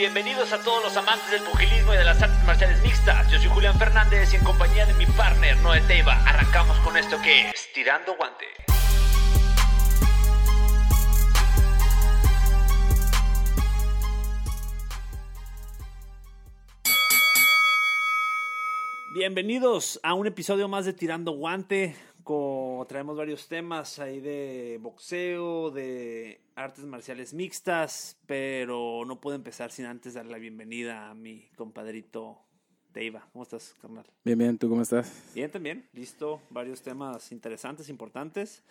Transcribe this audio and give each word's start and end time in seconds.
Bienvenidos 0.00 0.50
a 0.54 0.62
todos 0.62 0.82
los 0.82 0.96
amantes 0.96 1.30
del 1.30 1.42
pugilismo 1.42 1.92
y 1.92 1.98
de 1.98 2.04
las 2.04 2.22
artes 2.22 2.42
marciales 2.46 2.82
mixtas. 2.82 3.30
Yo 3.30 3.38
soy 3.38 3.50
Julián 3.50 3.78
Fernández 3.78 4.32
y 4.32 4.36
en 4.36 4.44
compañía 4.44 4.86
de 4.86 4.94
mi 4.94 5.04
partner 5.04 5.58
Noé 5.58 5.82
Teiva 5.82 6.14
arrancamos 6.26 6.78
con 6.78 6.96
esto 6.96 7.20
que 7.20 7.50
es 7.50 7.70
Tirando 7.74 8.16
Guante. 8.16 8.46
Bienvenidos 19.12 20.00
a 20.02 20.14
un 20.14 20.26
episodio 20.26 20.66
más 20.66 20.86
de 20.86 20.94
Tirando 20.94 21.32
Guante. 21.32 21.94
Traemos 22.86 23.16
varios 23.16 23.48
temas 23.48 23.98
ahí 23.98 24.20
de 24.20 24.78
boxeo, 24.80 25.70
de 25.70 26.40
artes 26.54 26.84
marciales 26.84 27.34
mixtas, 27.34 28.20
pero 28.26 29.04
no 29.04 29.20
puedo 29.20 29.34
empezar 29.34 29.72
sin 29.72 29.86
antes 29.86 30.14
dar 30.14 30.26
la 30.26 30.38
bienvenida 30.38 31.10
a 31.10 31.14
mi 31.14 31.48
compadrito 31.56 32.38
Deiva. 32.92 33.28
¿Cómo 33.32 33.42
estás, 33.42 33.74
carnal? 33.80 34.06
Bien, 34.24 34.38
bien, 34.38 34.58
¿tú 34.58 34.68
cómo 34.68 34.82
estás? 34.82 35.32
Bien, 35.34 35.50
también. 35.50 35.88
Listo. 35.92 36.40
Varios 36.50 36.82
temas 36.82 37.32
interesantes, 37.32 37.88
importantes. 37.88 38.62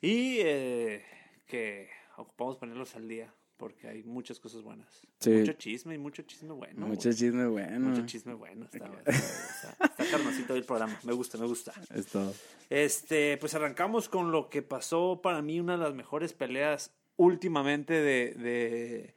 Y 0.00 0.38
eh, 0.38 1.04
que 1.46 1.88
ocupamos 2.16 2.56
ponerlos 2.58 2.94
al 2.94 3.08
día, 3.08 3.34
porque 3.56 3.88
hay 3.88 4.02
muchas 4.02 4.40
cosas 4.40 4.62
buenas. 4.62 5.06
Sí. 5.20 5.30
Mucho 5.30 5.52
chisme 5.52 5.94
y 5.94 5.98
mucho 5.98 6.22
chisme 6.22 6.52
bueno. 6.52 6.86
Mucho 6.86 7.08
güey. 7.08 7.14
chisme 7.16 7.46
bueno. 7.46 7.90
Mucho 7.90 8.06
chisme 8.06 8.34
bueno. 8.34 8.66
Está, 8.72 8.86
está, 9.06 9.84
está 9.84 10.10
carnosito 10.10 10.54
el 10.54 10.64
programa. 10.64 10.98
Me 11.04 11.12
gusta, 11.12 11.38
me 11.38 11.46
gusta. 11.46 11.72
Es 11.94 12.06
todo. 12.06 12.34
Este, 12.70 13.36
pues 13.38 13.54
arrancamos 13.54 14.08
con 14.08 14.32
lo 14.32 14.48
que 14.50 14.62
pasó 14.62 15.20
para 15.22 15.42
mí 15.42 15.60
una 15.60 15.76
de 15.76 15.84
las 15.84 15.94
mejores 15.94 16.32
peleas 16.32 16.92
últimamente 17.16 17.94
de, 17.94 18.34
de, 18.34 19.14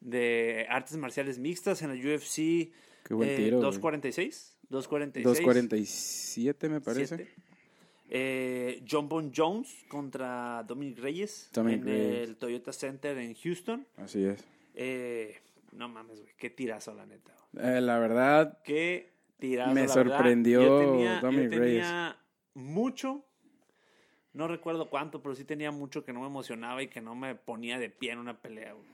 de 0.00 0.66
artes 0.68 0.96
marciales 0.96 1.38
mixtas 1.38 1.82
en 1.82 1.88
la 1.88 1.94
UFC. 1.94 2.72
Qué 3.04 3.14
buen 3.14 3.28
eh, 3.28 3.36
tiro, 3.36 3.58
güey. 3.58 3.66
246. 3.66 4.56
246. 4.68 5.24
247 5.24 6.68
me 6.68 6.80
parece. 6.80 7.16
siete. 7.16 7.49
Eh, 8.12 8.82
John 8.90 9.08
Bon 9.08 9.30
Jones 9.34 9.84
contra 9.88 10.64
Dominic 10.66 10.98
Reyes 10.98 11.48
Dominic 11.52 11.80
en 11.82 11.86
Reyes. 11.86 12.28
el 12.28 12.36
Toyota 12.36 12.72
Center 12.72 13.16
en 13.18 13.34
Houston. 13.34 13.86
Así 13.98 14.24
es. 14.24 14.44
Eh, 14.74 15.38
no 15.72 15.88
mames, 15.88 16.20
güey. 16.20 16.32
Qué 16.36 16.50
tirazo, 16.50 16.92
la 16.94 17.06
neta. 17.06 17.32
Eh, 17.56 17.80
la 17.80 17.98
verdad, 18.00 18.58
Qué 18.64 19.12
tirazo. 19.38 19.72
Me 19.74 19.82
la 19.82 19.88
sorprendió 19.88 20.60
Yo 20.60 20.78
tenía, 20.80 21.20
yo 21.20 21.26
Dominic 21.26 21.52
Reyes. 21.52 21.82
tenía 21.86 22.16
mucho. 22.54 23.24
No 24.32 24.48
recuerdo 24.48 24.90
cuánto, 24.90 25.22
pero 25.22 25.34
sí 25.36 25.44
tenía 25.44 25.70
mucho 25.70 26.04
que 26.04 26.12
no 26.12 26.20
me 26.20 26.26
emocionaba 26.26 26.82
y 26.82 26.88
que 26.88 27.00
no 27.00 27.14
me 27.14 27.34
ponía 27.36 27.78
de 27.78 27.90
pie 27.90 28.12
en 28.12 28.18
una 28.18 28.40
pelea. 28.40 28.72
güey. 28.72 28.86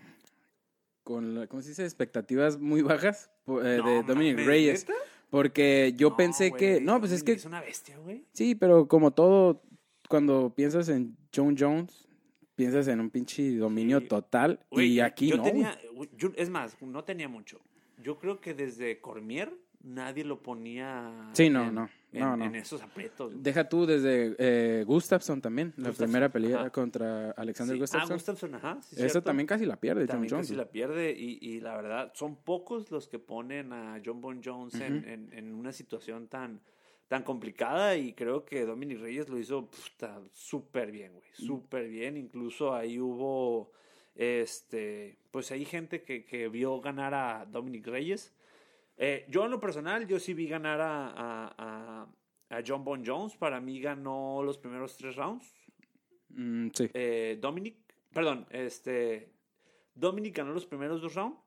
con, 1.03 1.34
la- 1.37 1.47
¿cómo 1.47 1.62
se 1.62 1.69
dice? 1.70 1.84
Expectativas 1.84 2.59
muy 2.59 2.83
bajas 2.83 3.31
eh, 3.47 3.53
de 3.53 3.78
No 3.78 4.03
Dominic 4.03 4.33
mames, 4.34 4.47
Reyes. 4.47 4.89
¿neta? 4.89 5.00
Porque 5.31 5.95
yo 5.97 6.11
No, 6.11 6.17
pensé 6.17 6.51
güey, 6.51 6.59
que... 6.61 6.81
No, 6.81 6.99
pues 7.01 7.13
es 7.13 7.23
que... 7.23 7.33
Es 7.33 7.45
una 7.45 7.61
bestia, 7.61 7.99
güey. 7.99 8.25
Sí, 8.33 8.55
pero 8.55 8.87
como 8.89 9.11
todo, 9.13 9.63
cuando 10.09 10.55
piensas 10.55 10.89
en 10.89 11.17
John 11.35 11.57
Jones, 11.59 12.07
piensas 12.55 12.89
en 12.89 13.01
un 13.01 13.11
pinche 13.11 13.57
dominio 13.57 14.01
Sí. 14.01 14.07
total. 14.07 14.61
Güey, 14.71 14.93
y 14.93 15.01
aquí 15.01 15.29
yo 15.29 15.37
no. 15.39 15.43
tenía, 15.43 15.79
güey, 15.95 16.09
yo- 16.17 16.33
es 16.37 16.49
más, 16.49 16.81
no 16.81 17.05
tenía 17.05 17.29
mucho. 17.29 17.61
Yo 18.03 18.19
creo 18.19 18.41
que 18.41 18.55
desde 18.55 19.01
Cormier 19.01 19.53
nadie 19.87 20.25
lo 20.25 20.42
ponía 20.42 21.31
Sí, 21.33 21.48
no, 21.48 21.65
en, 21.69 21.75
no, 21.75 21.89
en- 22.12 22.20
no, 22.20 22.37
no. 22.37 22.45
en 22.45 22.55
esos 22.56 22.83
aprietos. 22.83 23.31
güey. 23.33 23.42
Deja 23.42 23.69
tú 23.69 23.87
desde 23.87 24.34
eh, 24.39 24.84
Gustafsson 24.84 25.41
también, 25.41 25.73
la 25.77 25.93
primera 25.93 26.28
pelea 26.31 26.61
ajá. 26.61 26.70
contra 26.70 27.31
Alexander 27.33 27.77
Sí. 27.77 27.81
Gustafsson. 27.81 28.11
Ah, 28.11 28.15
Gustafsson, 28.15 28.55
ajá. 28.56 28.78
sí, 28.83 28.97
Eso 29.03 29.23
también 29.23 29.47
casi 29.47 29.65
la 29.67 29.77
pierde, 29.77 30.06
También 30.06 30.31
John 30.31 30.39
Jones. 30.39 30.48
casi 30.48 30.56
la 30.56 30.70
pierde 30.70 31.12
y, 31.17 31.39
y 31.41 31.61
la 31.61 31.77
verdad 31.77 32.12
son 32.15 32.37
pocos 32.37 32.91
los 32.91 33.06
que 33.09 33.19
ponen 33.19 33.73
a 33.73 34.01
John 34.05 34.20
Bon 34.20 34.41
Jones 34.45 34.75
en, 34.81 35.09
en- 35.09 35.33
en 35.33 35.55
una 35.55 35.73
situación 35.73 36.28
tan, 36.28 36.61
tan 37.09 37.23
complicada 37.23 37.97
y 37.97 38.12
creo 38.15 38.44
que 38.44 38.65
Dominic 38.66 38.99
Reyes 39.00 39.28
lo 39.28 39.38
hizo 39.38 39.69
súper 40.32 40.91
bien, 40.91 41.12
güey, 41.12 41.25
Mm. 41.38 41.43
súper 41.47 41.88
bien. 41.88 42.16
Incluso 42.16 42.75
ahí 42.75 42.99
hubo, 42.99 43.71
este, 44.16 45.19
pues 45.31 45.50
hay 45.53 45.65
gente 45.65 46.03
que, 46.03 46.25
que 46.25 46.49
vio 46.49 46.81
ganar 46.81 47.15
a 47.15 47.44
Dominic 47.47 47.87
Reyes. 47.87 48.32
Eh, 48.97 49.27
yo 49.29 49.45
en 49.45 49.51
lo 49.51 49.61
personal, 49.61 50.07
yo 50.07 50.19
sí 50.19 50.33
vi 50.34 50.47
ganar 50.49 50.81
a, 50.81 51.09
a- 51.09 51.55
a- 51.59 52.07
a 52.57 52.62
John 52.67 52.84
Bon 52.84 53.03
Jones. 53.05 53.37
Para 53.37 53.61
mí 53.61 53.81
ganó 53.81 54.43
los 54.43 54.59
primeros 54.59 54.97
tres 54.97 55.17
rounds 55.17 55.47
Mm, 56.29 56.69
sí. 56.75 56.91
eh, 56.93 57.39
Dominic, 57.41 57.77
perdón, 58.12 58.47
este, 58.51 59.31
Dominic 59.95 60.37
ganó 60.37 60.53
los 60.53 60.67
primeros 60.67 61.01
dos 61.01 61.15
rounds 61.15 61.39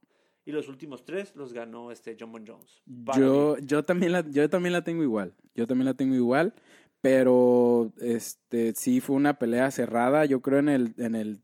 y 0.45 0.51
los 0.51 0.67
últimos 0.67 1.03
tres 1.05 1.35
los 1.35 1.53
ganó 1.53 1.91
este 1.91 2.15
John 2.19 2.31
Bon 2.31 2.45
Jones. 2.47 2.81
Para 3.05 3.19
Yo, 3.19 3.55
mí. 3.57 3.65
yo, 3.67 3.83
también 3.83 4.11
la, 4.13 4.21
yo 4.29 4.49
también 4.49 4.73
la 4.73 4.83
tengo 4.83 5.03
igual. 5.03 5.35
Yo 5.53 5.67
también 5.67 5.85
la 5.85 5.93
tengo 5.95 6.15
igual. 6.15 6.53
Pero 7.01 7.93
este 8.01 8.73
sí 8.75 8.99
fue 8.99 9.15
una 9.15 9.39
pelea 9.39 9.71
cerrada. 9.71 10.25
Yo 10.25 10.41
creo 10.41 10.59
en 10.59 10.69
el, 10.69 10.93
en 10.97 11.15
el 11.15 11.41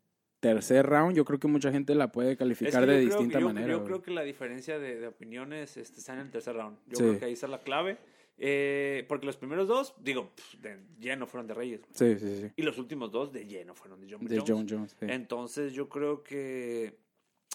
tercer 0.54 0.86
round. 0.86 1.16
Yo 1.16 1.26
creo 1.26 1.40
que 1.40 1.48
mucha 1.48 1.72
gente 1.72 1.96
la 1.96 2.12
puede 2.12 2.34
Es 2.34 2.38
calificar 2.38 2.86
que 2.86 2.92
de 2.92 3.00
distinta 3.02 3.40
yo- 3.40 3.48
manera. 3.48 3.68
Yo 3.68 3.84
creo 3.84 4.02
que 4.02 4.12
la 4.12 4.24
diferencia 4.24 4.78
de, 4.80 5.00
de 5.00 5.08
opiniones 5.08 5.78
este, 5.78 6.00
está 6.00 6.14
en 6.14 6.20
el 6.20 6.30
tercer 6.32 6.56
round. 6.56 6.78
Yo 6.88 6.98
Sí. 6.98 7.04
creo 7.04 7.20
que 7.20 7.26
ahí 7.26 7.34
está 7.34 7.48
la 7.48 7.62
clave. 7.62 7.98
Eh, 8.38 9.06
porque 9.08 9.26
los 9.26 9.38
primeros 9.38 9.68
dos, 9.68 9.96
digo, 10.02 10.32
de 10.62 10.78
lleno 11.00 11.26
fueron 11.26 11.48
de 11.48 11.54
Reyes. 11.54 11.82
Sí, 11.94 12.18
sí, 12.20 12.42
sí. 12.42 12.52
Y 12.58 12.64
los 12.64 12.78
últimos 12.78 13.10
dos 13.12 13.32
de 13.32 13.46
lleno 13.46 13.74
fueron 13.74 14.02
de 14.02 14.08
John 14.12 14.20
Bon 14.20 14.28
De 14.28 14.38
Jones. 14.40 14.50
John 14.52 14.68
Jones. 14.70 14.96
sí. 15.00 15.06
Entonces 15.10 15.72
yo 15.74 15.88
creo 15.88 16.22
que 16.22 16.98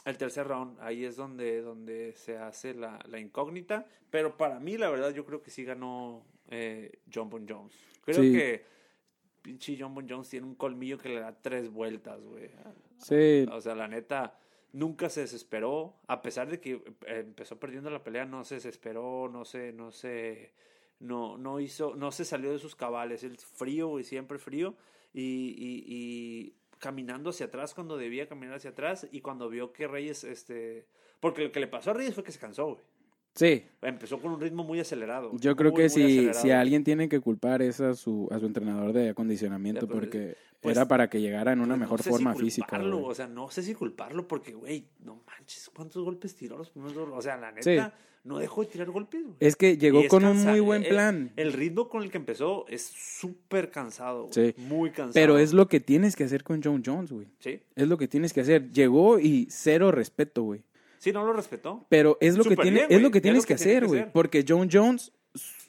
el 0.06 0.16
tercer 0.16 0.46
round, 0.48 0.78
ahí 0.80 1.04
es 1.04 1.16
donde, 1.16 1.60
donde 1.60 2.14
se 2.16 2.38
hace 2.38 2.72
la, 2.72 2.98
la 3.10 3.18
incógnita. 3.20 3.86
Pero 4.08 4.38
para 4.38 4.58
mí, 4.58 4.78
la 4.78 4.88
verdad, 4.88 5.12
yo 5.14 5.26
creo 5.26 5.42
que 5.42 5.50
sí 5.50 5.64
ganó 5.64 6.24
eh, 6.48 6.90
John 7.14 7.28
Bon 7.28 7.46
Jones. 7.46 7.74
Creo 8.02 8.22
Sí. 8.22 8.32
que 8.32 8.64
pinche 9.42 9.76
John 9.78 9.94
Bon 9.94 10.06
Jones 10.08 10.28
tiene 10.28 10.46
un 10.46 10.54
colmillo 10.54 10.98
que 10.98 11.08
le 11.08 11.20
da 11.20 11.32
tres 11.40 11.70
vueltas, 11.70 12.20
güey. 12.22 12.50
Sí, 12.98 13.46
O 13.50 13.60
sea, 13.60 13.74
la 13.74 13.88
neta, 13.88 14.38
nunca 14.72 15.08
se 15.08 15.22
desesperó. 15.22 15.94
A 16.06 16.22
pesar 16.22 16.48
de 16.48 16.60
que 16.60 16.82
eh, 17.06 17.20
empezó 17.20 17.58
perdiendo 17.58 17.90
la 17.90 18.04
pelea, 18.04 18.24
no 18.24 18.44
se 18.44 18.56
desesperó, 18.56 19.28
no 19.32 19.44
se, 19.44 19.72
no 19.72 19.90
se, 19.90 20.52
no, 20.98 21.38
no 21.38 21.60
hizo, 21.60 21.94
no 21.96 22.12
se 22.12 22.24
salió 22.24 22.52
de 22.52 22.58
sus 22.58 22.76
cabales. 22.76 23.24
El 23.24 23.36
frío, 23.38 23.88
güey, 23.88 24.04
siempre 24.04 24.38
frío. 24.38 24.74
Y, 25.12 25.54
y, 25.58 25.84
y 25.86 26.54
caminando 26.78 27.30
hacia 27.30 27.46
atrás 27.46 27.74
cuando 27.74 27.96
debía 27.96 28.28
caminar 28.28 28.56
hacia 28.56 28.70
atrás. 28.70 29.06
Y 29.10 29.20
cuando 29.20 29.48
vio 29.48 29.72
que 29.72 29.88
Reyes, 29.88 30.24
este. 30.24 30.86
Porque 31.20 31.44
lo 31.44 31.52
que 31.52 31.60
le 31.60 31.66
pasó 31.66 31.90
a 31.90 31.94
Reyes 31.94 32.14
fue 32.14 32.24
que 32.24 32.32
se 32.32 32.38
cansó, 32.38 32.74
güey. 32.74 32.84
Sí. 33.34 33.64
Empezó 33.82 34.18
con 34.20 34.32
un 34.32 34.40
ritmo 34.40 34.64
muy 34.64 34.80
acelerado. 34.80 35.30
Yo 35.38 35.56
creo 35.56 35.70
muy, 35.72 35.76
que 35.88 36.00
muy 36.00 36.32
si, 36.32 36.34
si 36.34 36.50
alguien 36.50 36.84
tiene 36.84 37.08
que 37.08 37.20
culpar 37.20 37.62
es 37.62 37.80
a 37.80 37.94
su, 37.94 38.28
a 38.30 38.38
su 38.38 38.46
entrenador 38.46 38.92
de 38.92 39.10
acondicionamiento 39.10 39.86
pues, 39.86 39.98
porque 40.00 40.36
pues, 40.60 40.76
era 40.76 40.86
para 40.86 41.08
que 41.08 41.20
llegara 41.20 41.52
en 41.52 41.60
una 41.60 41.68
Pues, 41.74 41.80
mejor 41.80 42.00
no 42.00 42.04
sé 42.04 42.10
forma 42.10 42.34
si 42.34 42.40
física. 42.40 42.78
güey. 42.78 42.92
O 42.92 43.14
sea, 43.14 43.26
no 43.26 43.50
sé 43.50 43.62
si 43.62 43.74
culparlo 43.74 44.28
porque, 44.28 44.52
güey, 44.52 44.84
no 45.04 45.22
manches, 45.26 45.70
¿cuántos 45.74 46.04
golpes 46.04 46.34
tiró 46.34 46.58
los 46.58 46.70
primeros 46.70 46.94
dos? 46.94 47.08
O 47.12 47.22
sea, 47.22 47.36
la 47.38 47.52
Sí. 47.60 47.70
neta, 47.70 47.94
no 48.22 48.38
dejó 48.38 48.60
de 48.60 48.66
tirar 48.66 48.90
golpes. 48.90 49.22
güey. 49.22 49.36
Es 49.40 49.56
que 49.56 49.78
llegó 49.78 50.06
con 50.08 50.26
un 50.26 50.36
muy 50.44 50.60
buen 50.60 50.82
el- 50.82 50.88
plan. 50.90 51.32
El, 51.36 51.54
ritmo 51.54 51.88
con 51.88 52.02
el 52.02 52.10
que 52.10 52.18
empezó 52.18 52.66
es 52.68 52.82
súper 52.82 53.70
cansado. 53.70 54.24
güey, 54.28 54.52
Sí. 54.52 54.60
Muy 54.60 54.90
cansado. 54.90 55.14
Pero 55.14 55.38
es 55.38 55.54
lo 55.54 55.68
que 55.68 55.80
tienes 55.80 56.16
que 56.16 56.24
hacer 56.24 56.42
con 56.44 56.60
John 56.62 56.82
Jones, 56.84 57.10
güey. 57.12 57.28
Sí. 57.38 57.60
Es 57.74 57.88
lo 57.88 57.96
que 57.96 58.08
tienes 58.08 58.34
que 58.34 58.42
hacer. 58.42 58.70
Llegó 58.72 59.18
y 59.18 59.46
cero 59.50 59.90
respeto, 59.90 60.42
güey. 60.42 60.62
Sí, 61.00 61.10
no 61.12 61.24
lo 61.24 61.32
respetó. 61.32 61.84
Pero 61.88 62.16
es 62.20 62.36
lo 62.36 62.44
que 62.44 62.54
tiene, 62.56 62.86
bien, 62.86 62.86
es 62.90 63.02
lo 63.02 63.10
que 63.10 63.18
Es 63.18 63.22
tienes 63.22 63.42
lo 63.42 63.46
que 63.48 63.54
hacer, 63.54 63.86
güey. 63.88 64.12
Porque 64.12 64.44
John 64.46 64.68
Jones, 64.70 65.10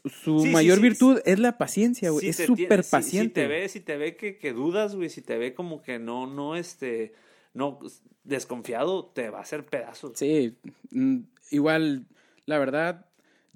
su- 0.05 0.41
Sí, 0.41 0.49
mayor 0.49 0.75
sí, 0.77 0.83
virtud 0.83 1.19
es 1.25 1.39
la 1.39 1.57
paciencia, 1.57 2.11
güey. 2.11 2.27
Es 2.29 2.35
súper 2.37 2.67
tiene- 2.67 2.83
si- 2.83 2.91
paciente. 2.91 3.41
te 3.41 3.47
ve, 3.47 3.67
si 3.69 3.79
te 3.79 3.97
ve 3.97 4.15
que, 4.15 4.37
que 4.37 4.53
dudas, 4.53 4.93
güey, 4.95 5.09
si 5.09 5.21
te 5.23 5.37
ve 5.37 5.53
como 5.55 5.81
que 5.81 5.97
no, 5.99 6.27
no, 6.27 6.55
este, 6.55 7.13
no, 7.53 7.79
desconfiado, 8.25 9.05
te 9.05 9.29
va 9.29 9.39
a 9.39 9.41
hacer 9.41 9.65
pedazos. 9.65 10.11
Sí, 10.15 10.57
mm, 10.91 11.19
igual, 11.49 12.05
la 12.45 12.59
verdad, 12.59 13.05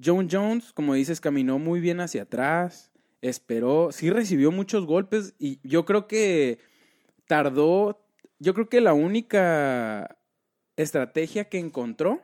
John 0.04 0.28
Jones, 0.32 0.72
como 0.74 0.94
dices, 0.94 1.20
caminó 1.22 1.60
muy 1.60 1.80
bien 1.82 2.00
hacia 2.00 2.24
atrás, 2.24 2.92
esperó, 3.22 3.92
sí 3.92 4.10
recibió 4.10 4.52
muchos 4.52 4.86
golpes 4.86 5.34
y 5.40 5.60
yo 5.64 5.84
creo 5.86 6.08
que 6.08 6.60
tardó, 7.28 8.02
yo 8.40 8.54
creo 8.54 8.70
que 8.70 8.82
la 8.82 8.94
única 8.94 10.18
estrategia 10.78 11.46
que 11.46 11.60
encontró 11.60 12.22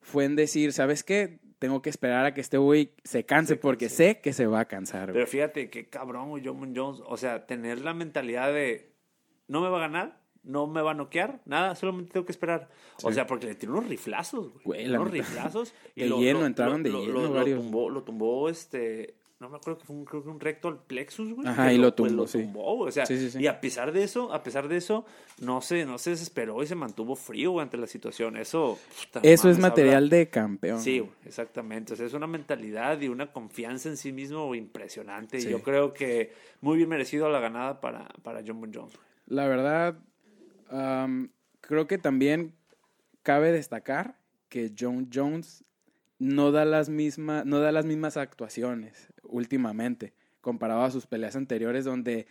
fue 0.00 0.24
en 0.24 0.36
decir, 0.36 0.72
¿sabes 0.72 1.02
qué? 1.02 1.38
Tengo 1.58 1.82
que 1.82 1.90
esperar 1.90 2.26
a 2.26 2.34
que 2.34 2.40
este 2.40 2.58
güey 2.58 2.92
se 3.04 3.24
canse 3.24 3.54
Se 3.54 3.60
porque 3.60 3.88
sé 3.88 4.20
que 4.20 4.32
se 4.32 4.46
va 4.46 4.60
a 4.60 4.64
cansar. 4.66 5.04
güey". 5.06 5.14
Pero 5.14 5.26
fíjate 5.26 5.70
qué 5.70 5.88
cabrón, 5.88 6.28
güey, 6.28 6.42
John 6.44 6.74
Jones. 6.76 7.00
O 7.06 7.16
sea, 7.16 7.46
tener 7.46 7.80
la 7.80 7.94
mentalidad 7.94 8.52
de 8.52 8.92
no 9.48 9.60
me 9.62 9.68
va 9.68 9.78
a 9.78 9.80
ganar, 9.80 10.20
no 10.42 10.66
me 10.66 10.80
va 10.80 10.92
a 10.92 10.94
noquear, 10.94 11.40
nada, 11.44 11.74
solamente 11.74 12.12
tengo 12.12 12.24
que 12.24 12.32
esperar. 12.32 12.68
O 13.02 13.12
sea, 13.12 13.26
porque 13.26 13.46
le 13.46 13.54
tiró 13.56 13.72
unos 13.72 13.88
riflazos, 13.88 14.52
güey. 14.62 14.86
Unos 14.88 15.10
riflazos. 15.10 15.74
De 15.96 16.08
lleno, 16.08 16.46
entraron 16.46 16.82
de 16.82 16.90
lleno 16.90 17.22
lo, 17.22 17.32
varios. 17.32 17.58
tumbó, 17.58 17.90
lo 17.90 18.02
tumbó, 18.04 18.48
este, 18.48 19.15
no 19.38 19.50
me 19.50 19.56
acuerdo 19.56 19.78
que 19.80 19.84
fue 19.84 19.94
un, 19.96 20.04
creo 20.06 20.22
que 20.22 20.28
un 20.30 20.40
recto 20.40 20.68
al 20.68 20.78
plexus, 20.82 21.34
güey. 21.34 21.46
Ajá, 21.46 21.70
y 21.72 21.76
lo 21.78 21.94
pues, 21.94 22.10
tumbó, 22.10 22.26
sí. 22.26 22.48
güey. 22.52 22.88
O 22.88 22.90
sea, 22.90 23.04
Sí, 23.04 23.18
sí, 23.18 23.30
sí. 23.30 23.38
y 23.40 23.46
a 23.46 23.60
pesar 23.60 23.92
de 23.92 24.02
eso, 24.02 24.32
a 24.32 24.42
pesar 24.42 24.66
de 24.68 24.78
eso, 24.78 25.04
no 25.40 25.60
se, 25.60 25.84
no 25.84 25.98
se 25.98 26.10
desesperó 26.10 26.62
y 26.62 26.66
se 26.66 26.74
mantuvo 26.74 27.14
frío 27.16 27.50
güey, 27.50 27.62
ante 27.64 27.76
la 27.76 27.86
situación. 27.86 28.36
Eso, 28.38 28.78
puta 29.12 29.20
Eso 29.22 29.50
es 29.50 29.58
material 29.58 30.04
habla- 30.04 30.16
de 30.16 30.30
campeón. 30.30 30.80
Sí, 30.80 31.00
güey, 31.00 31.12
exactamente. 31.26 31.92
O 31.92 31.96
sea, 31.96 32.06
es 32.06 32.14
una 32.14 32.26
mentalidad 32.26 32.98
y 33.00 33.08
una 33.08 33.30
confianza 33.30 33.88
en 33.90 33.98
sí 33.98 34.10
mismo 34.12 34.54
impresionante. 34.54 35.38
Y 35.38 35.42
yo 35.50 35.62
creo 35.62 35.92
que 35.92 36.32
muy 36.62 36.78
bien 36.78 36.88
merecido 36.88 37.28
la 37.28 37.40
ganada 37.40 37.80
para, 37.82 38.08
para 38.22 38.42
John 38.46 38.60
Bon 38.60 38.72
Jones. 38.72 38.94
La 39.26 39.46
verdad, 39.48 39.98
creo 41.60 41.86
que 41.86 41.98
también 41.98 42.54
cabe 43.22 43.52
destacar 43.52 44.16
que 44.48 44.72
John 44.78 45.10
Jones 45.12 45.64
no 46.18 46.52
da 46.52 46.64
las 46.64 46.88
mismas, 46.88 47.44
no 47.44 47.60
da 47.60 47.72
las 47.72 47.84
mismas 47.84 48.16
actuaciones 48.16 49.08
últimamente, 49.22 50.14
comparado 50.40 50.82
a 50.82 50.90
sus 50.90 51.06
peleas 51.06 51.36
anteriores, 51.36 51.84
donde 51.84 52.26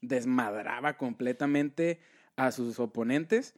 desmadraba 0.00 0.96
completamente 0.96 1.98
a 2.36 2.52
sus 2.52 2.78
oponentes. 2.78 3.54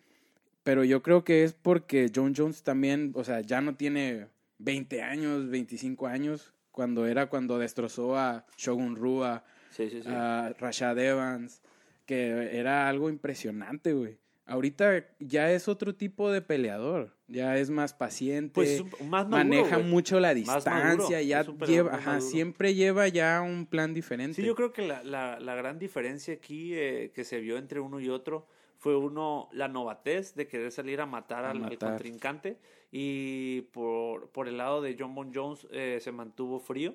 Pero 0.63 0.85
yo 0.85 1.03
creo 1.03 1.25
que 1.25 1.45
es 1.45 1.53
porque 1.53 2.11
John 2.15 2.35
Jones 2.37 2.63
también, 2.63 3.13
o 3.15 3.25
sea, 3.25 3.41
ya 3.41 3.61
no 3.61 3.77
tiene 3.77 4.29
20 4.59 5.03
años, 5.03 5.49
25 5.49 6.07
años, 6.07 6.53
cuando 6.73 7.07
era 7.07 7.27
cuando 7.29 7.59
destrozó 7.59 8.19
a 8.19 8.45
Shogun 8.57 8.97
Rua, 8.97 9.45
Sí, 9.71 9.91
sí, 9.91 10.03
sí. 10.03 10.09
a 10.11 10.55
Rashad 10.59 10.99
Evans, 10.99 11.61
que 12.07 12.59
era 12.59 12.89
algo 12.89 13.11
impresionante, 13.11 13.93
güey. 13.93 14.19
Ahorita 14.49 15.05
ya 15.19 15.51
es 15.51 15.67
otro 15.67 15.97
tipo 15.97 16.31
de 16.31 16.41
peleador, 16.41 17.13
ya 17.27 17.59
es 17.59 17.69
más 17.69 17.95
paciente, 17.95 18.53
pues 18.55 18.85
más 19.03 19.27
maduro, 19.29 19.31
maneja 19.39 19.79
mucho 19.81 20.21
la 20.21 20.35
distancia, 20.35 21.21
ya 21.21 21.43
lleva, 21.43 21.95
ajá, 21.97 22.21
siempre 22.21 22.75
lleva 22.75 23.09
ya 23.09 23.43
un 23.43 23.67
plan 23.67 23.93
diferente. 23.93 24.35
Sí, 24.37 24.47
yo 24.47 24.55
creo 24.55 24.73
que 24.73 24.87
la, 24.87 25.03
la, 25.03 25.41
la 25.41 25.57
gran 25.57 25.81
diferencia 25.81 26.33
aquí 26.35 26.75
eh, 26.75 27.11
que 27.13 27.25
se 27.25 27.41
vio 27.41 27.59
entre 27.59 27.81
uno 27.81 27.99
y 27.99 28.09
otro 28.09 28.47
fue 28.79 28.97
uno, 28.97 29.49
la 29.53 29.67
novatez 29.67 30.37
de 30.37 30.47
querer 30.47 30.71
salir 30.71 31.01
a 31.01 31.07
matar 31.07 31.45
A 31.45 31.51
al, 31.51 31.57
al 31.57 31.63
matar. 31.65 31.91
contrincante 31.91 32.57
y 32.93 33.63
por, 33.73 34.31
por 34.31 34.47
el 34.47 34.59
lado 34.59 34.81
de 34.81 34.95
John 34.97 35.13
Bon 35.13 35.33
Jones 35.35 35.67
eh, 35.73 35.99
se 36.01 36.13
mantuvo 36.13 36.61
frío 36.61 36.95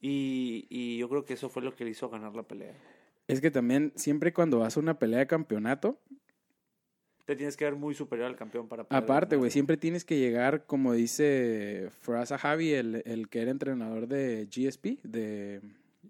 y, 0.00 0.66
y 0.68 0.98
yo 0.98 1.08
creo 1.08 1.24
que 1.24 1.34
eso 1.34 1.48
fue 1.48 1.62
lo 1.62 1.76
que 1.76 1.84
le 1.84 1.90
hizo 1.90 2.08
ganar 2.08 2.34
la 2.34 2.42
pelea. 2.42 2.74
Es 3.28 3.40
que 3.40 3.52
también 3.52 3.92
siempre 3.94 4.32
cuando 4.32 4.58
vas 4.58 4.76
a 4.76 4.80
una 4.80 4.98
pelea 4.98 5.20
de 5.20 5.26
campeonato, 5.28 6.00
Te 7.28 7.36
tienes 7.36 7.58
que 7.58 7.66
ver 7.66 7.76
muy 7.76 7.94
superior 7.94 8.26
al 8.26 8.36
campeón 8.36 8.68
para 8.68 8.84
poder 8.84 9.02
aparte, 9.02 9.36
güey, 9.36 9.50
siempre 9.50 9.76
tienes 9.76 10.02
que 10.06 10.18
llegar, 10.18 10.64
como 10.64 10.94
dice 10.94 11.90
Frasa 12.00 12.38
Javi, 12.38 12.72
el, 12.72 13.02
el 13.04 13.28
que 13.28 13.42
era 13.42 13.50
entrenador 13.50 14.08
de 14.08 14.46
GSP, 14.46 15.02
de, 15.02 15.60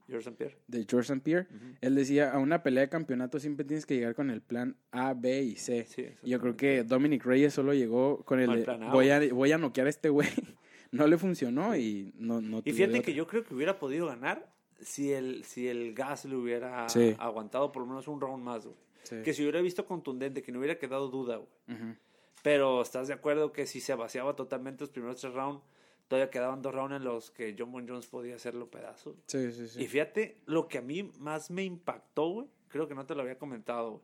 George 0.06 0.29
St. 0.29 0.37
Pierre. 0.38 0.56
de 0.69 0.87
George 0.88 1.12
St. 1.12 1.20
Pierre. 1.25 1.49
Él 1.81 1.97
decía, 1.97 2.31
a 2.31 2.38
una 2.38 2.62
pelea 2.62 2.82
de 2.85 2.88
campeonato 2.88 3.41
siempre 3.41 3.65
tienes 3.65 3.85
que 3.85 3.97
llegar 3.97 4.15
con 4.15 4.31
el 4.31 4.41
plan 4.43 4.76
A, 4.93 5.12
B 5.12 5.43
y 5.43 5.56
C. 5.56 5.87
Sí, 5.87 6.06
Yo 6.23 6.38
creo 6.38 6.56
que 6.56 6.85
Dominic 6.85 7.25
Reyes 7.25 7.53
solo 7.53 7.75
llegó 7.75 8.23
con 8.25 8.38
el 8.38 8.53
el 8.53 8.62
plan 8.62 8.85
A, 8.85 8.93
voy 8.93 9.11
a, 9.11 9.20
voy 9.35 9.50
a 9.50 9.59
noquear 9.59 9.88
a 9.88 9.91
este 9.91 10.11
güey. 10.11 10.29
No 10.93 11.09
le 11.09 11.19
funcionó 11.19 11.76
y 11.76 12.15
no, 12.17 12.41
no 12.41 12.62
Y 12.65 12.73
fíjate 12.73 13.03
que 13.03 13.12
yo 13.12 13.26
creo 13.26 13.43
que 13.44 13.55
hubiera 13.55 13.79
podido 13.81 14.06
ganar 14.06 14.50
si 14.81 15.12
el, 15.12 15.43
si 15.44 15.67
el 15.67 15.93
gas 15.94 16.25
le 16.26 16.37
hubiera 16.37 16.88
Sí. 16.88 17.17
aguantado 17.19 17.73
por 17.73 17.82
lo 17.82 17.88
menos 17.88 18.06
un 18.06 18.20
round 18.20 18.43
más, 18.44 18.65
güey. 18.65 18.76
Sí. 19.02 19.22
Que 19.22 19.32
si 19.32 19.42
hubiera 19.42 19.60
visto 19.60 19.86
contundente, 19.86 20.42
que 20.42 20.52
no 20.52 20.58
hubiera 20.58 20.78
quedado 20.78 21.08
duda, 21.08 21.36
güey. 21.36 21.48
Ujú. 21.68 21.96
Pero 22.42 22.82
estás 22.82 23.08
de 23.08 23.14
acuerdo 23.14 23.52
que 23.52 23.66
si 23.66 23.80
se 23.80 23.94
vaciaba 23.94 24.36
totalmente 24.36 24.84
los 24.84 24.90
primeros 24.90 25.20
tres 25.20 25.32
rounds, 25.32 25.62
todavía 26.08 26.30
quedaban 26.30 26.62
dos 26.62 26.74
rounds 26.74 26.96
en 26.96 27.04
los 27.04 27.30
que 27.30 27.54
John 27.58 27.72
Bon 27.72 27.86
Jones 27.86 28.06
podía 28.06 28.36
hacerlo 28.36 28.70
pedazos. 28.70 29.16
Sí, 29.26 29.52
sí, 29.52 29.68
sí. 29.68 29.82
Y 29.82 29.86
fíjate, 29.86 30.42
lo 30.46 30.68
que 30.68 30.78
a 30.78 30.82
mí 30.82 31.02
más 31.18 31.50
me 31.50 31.64
impactó, 31.64 32.28
güey, 32.28 32.48
creo 32.68 32.88
que 32.88 32.94
no 32.94 33.06
te 33.06 33.14
lo 33.14 33.22
había 33.22 33.38
comentado, 33.38 33.90
güey. 33.90 34.02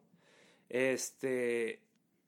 Este, 0.69 1.83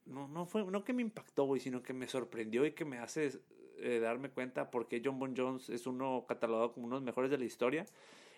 no, 0.05 0.29
no 0.29 0.47
fue, 0.47 0.65
no 0.65 0.85
que 0.85 0.93
me 0.93 1.03
impactó, 1.03 1.45
güey, 1.45 1.61
sino 1.61 1.83
que 1.83 1.93
me 1.93 2.07
sorprendió 2.07 2.65
y 2.65 2.73
que 2.73 2.85
me 2.85 2.99
hace 2.99 3.33
eh, 3.79 3.99
darme 3.99 4.31
cuenta 4.31 4.71
por 4.71 4.89
qué 4.89 5.03
John 5.05 5.19
Bon 5.19 5.35
Jones 5.37 5.69
es 5.69 5.87
uno 5.87 6.25
catalogado 6.29 6.73
como 6.73 6.87
uno 6.87 6.97
de 6.97 7.01
los 7.01 7.07
mejores 7.07 7.31
de 7.31 7.39
la 7.39 7.45
historia. 7.45 7.87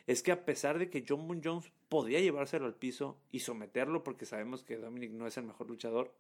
Es 0.09 0.23
que 0.23 0.33
a 0.33 0.45
pesar 0.45 0.79
de 0.79 0.89
que 0.91 1.05
John 1.07 1.29
Bon 1.29 1.41
Jones 1.45 1.71
podía 1.89 2.19
llevárselo 2.19 2.67
al 2.67 2.75
piso 2.75 3.19
y 3.31 3.41
someterlo, 3.41 4.03
porque 4.03 4.25
sabemos 4.27 4.65
que 4.65 4.77
Dominic 4.79 5.13
no 5.13 5.27
es 5.27 5.37
el 5.37 5.45
mejor 5.45 5.69
luchador, 5.69 6.13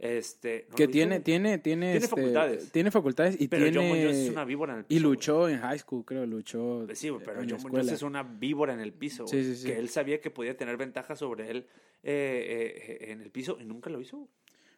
este, 0.00 0.66
no 0.70 0.74
que 0.74 0.82
hizo, 0.84 0.92
tiene, 0.92 1.20
tiene, 1.20 1.58
tiene, 1.58 1.92
Tiene 1.92 1.96
este, 1.96 2.08
facultades. 2.08 2.72
Tiene 2.72 2.90
facultades 2.90 3.40
y 3.40 3.46
Pero 3.46 3.70
tiene... 3.70 3.78
John 3.78 3.88
Jones 4.02 4.16
es 4.16 4.30
una 4.30 4.44
víbora 4.44 4.72
en 4.72 4.78
el 4.80 4.84
piso. 4.86 4.98
y 4.98 5.00
güey. 5.02 5.12
luchó 5.14 5.48
en 5.48 5.60
high 5.60 5.78
school, 5.78 6.04
creo, 6.04 6.26
luchó 6.26 6.86
Sí, 6.94 7.10
pero 7.24 7.42
John 7.48 7.62
Bon 7.62 7.72
Jones 7.72 7.92
es 7.92 8.02
una 8.02 8.24
víbora 8.24 8.74
en 8.74 8.80
el 8.80 8.92
piso. 8.92 9.26
Sí, 9.28 9.36
güey, 9.36 9.48
sí, 9.54 9.56
sí. 9.62 9.66
Que 9.68 9.78
él 9.78 9.88
sabía 9.88 10.20
que 10.20 10.30
podía 10.30 10.56
tener 10.56 10.76
ventaja 10.76 11.14
sobre 11.14 11.48
él 11.50 11.66
eh, 12.02 12.98
eh, 12.98 13.12
en 13.12 13.20
el 13.20 13.30
piso 13.30 13.56
y 13.60 13.64
nunca 13.64 13.88
lo 13.88 14.00
hizo. 14.00 14.28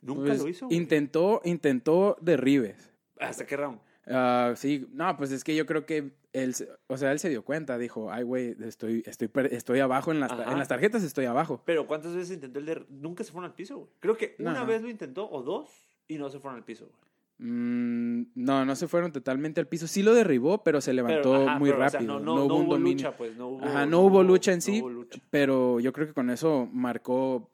Nunca 0.02 0.26
Pues, 0.26 0.38
lo 0.40 0.48
hizo. 0.48 0.66
güey. 0.66 0.76
Intentó, 0.76 1.40
intentó 1.44 2.18
derribes. 2.20 2.92
¿Hasta 3.18 3.46
qué 3.46 3.56
round? 3.56 3.80
Ah, 4.06 4.52
sí, 4.56 4.86
no, 4.92 5.16
pues 5.16 5.32
es 5.32 5.44
que 5.44 5.54
yo 5.56 5.64
creo 5.66 5.86
que 5.86 6.12
él, 6.32 6.54
o 6.88 6.96
sea, 6.98 7.12
él 7.12 7.18
se 7.18 7.28
dio 7.30 7.44
cuenta, 7.44 7.78
dijo, 7.78 8.10
ay, 8.12 8.22
güey, 8.24 8.54
estoy, 8.62 9.02
estoy, 9.06 9.30
estoy 9.50 9.80
abajo 9.80 10.10
en 10.12 10.20
las, 10.20 10.32
Ajá. 10.32 10.52
en 10.52 10.58
las 10.58 10.68
tarjetas, 10.68 11.02
estoy 11.02 11.24
abajo. 11.26 11.62
Pero 11.64 11.86
¿cuántas 11.86 12.14
veces 12.14 12.32
intentó 12.34 12.58
el 12.58 12.66
de... 12.66 12.84
Nunca 12.90 13.24
se 13.24 13.32
fueron 13.32 13.50
al 13.50 13.54
piso, 13.56 13.76
güey. 13.78 13.90
Creo 14.00 14.16
que 14.16 14.34
una 14.40 14.64
vez 14.64 14.82
lo 14.82 14.90
intentó 14.90 15.30
o 15.30 15.42
dos 15.42 15.70
y 16.08 16.18
no 16.18 16.28
se 16.28 16.38
fueron 16.40 16.58
al 16.58 16.64
piso, 16.64 16.86
güey. 16.86 17.14
Mm, 17.38 18.26
no, 18.36 18.64
no 18.64 18.76
se 18.76 18.86
fueron 18.88 19.10
totalmente 19.10 19.60
al 19.60 19.66
piso. 19.66 19.86
Sí 19.86 20.02
lo 20.02 20.14
derribó, 20.14 20.62
pero 20.62 20.80
se 20.80 20.92
levantó 20.92 21.32
Pero, 21.32 21.48
ajá, 21.48 21.58
muy 21.58 21.70
pero, 21.70 21.84
o 21.84 21.88
sea, 21.88 21.98
rápido. 22.00 22.20
no, 22.20 22.36
no, 22.36 22.46
no 22.48 22.54
hubo 22.56 22.76
lucha, 22.78 23.16
pues. 23.16 23.36
No 23.36 23.48
hubo, 23.48 23.64
Ajá, 23.64 23.86
no 23.86 24.00
hubo 24.02 24.22
lucha 24.22 24.52
en 24.52 24.60
sí, 24.62 24.80
lucha. 24.80 25.20
pero 25.30 25.80
yo 25.80 25.92
creo 25.92 26.06
que 26.06 26.14
con 26.14 26.30
eso 26.30 26.68
marcó 26.72 27.50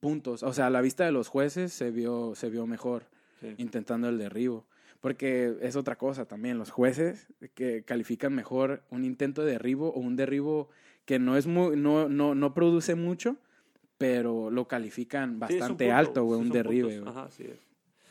puntos. 0.00 0.42
O 0.42 0.52
sea, 0.52 0.66
a 0.66 0.70
la 0.70 0.80
vista 0.80 1.04
de 1.04 1.12
los 1.12 1.28
jueces 1.28 1.72
se 1.72 1.90
vio, 1.90 2.34
se 2.34 2.48
vio 2.50 2.66
mejor 2.66 3.04
Sí. 3.40 3.54
intentando 3.58 4.08
el 4.08 4.18
derribo. 4.18 4.66
Porque 5.00 5.56
es 5.62 5.76
otra 5.76 5.96
cosa 5.96 6.26
también. 6.26 6.58
Los 6.58 6.70
jueces 6.70 7.28
que 7.54 7.84
califican 7.84 8.34
mejor 8.34 8.82
un 8.90 9.04
intento 9.04 9.44
de 9.44 9.52
derribo 9.52 9.88
o 9.90 10.00
un 10.00 10.16
derribo 10.16 10.68
que 11.06 11.18
no 11.18 11.36
es 11.36 11.46
muy, 11.46 11.76
no, 11.76 12.08
no, 12.08 12.34
no 12.34 12.54
produce 12.54 12.94
mucho, 12.94 13.36
pero 13.96 14.50
lo 14.50 14.68
califican 14.68 15.32
Sí, 15.32 15.38
bastante 15.38 15.84
punto, 15.86 15.96
alto, 15.96 16.24
güey, 16.24 16.40
sí, 16.40 16.46
un 16.46 16.52
derribe. 16.52 17.02
Ajá, 17.06 17.30
sí 17.30 17.44
es. 17.44 17.58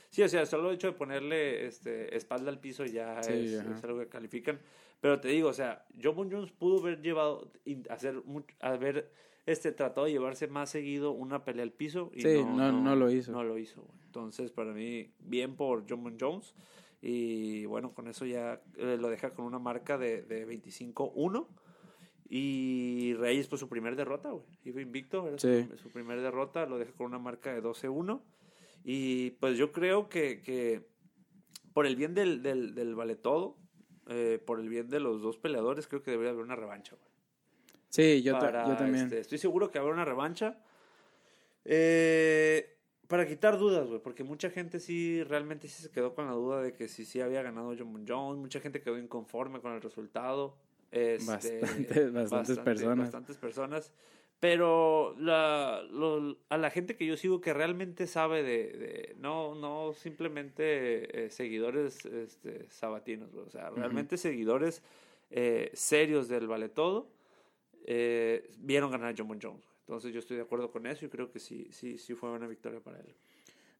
Sí, 0.09 0.24
o 0.24 0.30
sea, 0.30 0.45
solo 0.47 0.69
el 0.69 0.75
hecho 0.75 0.88
de 0.88 0.94
ponerle 0.94 1.68
este, 1.68 2.15
espalda 2.18 2.50
al 2.50 2.59
piso 2.59 2.83
ya 2.83 3.21
Sí, 3.21 3.33
es, 3.33 3.53
es 3.53 3.83
algo 3.83 4.00
que 4.00 4.07
califican. 4.07 4.59
Pero 5.00 5.19
te 5.19 5.30
digo, 5.30 5.50
o 5.50 5.53
sea, 5.53 5.85
Bon 6.13 6.30
Jones 6.30 6.51
pudo 6.51 6.80
haber 6.80 7.01
llevado, 7.01 7.51
hacer, 7.89 8.21
haber 8.59 9.12
este, 9.51 9.71
tratado 9.71 10.05
de 10.05 10.11
llevarse 10.13 10.47
más 10.47 10.69
seguido 10.69 11.11
una 11.11 11.43
pelea 11.45 11.63
al 11.63 11.71
piso. 11.71 12.11
Y 12.13 12.21
Sí, 12.21 12.43
no- 12.43 12.71
no 12.71 12.95
lo 12.95 13.09
hizo. 13.11 13.31
No 13.31 13.43
lo 13.43 13.57
hizo. 13.57 13.85
Entonces, 14.05 14.51
para 14.51 14.73
mí, 14.73 15.11
bien 15.19 15.55
por 15.55 15.85
John 15.89 16.17
Jones. 16.19 16.55
Y 17.01 17.65
bueno, 17.65 17.94
con 17.94 18.07
eso 18.07 18.25
ya 18.25 18.61
eh, 18.77 18.97
lo 18.99 19.09
deja 19.09 19.31
con 19.33 19.45
una 19.45 19.59
marca 19.59 19.97
de, 19.97 20.21
de 20.23 20.45
25-1. 20.45 21.47
Y 22.29 23.13
Reyes, 23.15 23.47
pues 23.47 23.59
su 23.59 23.69
primer 23.69 23.95
derrota, 23.95 24.29
güey. 24.29 24.45
Iba 24.63 24.81
invicto, 24.81 25.27
era 25.27 25.39
Sí. 25.39 25.65
su, 25.71 25.77
su 25.77 25.89
primer 25.89 26.21
derrota, 26.21 26.65
lo 26.65 26.77
deja 26.77 26.91
con 26.94 27.07
una 27.07 27.18
marca 27.19 27.51
de 27.53 27.61
12-1. 27.63 28.21
Y 28.83 29.31
pues 29.31 29.57
yo 29.57 29.71
creo 29.71 30.09
que, 30.09 30.41
que 30.41 30.85
por 31.73 31.85
el 31.87 31.95
bien 31.95 32.13
del, 32.13 32.44
del, 32.44 32.75
del 32.75 32.95
vale 32.95 33.15
todo, 33.15 33.57
eh, 34.07 34.39
por 34.45 34.59
el 34.59 34.69
bien 34.69 34.89
de 34.89 34.99
los 34.99 35.21
dos 35.21 35.37
peleadores, 35.37 35.87
creo 35.87 36.03
que 36.03 36.11
debería 36.11 36.31
haber 36.31 36.44
una 36.44 36.56
revancha, 36.56 36.95
güey. 36.95 37.08
Sí, 37.89 38.21
yo, 38.21 38.37
Para, 38.39 38.67
yo 38.67 38.75
también. 38.77 39.05
este, 39.05 39.19
estoy 39.19 39.37
seguro 39.37 39.71
que 39.71 39.79
habrá 39.79 39.93
una 39.93 40.05
revancha. 40.05 40.57
Eh, 41.65 42.75
para 43.07 43.27
quitar 43.27 43.57
dudas, 43.57 43.87
güey, 43.87 43.99
porque 44.01 44.23
mucha 44.23 44.49
gente 44.49 44.79
sí, 44.79 45.23
realmente 45.23 45.67
sí 45.67 45.81
se 45.83 45.89
quedó 45.89 46.13
con 46.13 46.25
la 46.27 46.33
duda 46.33 46.61
de 46.61 46.73
que 46.73 46.87
si 46.87 47.05
sí 47.05 47.21
había 47.21 47.41
ganado 47.41 47.73
John 47.77 48.05
Jones, 48.07 48.39
mucha 48.39 48.59
gente 48.59 48.81
quedó 48.81 48.97
inconforme 48.97 49.59
con 49.61 49.73
el 49.73 49.81
resultado. 49.81 50.55
Este, 50.91 51.25
Bastante- 51.25 52.09
bastantes 52.11 52.59
personas. 52.59 52.97
Bastantes 53.05 53.37
personas. 53.37 53.91
Pero 54.39 55.15
la, 55.19 55.83
lo- 55.91 56.37
a 56.47 56.57
la 56.57 56.69
gente 56.69 56.95
que 56.95 57.05
yo 57.05 57.17
sigo 57.17 57.41
que 57.41 57.53
realmente 57.53 58.07
sabe 58.07 58.41
de, 58.41 58.67
de- 58.77 59.15
no, 59.19 59.53
no 59.55 59.91
simplemente 59.93 61.25
eh, 61.25 61.29
seguidores 61.29 62.05
este, 62.05 62.69
sabatinos, 62.69 63.33
o 63.33 63.49
sea, 63.49 63.69
realmente 63.71 64.17
seguidores 64.17 64.81
eh, 65.29 65.71
serios 65.73 66.29
del 66.29 66.47
Vale 66.47 66.69
Todo, 66.69 67.09
eh, 67.86 68.50
vieron 68.59 68.92
ganar 68.92 69.14
a 69.14 69.16
John 69.18 69.40
Jones. 69.42 69.64
Entonces 69.81 70.14
yo 70.14 70.19
estoy 70.19 70.38
de 70.38 70.44
acuerdo 70.44 70.71
con 70.71 70.86
eso 70.86 71.06
y 71.06 71.09
creo 71.09 71.31
que 71.31 71.40
sí, 71.40 71.68
sí, 71.71 71.98
sí 71.98 72.14
fue 72.14 72.31
una 72.31 72.48
victoria 72.48 72.80
para 72.80 73.00
él. 73.00 73.16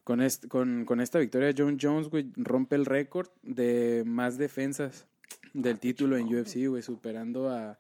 Con, 0.04 0.22
est- 0.22 0.48
con, 0.48 0.86
con 0.86 1.02
esta 1.02 1.20
victoria, 1.20 1.54
John 1.56 1.78
Jones, 1.80 2.10
güey, 2.10 2.32
rompe 2.36 2.76
el 2.76 2.86
récord 2.86 3.28
de 3.44 4.04
más 4.06 4.38
defensas 4.40 5.08
del 5.54 5.80
título 5.80 6.18
en 6.18 6.34
UFC, 6.34 6.68
güey, 6.68 6.82
superando 6.82 7.50
a, 7.50 7.78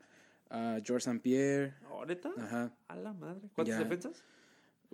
a 0.50 0.78
George 0.86 1.10
St. 1.10 1.20
Pierre. 1.22 1.74
¿Ahorita? 1.90 2.32
Ajá. 2.38 2.72
A 2.88 2.96
la 2.96 3.14
madre. 3.14 3.50
¿Cuántas 3.56 3.78
Ya. 3.78 3.84
defensas? 3.84 4.24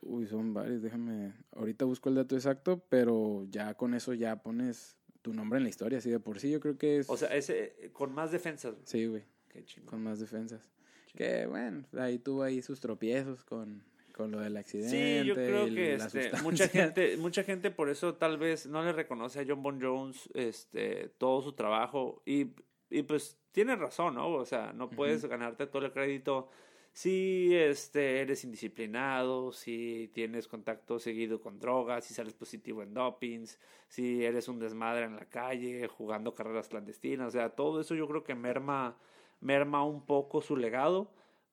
Uy, 0.01 0.27
son 0.27 0.53
varios, 0.53 0.82
déjame. 0.82 1.34
Ahorita 1.53 1.84
busco 1.86 2.10
el 2.10 2.15
dato 2.15 2.36
exacto, 2.36 2.84
pero 2.89 3.46
ya 3.50 3.74
con 3.74 3.94
eso 3.96 4.13
ya 4.13 4.41
pones 4.41 4.96
tu 5.22 5.34
nombre 5.34 5.58
en 5.58 5.63
la 5.63 5.70
historia, 5.70 5.98
así 5.98 6.10
de 6.10 6.20
por 6.20 6.39
sí. 6.39 6.51
Yo 6.51 6.60
creo 6.60 6.77
que 6.77 7.00
es. 7.00 7.10
O 7.10 7.17
sea, 7.17 7.29
ese 7.36 7.89
con 7.91 8.13
más 8.13 8.32
defensas. 8.32 8.74
güey. 8.75 8.84
sí, 8.86 9.05
güey. 9.08 9.24
Qué 9.50 9.63
chingón. 9.65 9.89
con 9.89 10.03
más 10.03 10.20
defensas. 10.20 10.70
Que 11.15 11.45
bueno, 11.45 11.86
ahí 11.98 12.19
tuvo 12.19 12.43
ahí 12.43 12.62
sus 12.62 12.79
tropiezos 12.79 13.43
con, 13.43 13.84
con 14.13 14.31
lo 14.31 14.39
del 14.39 14.57
accidente. 14.57 15.22
Sí, 15.22 15.27
yo 15.27 15.36
creo 15.36 15.67
y 15.67 15.75
que 15.75 15.93
este, 15.95 16.31
mucha 16.43 16.67
gente, 16.69 17.17
mucha 17.17 17.43
gente 17.43 17.72
por 17.72 17.89
eso 17.89 18.15
tal 18.15 18.38
vez 18.38 18.67
no 18.67 18.84
le 18.84 18.91
reconoce 18.91 19.39
a 19.39 19.45
John 19.48 19.63
Bon 19.63 19.81
Jones 19.81 20.29
este, 20.34 21.10
todo 21.17 21.41
su 21.41 21.53
trabajo 21.53 22.22
y, 22.25 22.48
y 22.89 23.03
pues 23.03 23.38
tiene 23.51 23.75
razón, 23.75 24.15
¿no? 24.15 24.29
O 24.34 24.45
sea, 24.45 24.74
no 24.74 24.89
puedes 24.89 25.25
ganarte 25.25 25.67
todo 25.67 25.86
el 25.86 25.91
crédito 25.91 26.50
si 26.95 27.53
este, 27.53 28.22
eres 28.22 28.45
indisciplinado, 28.45 29.51
si 29.51 30.10
tienes 30.13 30.48
contacto 30.48 30.98
seguido 30.98 31.41
con 31.41 31.60
drogas, 31.60 32.05
si 32.05 32.13
sales 32.13 32.34
positivo 32.34 32.84
en 32.84 32.93
dopings, 32.93 33.60
si 33.89 34.24
eres 34.24 34.48
un 34.48 34.60
desmadre 34.60 35.03
en 35.03 35.17
la 35.17 35.25
calle, 35.25 35.89
jugando 35.89 36.34
carreras 36.34 36.69
clandestinas, 36.69 37.27
o 37.27 37.31
sea, 37.31 37.50
todo 37.50 37.81
eso 37.81 37.95
yo 37.95 38.07
creo 38.07 38.24
que 38.24 38.34
merma, 38.34 38.98
merma 39.45 39.83
un 39.83 40.05
poco 40.05 40.41
su 40.41 40.57
legado, 40.57 41.11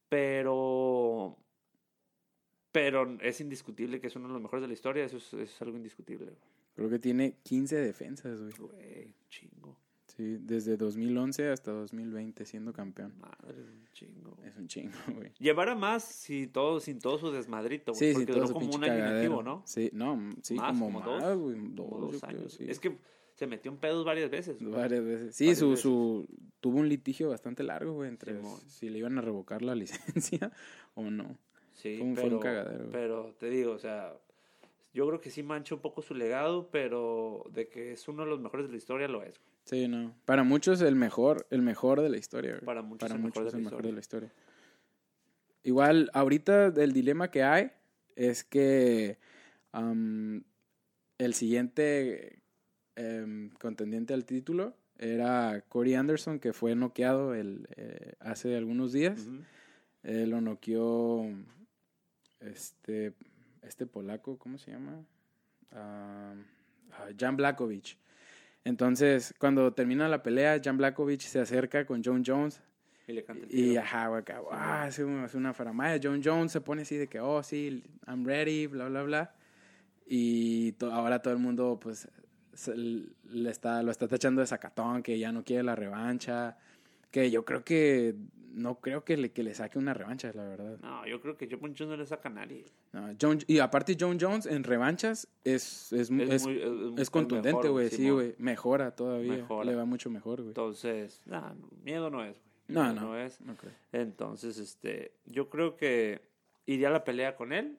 pero 0.08 1.37
pero 2.72 3.18
es 3.20 3.40
indiscutible 3.42 4.00
que 4.00 4.06
es 4.06 4.16
uno 4.16 4.28
de 4.28 4.32
los 4.32 4.42
mejores 4.42 4.62
de 4.62 4.68
la 4.68 4.72
historia, 4.72 5.04
eso 5.04 5.18
es, 5.18 5.26
eso 5.26 5.40
es 5.42 5.62
algo 5.62 5.76
indiscutible. 5.76 6.32
Creo 6.75 6.88
que 6.88 6.99
tiene 6.99 7.37
15 7.42 7.76
defensas, 7.76 8.40
güey. 8.40 8.52
Güey, 8.58 9.14
chingo. 9.28 9.76
Sí, 10.06 10.38
desde 10.40 10.78
2011 10.78 11.50
hasta 11.50 11.70
2020 11.70 12.46
siendo 12.46 12.72
campeón. 12.72 13.14
Madre, 13.18 13.61
un 13.61 13.87
chingo. 13.92 14.38
Es 14.42 14.56
un 14.56 14.68
chingo, 14.68 14.92
güey. 15.14 15.32
Llevara 15.38 15.75
más 15.75 16.02
si 16.02 16.46
todo, 16.46 16.80
sin 16.80 16.99
todo 16.99 17.18
su 17.18 17.30
desmadrito, 17.30 17.92
güey, 17.92 17.99
Sí, 17.99 18.12
porque 18.14 18.26
todo 18.26 18.37
duró 18.37 18.46
su 18.49 18.54
como 18.54 18.70
un 18.75 18.84
año 18.84 18.96
inactivo, 18.99 19.42
¿no? 19.42 19.62
Sí, 19.66 19.90
no, 19.92 20.18
sí, 20.42 20.54
Más, 20.54 20.72
como, 20.72 20.87
como 20.87 21.00
más, 21.00 21.22
dos, 21.22 21.38
güey, 21.38 21.56
dos, 21.75 21.88
Como 21.88 22.00
dos 22.06 22.12
yo 22.12 22.20
creo, 22.20 22.40
años. 22.40 22.52
sí. 22.54 22.64
Es 22.68 22.80
que 22.80 22.96
se 23.42 23.49
metió 23.49 23.70
en 23.72 23.78
pedos 23.78 24.04
varias 24.04 24.30
veces. 24.30 24.61
güey. 24.62 24.72
Varias 24.72 25.04
veces. 25.04 25.34
Sí, 25.34 25.44
Varias 25.46 25.58
su, 25.58 25.68
veces. 25.70 25.82
su, 25.82 26.28
tuvo 26.61 26.78
un 26.78 26.88
litigio 26.88 27.28
bastante 27.30 27.62
largo, 27.64 27.92
güey, 27.94 28.08
entre 28.08 28.38
si 28.68 28.88
le 28.88 28.99
iban 28.99 29.18
a 29.18 29.20
revocar 29.20 29.62
la 29.62 29.75
licencia 30.44 30.52
o 30.94 31.11
no. 31.11 31.37
Sí, 31.72 31.96
Fue 31.99 32.06
un- 32.06 32.14
fue 32.14 32.25
pero, 32.25 32.37
un 32.37 32.42
cagadero, 32.42 32.78
güey. 32.84 32.92
pero 32.92 33.34
te 33.40 33.50
digo, 33.50 33.72
o 33.72 33.78
sea, 33.78 34.14
yo 34.94 35.06
creo 35.08 35.20
que 35.20 35.30
sí 35.30 35.42
mancha 35.42 35.75
un 35.75 35.80
poco 35.80 36.02
su 36.02 36.14
legado, 36.14 36.68
pero 36.70 37.44
de 37.52 37.68
que 37.68 37.92
es 37.92 38.06
uno 38.08 38.25
de 38.25 38.30
los 38.30 38.40
mejores 38.40 38.66
de 38.66 38.72
la 38.72 38.78
historia 38.78 39.08
lo 39.08 39.22
es. 39.22 39.38
güey. 39.38 39.50
Sí, 39.64 39.88
no. 39.88 40.14
Para 40.25 40.42
muchos 40.44 40.80
el 40.82 40.94
mejor, 40.96 41.46
el 41.50 41.62
mejor 41.62 42.00
de 42.02 42.11
la 42.11 42.18
historia. 42.18 42.52
güey. 42.52 42.64
Para 42.64 42.82
muchos 42.82 43.00
Para 43.00 43.14
el 43.14 43.20
mejor 43.22 43.42
muchos 43.42 43.44
de 43.44 43.49
es 43.49 43.52
la 43.54 43.58
el 43.58 43.64
mejor 43.64 43.82
de 43.87 43.92
la 43.92 44.00
historia. 44.00 44.32
Igual, 45.64 46.11
ahorita 46.14 46.66
el 46.76 46.92
dilema 46.92 47.30
que 47.30 47.42
hay 47.42 47.70
es 48.16 48.42
que 48.44 49.18
el 49.72 51.34
siguiente 51.34 52.41
em, 52.96 53.50
contendiente 53.50 54.14
al 54.14 54.25
título 54.25 54.75
era 54.99 55.62
Corey 55.68 55.94
Anderson, 55.94 56.38
que 56.38 56.52
fue 56.52 56.75
noqueado 56.75 57.34
el, 57.34 57.66
eh, 57.76 58.14
hace 58.20 58.56
algunos 58.56 58.92
días. 58.92 59.28
Eh, 60.04 60.26
lo 60.26 60.40
noqueó 60.40 61.26
este, 62.40 63.14
este 63.62 63.87
polaco, 63.87 64.38
¿cómo 64.38 64.58
se 64.58 64.70
llama? 64.72 65.04
Ah, 65.72 66.34
Jan 67.18 67.37
Blakovic. 67.37 67.96
Entonces, 68.64 69.34
cuando 69.38 69.72
termina 69.72 70.08
la 70.08 70.22
pelea, 70.22 70.61
Jan 70.62 70.76
Blakovic 70.76 71.20
se 71.20 71.40
acerca 71.40 71.84
con 71.84 72.02
John 72.04 72.22
Jones 72.25 72.61
Y 73.08 73.12
le 73.12 73.25
canta 73.25 73.44
el 73.46 73.50
y 73.50 73.62
tiro. 73.70 73.80
ajá, 73.82 74.08
güey, 74.08 74.20
acá, 74.20 74.40
ah, 74.52 74.84
hace 74.84 75.04
una, 75.04 75.25
hace 75.25 75.37
una 75.37 75.52
faramaya. 75.54 75.99
John 76.02 76.20
Jones 76.22 76.52
se 76.52 76.61
pone 76.61 76.82
así 76.82 76.96
de 76.96 77.08
que, 77.08 77.18
oh, 77.20 77.42
sí, 77.42 77.82
I'm 78.06 78.25
ready, 78.25 78.66
bla, 78.68 78.88
bla, 78.88 79.02
bla. 79.02 79.34
Y 80.06 80.72
to- 80.72 80.92
ahora 80.92 81.22
todo 81.22 81.32
el 81.34 81.40
mundo, 81.40 81.78
pues, 81.80 82.08
le 82.76 83.50
está, 83.50 83.82
lo 83.82 83.90
está 83.90 84.09
tachando 84.09 84.40
de 84.40 84.47
sacatón, 84.47 85.02
que 85.02 85.18
ya 85.18 85.32
no 85.32 85.44
quiere 85.44 85.62
la 85.62 85.75
revancha. 85.76 86.56
Que 87.11 87.30
yo 87.30 87.44
creo 87.44 87.62
que, 87.62 88.14
no 88.54 88.80
creo 88.80 89.04
que 89.04 89.16
le, 89.16 89.32
que 89.32 89.42
le 89.42 89.54
saque 89.54 89.78
una 89.78 89.92
revancha, 89.94 90.32
la 90.35 90.44
verdad. 90.44 90.78
No, 90.80 91.06
yo 91.06 91.21
creo 91.21 91.37
que 91.37 91.47
John 91.50 91.75
Jones 91.76 91.88
no 91.88 91.97
le 91.97 92.06
saca 92.06 92.28
a 92.28 92.32
nadie. 92.32 92.64
No, 92.92 93.14
John- 93.21 93.40
y 93.47 93.59
aparte, 93.59 93.97
John 93.99 94.18
Jones 94.21 94.47
en 94.47 94.64
revanchas 94.64 95.28
es, 95.44 95.92
es, 95.92 96.11
es, 96.11 96.30
es, 96.30 96.42
muy- 96.47 97.04
contundente, 97.11 97.68
güey, 97.68 97.90
sí, 97.90 98.09
güey. 98.09 98.35
Mejora 98.38 98.94
todavía. 98.94 99.32
Mejora. 99.32 99.64
Le 99.71 99.76
va 99.76 99.85
mucho 99.85 100.09
mejor, 100.11 100.38
güey. 100.38 100.49
Entonces, 100.49 101.23
nah, 101.26 101.52
miedo 101.85 102.09
no 102.11 102.25
es, 102.25 102.40
güey. 102.40 102.52
No, 102.68 102.92
no. 102.94 103.18
es. 103.18 103.38
Entonces, 103.92 104.56
este, 104.59 105.12
yo 105.26 105.50
creo 105.50 105.76
que 105.76 106.23
iría 106.64 106.88
a 106.88 106.92
la 106.92 107.04
pelea 107.04 107.37
con 107.37 107.52
él. 107.52 107.78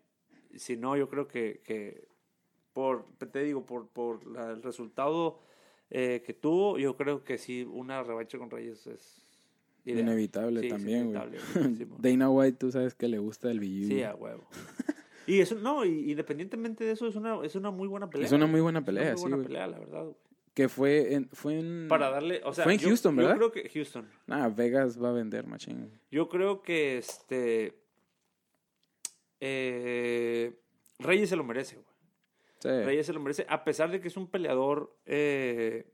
Si 0.56 0.78
no, 0.78 0.96
yo 0.96 1.10
creo 1.10 1.28
que, 1.28 1.62
que 1.64 2.08
por, 2.74 3.06
te 3.32 3.44
digo, 3.44 3.66
por, 3.66 3.88
por 3.88 4.26
la- 4.28 4.52
el 4.52 4.62
resultado 4.64 5.40
eh, 5.90 6.24
que 6.26 6.34
tuvo, 6.34 6.78
yo 6.80 6.96
creo 6.98 7.24
que 7.24 7.38
sí, 7.38 7.64
una 7.70 8.02
revancha 8.04 8.38
con 8.38 8.50
Reyes 8.50 8.88
es 8.88 9.24
ideal. 9.86 10.00
Inevitable 10.02 10.62
Sí, 10.62 10.70
también, 10.70 11.14
güey. 11.14 11.88
Dana 12.00 12.30
White, 12.30 12.58
tú 12.58 12.72
sabes 12.72 12.96
que 12.96 13.08
le 13.08 13.20
gusta 13.20 13.52
el 13.52 13.60
billu. 13.60 13.88
Sí, 13.88 14.04
a 14.04 14.16
huevo. 14.16 14.44
Y 15.26 15.40
eso, 15.40 15.56
no, 15.56 15.86
y 15.86 16.12
independientemente 16.12 16.84
de 16.84 16.92
eso, 16.92 17.08
es 17.08 17.16
una, 17.16 17.40
es 17.46 17.56
una 17.56 17.72
muy 17.72 17.88
buena 17.88 18.10
pelea. 18.10 18.26
Es 18.26 18.34
una 18.34 18.46
muy 18.46 18.60
buena 18.60 18.80
Es 18.80 18.84
una 18.84 18.86
pelea, 18.86 19.14
muy 19.14 19.22
buena 19.22 19.38
pelea, 19.42 19.68
la 19.68 19.80
verdad, 19.80 20.04
güey. 20.04 20.16
Que 20.54 20.68
fue 20.68 21.14
en, 21.14 21.30
fue 21.30 21.58
en... 21.60 21.88
Para 21.88 22.10
darle, 22.10 22.42
o 22.44 22.54
sea, 22.54 22.66
Fue 22.66 22.74
en 22.74 22.80
yo- 22.80 22.90
Houston, 22.90 23.16
¿verdad? 23.16 23.32
Yo 23.40 23.50
creo 23.50 23.52
que 23.64 23.70
Houston. 23.70 24.06
Nah, 24.28 24.50
Vegas 24.50 25.02
va 25.02 25.12
a 25.12 25.14
vender, 25.14 25.48
machín. 25.48 25.90
Yo 26.12 26.28
creo 26.28 26.62
que 26.62 26.98
este. 26.98 27.74
eh, 29.40 30.54
Reyes 31.00 31.30
se 31.30 31.36
lo 31.36 31.44
merece, 31.44 31.76
güey. 31.78 31.88
Sí. 32.64 32.70
Reyes 32.70 33.06
se 33.06 33.12
lo 33.14 33.20
merece, 33.20 33.46
a 33.50 33.64
pesar 33.66 33.92
de 33.92 34.00
que 34.00 34.08
es 34.08 34.16
un 34.16 34.28
peleador 34.28 34.96
eh, 35.06 35.86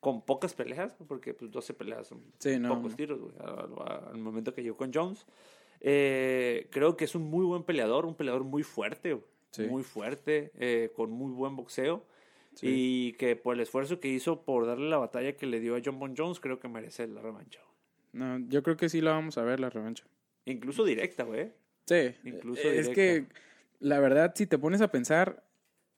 con 0.00 0.24
pocas 0.24 0.54
peleas, 0.54 0.96
porque 1.06 1.34
pues 1.34 1.50
12 1.52 1.72
peleas 1.74 2.08
son 2.08 2.20
Sí, 2.38 2.58
no, 2.58 2.74
pocos 2.74 2.90
no. 2.92 2.96
tiros, 2.96 3.20
güey, 3.20 3.34
al, 3.38 4.08
al 4.12 4.18
momento 4.18 4.52
que 4.52 4.62
llegó 4.62 4.76
con 4.76 4.92
Jones. 4.92 5.24
Eh, 5.80 6.68
creo 6.70 6.96
que 6.96 7.04
es 7.04 7.14
un 7.14 7.22
muy 7.22 7.44
buen 7.44 7.62
peleador, 7.62 8.06
un 8.06 8.14
peleador 8.14 8.44
muy 8.44 8.62
fuerte, 8.62 9.12
güey, 9.14 9.24
Sí. 9.52 9.62
muy 9.66 9.82
fuerte, 9.82 10.50
eh, 10.58 10.90
con 10.94 11.10
muy 11.10 11.32
buen 11.32 11.54
boxeo. 11.56 12.04
Y 12.62 13.12
que 13.12 13.36
por 13.36 13.54
el 13.54 13.60
esfuerzo 13.60 14.00
que 14.00 14.08
hizo 14.08 14.42
por 14.42 14.66
darle 14.66 14.90
la 14.90 14.98
batalla 14.98 15.36
que 15.36 15.46
le 15.46 15.60
dio 15.60 15.76
a 15.76 15.80
John 15.84 15.98
Bon 16.00 16.14
Jones, 16.16 16.40
creo 16.40 16.58
que 16.58 16.68
merece 16.68 17.06
la 17.06 17.22
revancha. 17.22 17.60
güey. 17.62 17.70
No, 18.12 18.48
yo 18.48 18.62
creo 18.64 18.76
que 18.76 18.88
sí 18.88 19.00
la 19.00 19.12
vamos 19.12 19.38
a 19.38 19.44
ver, 19.44 19.60
la 19.60 19.70
revancha. 19.70 20.04
Incluso 20.44 20.84
directa, 20.84 21.22
güey. 21.22 21.52
Sí. 21.86 22.14
Incluso 22.24 22.68
es 22.68 22.88
que, 22.88 23.26
la 23.78 24.00
verdad, 24.00 24.32
si 24.34 24.46
te 24.46 24.58
pones 24.58 24.80
a 24.80 24.90
pensar, 24.90 25.44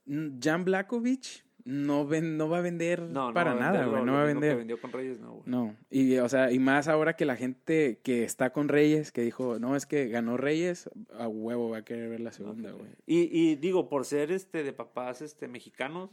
Jan 0.07 0.65
Blakovic 0.65 1.45
no, 1.65 2.07
ven, 2.07 2.37
no 2.37 2.49
va 2.49 2.59
a 2.59 2.61
vender 2.61 3.03
No, 3.03 3.29
no 3.29 3.35
para 3.35 3.55
va 3.55 3.61
nada, 3.61 3.73
vender 3.73 3.91
güey. 3.91 4.05
No 4.05 4.13
va 4.13 4.23
a 4.23 4.27
mismo 4.27 4.41
que 4.41 4.47
vender. 4.47 4.59
vendió 4.59 4.81
con 4.81 4.93
Reyes, 4.93 5.21
no, 5.21 5.33
güey. 5.35 5.43
No, 5.47 5.77
y 5.91 6.17
o 6.17 6.29
sea, 6.29 6.51
y 6.51 6.59
más 6.59 6.89
ahora 6.89 7.15
que 7.15 7.25
la 7.25 7.37
gente 7.37 8.01
que 8.03 8.25
está 8.25 8.53
con 8.53 8.69
Reyes, 8.69 9.13
que 9.13 9.23
dijo, 9.23 9.59
no, 9.59 9.77
es 9.77 9.87
que 9.87 10.09
ganó 10.09 10.37
Reyes, 10.37 10.91
a 11.17 11.29
huevo 11.29 11.71
va 11.71 11.79
a 11.79 11.85
querer 11.85 12.09
ver 12.09 12.21
la 12.21 12.33
segunda, 12.33 12.73
güey. 12.73 12.91
Y, 13.07 13.29
y 13.31 13.55
digo, 13.57 13.89
por 13.89 14.05
ser 14.05 14.33
este 14.33 14.65
de 14.65 14.73
papás 14.73 15.23
este 15.23 15.47
mexicanos, 15.47 16.11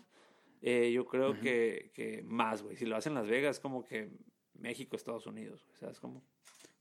eh, 0.62 0.92
yo 0.92 1.06
creo 1.06 1.40
que, 1.40 1.92
que 1.96 2.24
más, 2.28 2.62
güey. 2.62 2.76
Si 2.76 2.86
lo 2.86 2.96
hacen 2.96 3.14
en 3.14 3.20
Las 3.20 3.28
Vegas, 3.28 3.60
como 3.60 3.84
que 3.86 4.12
México, 4.54 4.96
Estados 4.96 5.26
Unidos, 5.26 5.64
güey. 5.66 5.78
¿Sabes 5.78 6.00
cómo? 6.00 6.22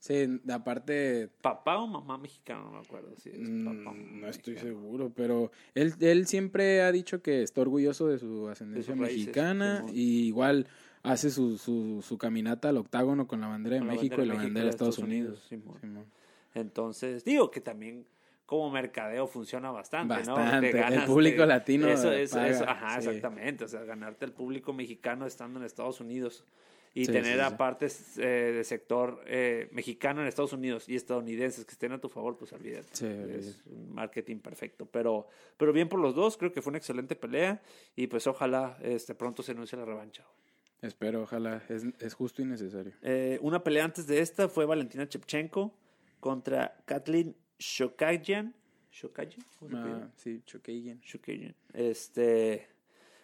Sí, 0.01 0.41
aparte, 0.51 1.29
Papá 1.43 1.79
o 1.79 1.87
mamá 1.87 2.19
mexicano, 2.19 2.65
no 2.67 2.71
me 2.71 2.79
acuerdo. 2.79 3.15
Si 3.19 3.31
es 3.31 3.39
mm, 3.41 3.65
papá 3.65 3.97
no 3.97 4.29
estoy 4.29 4.55
mexicano. 4.55 4.81
seguro, 4.81 5.13
pero 5.15 5.51
él, 5.75 5.93
él 6.01 6.27
siempre 6.27 6.83
ha 6.83 6.93
dicho 6.93 7.21
que 7.21 7.43
está 7.43 7.63
orgulloso 7.63 8.07
de 8.07 8.19
su 8.19 8.49
ascendencia 8.49 8.95
mexicana 8.95 9.85
y 9.93 10.27
igual 10.29 10.69
hace 11.03 11.31
su, 11.31 11.59
su, 11.59 12.03
su 12.07 12.17
caminata 12.17 12.69
al 12.69 12.77
octágono 12.77 13.27
con 13.27 13.41
la 13.41 13.49
bandera 13.49 13.77
de 13.77 13.81
la 13.85 13.93
México 13.93 14.19
bandera 14.19 14.25
y 14.25 14.37
la 14.37 14.43
bandera 14.45 14.65
de 14.65 14.71
Estados 14.71 14.99
Unidos. 14.99 15.45
Simón. 15.49 15.81
Simón. 15.81 16.07
Entonces, 16.55 17.25
digo 17.25 17.51
que 17.51 17.61
también 17.61 18.07
como 18.47 18.71
mercadeo 18.71 19.27
funciona 19.27 19.71
bastante, 19.71 20.15
Bastante. 20.15 20.73
¿no? 20.73 20.87
El 20.89 21.05
público 21.05 21.45
latino 21.45 21.87
Eso, 21.89 22.11
eso, 22.13 22.37
paga, 22.37 22.49
eso, 22.49 22.65
ajá, 22.67 23.01
sí. 23.01 23.09
exactamente. 23.09 23.65
O 23.65 23.69
sea, 23.69 23.85
ganarte 23.85 24.25
el 24.25 24.33
público 24.33 24.73
mexicano 24.73 25.27
estando 25.27 25.59
en 25.59 25.67
Estados 25.67 26.01
Unidos 26.01 26.45
y 26.95 27.05
Sí, 27.07 27.13
tener 27.13 27.25
sí, 27.39 27.47
sí. 27.47 27.55
aparte 27.55 27.87
eh, 28.19 28.53
de 28.53 28.65
sector 28.65 29.23
eh, 29.27 29.69
mexicano 29.73 30.21
en 30.23 30.27
Estados 30.29 30.53
Unidos 30.53 30.89
y 30.89 30.97
estadounidenses 30.97 31.65
que 31.65 31.73
estén 31.73 31.93
a 31.93 32.01
tu 32.01 32.09
favor, 32.09 32.37
pues 32.37 32.53
olvídate. 32.53 32.93
Es 33.39 33.63
un 33.67 33.95
marketing 33.95 34.39
perfecto. 34.39 34.87
Pero, 34.87 35.27
pero 35.57 35.73
bien 35.73 35.89
por 35.89 36.01
los 36.01 36.15
dos, 36.15 36.37
creo 36.37 36.53
que 36.53 36.63
fue 36.63 36.71
una 36.71 36.79
excelente 36.79 37.15
pelea 37.17 37.61
y 37.97 38.07
pues 38.07 38.27
ojalá 38.27 38.79
este, 38.83 39.15
pronto 39.15 39.43
se 39.43 39.53
anuncie 39.53 39.79
la 39.79 39.85
revancha. 39.85 40.25
Espero, 40.81 41.23
ojalá, 41.23 41.63
es, 41.69 41.85
es 41.99 42.15
justo 42.15 42.41
y 42.41 42.45
necesario. 42.45 42.93
Eh, 43.03 43.39
una 43.43 43.63
pelea 43.65 43.85
antes 43.85 44.07
de 44.07 44.21
esta 44.21 44.49
fue 44.49 44.65
Valentina 44.65 45.09
Chepchenko 45.09 45.75
contra 46.21 46.77
Kathleen 46.85 47.35
Shokagian. 47.59 48.55
¿Shokagian? 48.93 49.45
¿Cómo 49.59 49.71
se 49.71 49.77
Ah, 49.77 49.81
apellida? 49.81 50.11
sí, 50.17 50.43
Choqueyen. 50.47 51.01
Shokagian. 51.01 51.55
Este, 51.75 52.69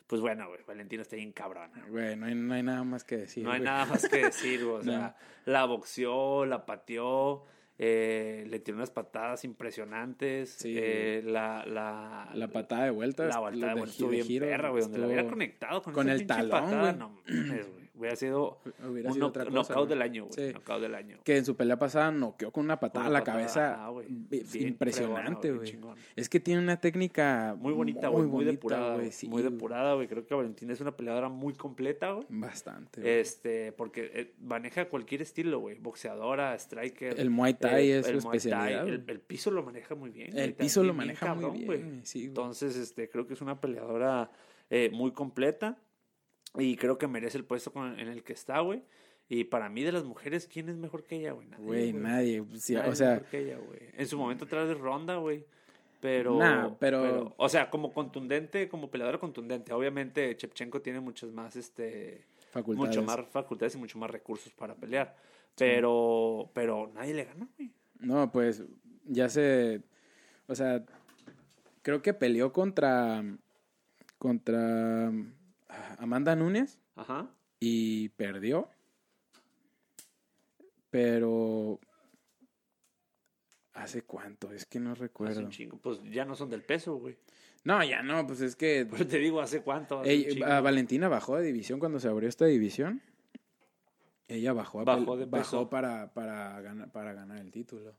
pues 0.06 0.20
bueno, 0.20 0.48
güey, 0.48 0.60
Valentina 0.66 1.02
está 1.02 1.16
bien 1.16 1.32
cabrona. 1.32 1.84
güey. 1.88 2.16
No 2.16 2.26
hay, 2.26 2.34
no 2.34 2.54
hay 2.54 2.62
nada 2.62 2.84
más 2.84 3.04
que 3.04 3.16
decir. 3.18 3.42
No 3.44 3.50
hay 3.52 3.58
güey. 3.60 3.70
nada 3.70 3.86
más 3.86 4.08
que 4.08 4.18
decir, 4.24 4.64
güey. 4.64 4.76
O 4.76 4.82
sea, 4.84 5.16
la 5.46 5.64
boxeó, 5.64 6.44
la 6.46 6.66
pateó, 6.66 7.44
eh, 7.78 8.44
le 8.48 8.60
tiró 8.60 8.76
unas 8.76 8.90
patadas 8.90 9.44
impresionantes. 9.44 10.50
Sí. 10.50 10.74
eh, 10.78 11.22
la, 11.24 11.64
la, 11.66 12.30
La 12.34 12.48
patada 12.48 12.84
de 12.84 12.90
vuelta. 12.90 13.24
La 13.24 13.38
vuelta 13.40 13.66
de 13.68 13.72
vuelta 13.74 13.90
estuvo 13.90 14.10
bien 14.10 14.26
perra, 14.40 14.70
güey. 14.70 14.82
Donde 14.82 14.98
la 14.98 15.06
hubiera 15.06 15.26
conectado 15.26 15.82
con, 15.82 15.92
con 15.94 16.08
esa 16.08 16.20
el 16.20 16.26
talón, 16.26 16.50
patada, 16.50 16.92
no 16.92 17.20
mames, 17.26 17.72
güey. 17.72 17.83
Hubiera 17.96 18.16
sido 18.16 18.58
Hubiera 18.88 19.08
un 19.10 19.14
sido 19.14 19.26
knock- 19.26 19.30
otra 19.30 19.44
cosa, 19.44 19.54
knockout 19.54 19.76
güey. 19.76 19.88
del 19.88 20.02
año, 20.02 20.24
güey. 20.26 20.34
Sí. 20.48 20.52
Knockout 20.52 20.80
del 20.82 20.94
año. 20.96 21.18
Que 21.22 21.36
en 21.36 21.44
su 21.44 21.54
pelea 21.56 21.78
pasada 21.78 22.10
noqueó 22.10 22.50
con 22.50 22.64
una 22.64 22.80
patada 22.80 23.06
a 23.06 23.08
la 23.08 23.20
patada, 23.20 23.36
cabeza. 23.38 23.88
güey. 23.90 24.06
Bien 24.10 24.68
impresionante, 24.68 25.52
fregona, 25.52 25.86
güey. 25.92 26.02
Es 26.16 26.28
que 26.28 26.40
tiene 26.40 26.60
una 26.60 26.80
técnica 26.80 27.56
Muy 27.58 27.72
bonita, 27.72 28.08
güey. 28.08 28.24
Muy, 28.24 28.30
bonita, 28.32 28.50
depurada, 28.50 28.94
güey. 28.96 29.12
sí, 29.12 29.28
muy 29.28 29.42
depurada, 29.42 29.94
güey. 29.94 30.08
Creo 30.08 30.26
que 30.26 30.34
Valentina 30.34 30.72
es 30.72 30.80
una 30.80 30.96
peleadora 30.96 31.28
muy 31.28 31.54
completa, 31.54 32.10
güey. 32.12 32.26
Bastante. 32.30 33.00
güey. 33.00 33.12
Este, 33.20 33.70
porque 33.72 34.10
eh, 34.12 34.34
maneja 34.40 34.88
cualquier 34.88 35.22
estilo, 35.22 35.60
güey. 35.60 35.78
Boxeadora, 35.78 36.54
striker. 36.58 37.18
El 37.20 37.30
Muay 37.30 37.54
Thai 37.54 37.90
eh, 37.92 37.98
es 38.00 38.06
su 38.06 38.12
el 38.12 38.18
Thai, 38.18 38.26
especialidad. 38.36 38.88
El, 38.88 38.98
güey. 38.98 39.10
el 39.10 39.20
piso 39.20 39.50
lo 39.52 39.62
maneja 39.62 39.94
muy 39.94 40.10
bien. 40.10 40.36
El 40.36 40.54
piso 40.54 40.82
lo 40.82 40.94
maneja 40.94 41.34
muy 41.34 41.64
bien. 41.64 42.02
Entonces, 42.12 42.76
este, 42.76 43.08
creo 43.08 43.26
que 43.26 43.34
es 43.34 43.40
una 43.40 43.60
peleadora 43.60 44.30
eh, 44.70 44.90
muy 44.92 45.12
completa. 45.12 45.78
Y 46.56 46.76
creo 46.76 46.98
que 46.98 47.06
merece 47.08 47.38
el 47.38 47.44
puesto 47.44 47.72
con- 47.72 47.98
en 47.98 48.08
el 48.08 48.22
que 48.22 48.32
está, 48.32 48.60
güey. 48.60 48.82
Y 49.28 49.44
para 49.44 49.68
mí, 49.68 49.82
de 49.82 49.92
las 49.92 50.04
mujeres, 50.04 50.46
¿quién 50.52 50.68
es 50.68 50.76
mejor 50.76 51.02
que 51.02 51.16
ella, 51.16 51.32
güey? 51.32 51.46
Nadie, 51.48 51.64
Güey, 51.64 51.92
nadie. 51.94 52.44
Sí, 52.58 52.74
Nadie 52.74 52.90
o 52.90 52.94
sea, 52.94 53.10
mejor 53.14 53.26
que 53.28 53.38
ella, 53.38 53.58
güey. 53.58 53.80
En 53.94 54.06
su 54.06 54.18
momento 54.18 54.44
atrás 54.44 54.68
de 54.68 54.74
Ronda, 54.74 55.16
güey. 55.16 55.44
Pero, 56.00 56.38
Nah, 56.38 56.68
pero- 56.78 57.32
O 57.38 57.48
sea, 57.48 57.70
como 57.70 57.92
contundente, 57.94 58.68
como 58.68 58.90
peleadora 58.90 59.18
contundente. 59.18 59.72
Obviamente, 59.72 60.36
Chepchenko 60.36 60.82
tiene 60.82 61.00
muchas 61.00 61.30
más, 61.32 61.56
este... 61.56 62.26
facultades. 62.50 62.88
Mucho 62.96 63.02
más 63.02 63.26
facultades 63.30 63.74
y 63.74 63.78
mucho 63.78 63.98
más 63.98 64.10
recursos 64.10 64.52
para 64.52 64.74
pelear. 64.74 65.16
Pero, 65.56 66.50
pero 66.52 66.90
nadie 66.94 67.14
le 67.14 67.24
gana, 67.24 67.48
güey. 67.56 67.70
No, 68.00 68.30
pues 68.30 68.62
ya 69.06 69.28
se. 69.30 69.80
O 70.46 70.54
sea, 70.54 70.84
creo 71.82 72.02
que 72.02 72.12
peleó 72.12 72.52
contra. 72.52 73.24
Contra. 74.18 75.10
Amanda 75.98 76.34
Núñez 76.36 76.78
Ajá. 76.96 77.28
y 77.60 78.08
perdió. 78.10 78.68
Pero. 80.90 81.80
¿Hace 83.72 84.02
cuánto? 84.02 84.52
Es 84.52 84.66
que 84.66 84.78
no 84.78 84.92
Hace 84.92 85.02
recuerdo. 85.02 85.40
un 85.40 85.50
chingo. 85.50 85.78
Pues 85.78 86.00
ya 86.04 86.24
no 86.24 86.36
son 86.36 86.48
del 86.48 86.62
peso, 86.62 86.94
güey. 86.96 87.16
No, 87.64 87.82
ya 87.82 88.02
no, 88.02 88.26
pues 88.26 88.40
es 88.40 88.54
que. 88.56 88.86
Pero 88.90 89.06
te 89.06 89.18
digo, 89.18 89.40
¿hace 89.40 89.62
cuánto? 89.62 90.00
Hace 90.00 90.10
Ey, 90.10 90.42
a 90.42 90.60
Valentina 90.60 91.08
bajó 91.08 91.36
de 91.36 91.42
división 91.44 91.80
cuando 91.80 91.98
se 91.98 92.08
abrió 92.08 92.28
esta 92.28 92.46
división. 92.46 93.02
Ella 94.28 94.52
bajó, 94.52 94.80
a 94.80 94.84
Bajó 94.84 95.16
de 95.18 95.26
bajó 95.26 95.42
peso. 95.44 95.70
para, 95.70 96.12
para, 96.14 96.58
ganar, 96.62 96.90
para 96.90 97.12
ganar 97.12 97.38
el 97.38 97.50
título. 97.50 97.94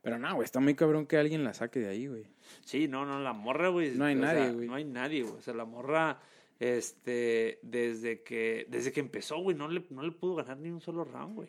Pero 0.00 0.16
no, 0.20 0.32
güey, 0.36 0.44
está 0.44 0.60
muy 0.60 0.76
cabrón 0.76 1.06
que 1.06 1.16
alguien 1.16 1.42
la 1.42 1.54
saque 1.54 1.80
de 1.80 1.88
ahí, 1.88 2.06
güey. 2.06 2.28
Sí, 2.64 2.86
no, 2.86 3.04
no, 3.04 3.18
la 3.18 3.32
morra, 3.32 3.68
güey. 3.70 3.90
No 3.96 4.04
hay 4.04 4.14
o 4.14 4.18
nadie, 4.18 4.42
sea, 4.44 4.52
güey. 4.52 4.68
No 4.68 4.74
hay 4.76 4.84
nadie, 4.84 5.22
güey. 5.22 5.34
O 5.34 5.40
sea, 5.42 5.54
la 5.54 5.64
morra, 5.64 6.20
este, 6.58 7.58
desde 7.62 8.22
que, 8.22 8.66
desde 8.70 8.92
que 8.92 9.00
empezó, 9.00 9.38
güey, 9.40 9.56
no 9.56 9.68
le, 9.68 9.84
no 9.90 10.02
le 10.02 10.12
pudo 10.12 10.34
ganar 10.36 10.58
ni 10.58 10.70
un 10.70 10.80
solo 10.80 11.04
round, 11.04 11.34
güey. 11.34 11.48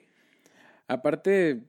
Aparte, 0.88 1.62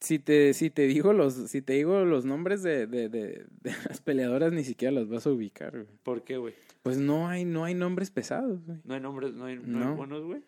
si 0.00 0.18
te, 0.18 0.54
si 0.54 0.70
te 0.70 0.82
digo 0.86 1.12
los, 1.12 1.34
si 1.34 1.62
te 1.62 1.74
digo 1.74 2.04
los 2.04 2.24
nombres 2.24 2.62
de, 2.62 2.86
de, 2.86 3.08
de, 3.08 3.46
de 3.60 3.72
las 3.88 4.00
peleadoras, 4.00 4.52
ni 4.52 4.64
siquiera 4.64 4.92
las 4.92 5.08
vas 5.08 5.26
a 5.26 5.30
ubicar, 5.30 5.72
güey. 5.72 5.86
¿Por 6.02 6.22
qué, 6.24 6.36
güey? 6.36 6.54
Pues 6.82 6.98
no 6.98 7.28
hay, 7.28 7.44
no 7.44 7.64
hay 7.64 7.74
nombres 7.74 8.10
pesados, 8.10 8.64
güey. 8.66 8.78
No 8.84 8.94
hay 8.94 9.00
nombres, 9.00 9.32
no 9.34 9.46
hay, 9.46 9.56
no 9.56 9.78
hay 9.78 9.84
No. 9.86 9.96
buenos, 9.96 10.22
güey. 10.24 10.42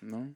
No. 0.00 0.34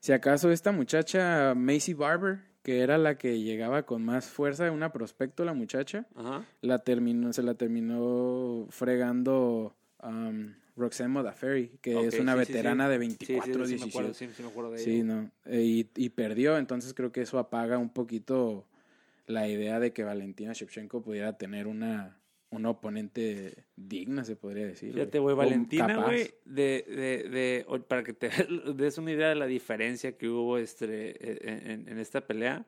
Si 0.00 0.12
acaso 0.12 0.50
esta 0.50 0.72
muchacha, 0.72 1.54
Macy 1.54 1.94
Barber, 1.94 2.40
que 2.64 2.80
era 2.80 2.98
la 2.98 3.16
que 3.16 3.40
llegaba 3.40 3.84
con 3.84 4.04
más 4.04 4.26
fuerza, 4.28 4.70
una 4.72 4.92
prospecto 4.92 5.44
la 5.44 5.54
muchacha, 5.54 6.06
Ajá. 6.16 6.44
la 6.60 6.78
terminó, 6.80 7.32
se 7.32 7.42
la 7.44 7.54
terminó 7.54 8.66
fregando 8.70 9.76
um, 10.02 10.52
Roxanne 10.76 11.10
Modafferi, 11.10 11.78
que 11.82 11.94
Ok, 11.96 12.04
es 12.04 12.18
una 12.20 12.34
sí, 12.34 12.40
sí, 12.40 12.46
sí. 12.46 12.52
veterana 12.52 12.88
de 12.88 12.98
Sí, 12.98 13.02
sí, 13.10 13.16
24, 13.34 13.66
sí, 13.66 13.78
sí, 13.78 13.84
me 13.84 13.90
acuerdo, 13.90 14.08
17. 14.08 14.32
sí, 14.32 14.36
sí 14.36 14.42
me 14.42 14.48
acuerdo 14.48 14.70
de 14.72 14.78
Sí, 14.78 14.94
ella. 14.96 15.04
no. 15.04 15.30
Eh, 15.46 15.62
y, 15.62 15.90
y 15.96 16.08
perdió, 16.10 16.56
entonces 16.58 16.94
creo 16.94 17.12
que 17.12 17.20
eso 17.22 17.38
apaga 17.38 17.78
un 17.78 17.90
poquito 17.90 18.66
la 19.26 19.48
idea 19.48 19.78
de 19.80 19.92
que 19.92 20.02
Valentina 20.04 20.52
Shevchenko 20.52 21.02
pudiera 21.02 21.36
tener 21.38 21.66
una, 21.66 22.18
una 22.50 22.70
oponente 22.70 23.64
digna, 23.76 24.24
se 24.24 24.34
podría 24.36 24.66
decir. 24.66 24.92
Fíjate, 24.94 25.18
güey, 25.18 25.36
Valentina, 25.36 26.04
güey, 26.04 26.34
de, 26.44 26.84
de, 26.88 27.28
de, 27.28 27.80
para 27.88 28.02
que 28.02 28.12
te 28.14 28.30
des 28.74 28.98
una 28.98 29.12
idea 29.12 29.28
de 29.28 29.34
la 29.36 29.46
diferencia 29.46 30.16
que 30.16 30.28
hubo 30.28 30.58
este, 30.58 31.10
eh, 31.32 31.72
en, 31.72 31.88
en 31.88 31.98
esta 31.98 32.26
pelea, 32.26 32.66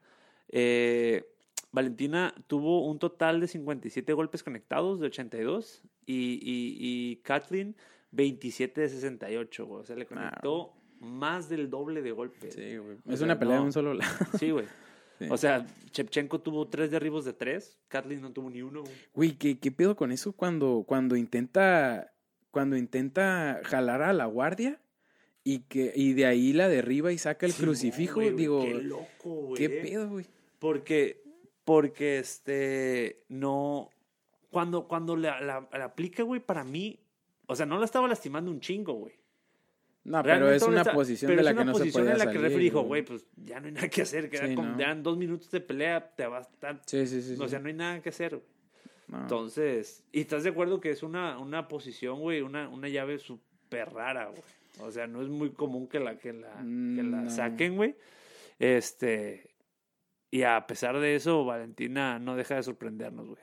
eh, 0.49 1.25
Valentina 1.73 2.33
tuvo 2.47 2.87
un 2.89 2.99
total 3.01 3.41
de 3.41 3.49
57 3.49 4.13
golpes 4.13 4.45
conectados 4.45 5.01
de 5.01 5.07
82 5.09 5.83
y, 6.07 6.15
y, 6.35 6.77
y 6.79 7.17
Kathleen 7.25 7.75
27 8.15 8.81
de 8.81 8.89
68, 8.89 9.67
güey. 9.67 9.81
O 9.81 9.85
sea, 9.85 9.97
le 9.97 10.07
conectó 10.07 10.73
más 11.01 11.49
del 11.49 11.69
doble 11.71 12.03
de 12.03 12.13
golpes. 12.13 12.55
Sí, 12.55 12.77
güey. 12.77 12.99
Es 13.07 13.19
sea, 13.19 13.27
una 13.27 13.39
pelea 13.39 13.57
no. 13.57 13.63
de 13.63 13.67
un 13.67 13.73
solo 13.73 13.95
lado. 13.95 14.13
Sí, 14.39 14.51
güey. 14.51 14.67
Sí. 15.17 15.29
O 15.31 15.37
sea, 15.37 15.65
Chepchenko 15.93 16.41
tuvo 16.41 16.67
tres 16.67 16.91
derribos 16.91 17.25
de 17.25 17.33
tres, 17.33 17.79
Kathleen 17.87 18.21
no 18.21 18.33
tuvo 18.33 18.51
ni 18.51 18.63
uno, 18.63 18.81
güey. 18.81 18.95
Güey, 19.15 19.39
¿qué, 19.39 19.61
¿qué 19.61 19.71
pedo 19.71 19.95
con 19.95 20.11
eso 20.11 20.33
cuando, 20.33 20.85
cuando 20.89 21.15
intenta 21.15 22.13
cuando 22.51 22.77
intenta 22.77 23.61
jalar 23.63 24.03
a 24.03 24.13
la 24.13 24.27
guardia 24.27 24.81
y 25.45 25.61
que 25.61 25.93
y 25.95 26.15
de 26.15 26.27
ahí 26.27 26.53
la 26.53 26.69
derriba 26.69 27.13
y 27.13 27.19
saca 27.19 27.47
el 27.47 27.55
crucifijo? 27.55 28.17
güey, 28.17 28.33
digo, 28.33 28.65
Qué 28.65 28.75
loco, 28.75 29.31
güey. 29.31 29.55
¿qué 29.55 29.71
pedo, 29.71 30.09
güey? 30.09 30.27
Porque, 30.59 31.23
porque 31.65 32.19
este, 32.19 33.23
no, 33.29 33.91
cuando, 34.51 34.89
cuando 34.89 35.17
la, 35.17 35.41
la, 35.41 35.69
la 35.73 35.85
aplica, 35.85 36.23
güey, 36.23 36.41
para 36.41 36.65
mí, 36.65 37.04
o 37.47 37.55
sea, 37.57 37.67
no 37.67 37.79
la 37.79 37.85
estaba 37.85 38.09
lastimando 38.09 38.51
un 38.51 38.61
chingo, 38.61 38.95
güey. 38.95 39.15
No, 40.05 40.23
pero 40.23 40.51
es 40.53 40.63
una 40.63 40.83
está- 40.83 40.93
posición 40.93 41.31
de 41.31 41.37
es 41.39 41.45
la 41.45 41.53
una 41.53 41.61
que 41.61 41.65
no 41.65 41.75
se 41.75 41.91
podía 41.91 42.13
en 42.13 42.19
la 42.19 42.31
que 42.31 42.39
referee 42.39 42.65
dijo, 42.65 42.83
güey, 42.83 43.03
pues 43.03 43.25
ya 43.37 43.59
no 43.61 43.67
hay 43.67 43.73
nada 43.73 43.89
que 43.89 44.03
hacer, 44.03 44.29
que 44.29 44.37
Sí, 44.37 44.55
como- 44.55 44.77
no. 44.77 44.95
dos 44.97 45.17
minutos 45.17 45.51
de 45.51 45.61
pelea, 45.63 46.15
te 46.15 46.27
va 46.27 46.39
a 46.39 46.41
estar, 46.43 46.81
Sí, 46.85 47.07
sí, 47.07 47.23
sí. 47.23 47.37
o 47.41 47.45
sí. 47.45 47.49
sea, 47.49 47.59
no 47.59 47.69
hay 47.69 47.75
nada 47.75 48.03
que 48.03 48.11
hacer, 48.11 48.37
güey. 48.37 48.49
No. 49.09 49.21
Entonces, 49.23 50.05
y 50.13 50.21
estás 50.21 50.45
de 50.45 50.51
acuerdo 50.51 50.81
que 50.81 50.91
es 50.91 51.03
una, 51.03 51.39
una 51.39 51.69
posición, 51.69 52.21
güey, 52.21 52.43
una, 52.43 52.69
una 52.69 52.89
llave 52.89 53.19
súper 53.19 53.93
rara, 53.93 54.27
güey. 54.29 54.43
O 54.81 54.91
sea, 54.91 55.07
no 55.07 55.23
es 55.23 55.29
muy 55.29 55.53
común 55.53 55.87
que 55.89 56.01
la, 56.01 56.19
que 56.19 56.33
la, 56.33 56.53
que 56.57 57.03
la 57.03 57.23
No. 57.23 57.31
saquen, 57.31 57.77
güey. 57.77 57.95
Este, 58.59 59.55
y 60.31 60.43
a 60.43 60.67
pesar 60.67 60.99
de 60.99 61.15
eso, 61.17 61.45
Valentina 61.45 62.19
no 62.19 62.37
deja 62.37 62.57
de 62.57 62.63
sorprendernos, 62.63 63.27
güey. 63.29 63.43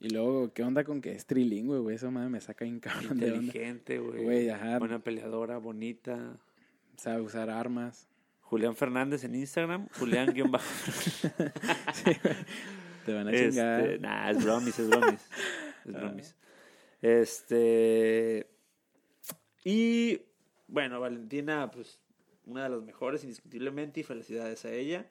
Y 0.00 0.10
luego, 0.10 0.52
¿qué 0.52 0.62
onda 0.62 0.84
con 0.84 1.00
que 1.00 1.12
es 1.12 1.26
trilingüe, 1.26 1.78
güey? 1.80 1.96
Eso 1.96 2.10
madre 2.10 2.28
me 2.28 2.40
saca 2.40 2.64
bien 2.64 2.78
cabrón. 2.80 3.14
Inteligente, 3.20 3.98
güey. 3.98 4.24
Buena 4.78 4.98
peleadora, 5.00 5.58
bonita. 5.58 6.36
Sabe 6.96 7.20
usar 7.22 7.50
armas. 7.50 8.08
Julián 8.42 8.76
Fernández 8.76 9.24
en 9.24 9.34
Instagram. 9.34 9.88
Julián 9.98 10.32
guion 10.32 10.50
bajo. 10.52 10.64
Te 13.04 13.12
van 13.14 13.28
a 13.28 13.32
Este, 13.32 13.48
chingar. 13.50 14.00
nah, 14.00 14.30
es 14.30 14.44
bromis, 14.44 14.78
es 14.78 14.88
bromis. 14.88 15.20
Es 15.84 15.94
Ah. 15.94 15.98
bromis. 15.98 16.36
Este. 17.02 18.48
Y 19.64 20.22
bueno, 20.68 21.00
Valentina, 21.00 21.70
pues 21.70 22.00
una 22.46 22.64
de 22.64 22.70
las 22.70 22.82
mejores, 22.82 23.22
indiscutiblemente, 23.24 24.00
y 24.00 24.04
felicidades 24.04 24.64
a 24.64 24.72
ella. 24.72 25.06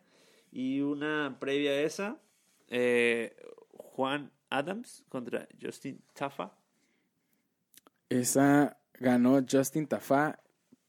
Y 0.51 0.81
una 0.81 1.37
previa 1.39 1.71
a 1.71 1.81
esa, 1.81 2.17
eh, 2.69 3.35
Juan 3.71 4.31
Adams 4.49 5.03
contra 5.09 5.47
Justin 5.61 6.01
Tafa. 6.13 6.51
Esa 8.09 8.77
ganó 8.99 9.41
Justin 9.49 9.87
Tafa 9.87 10.39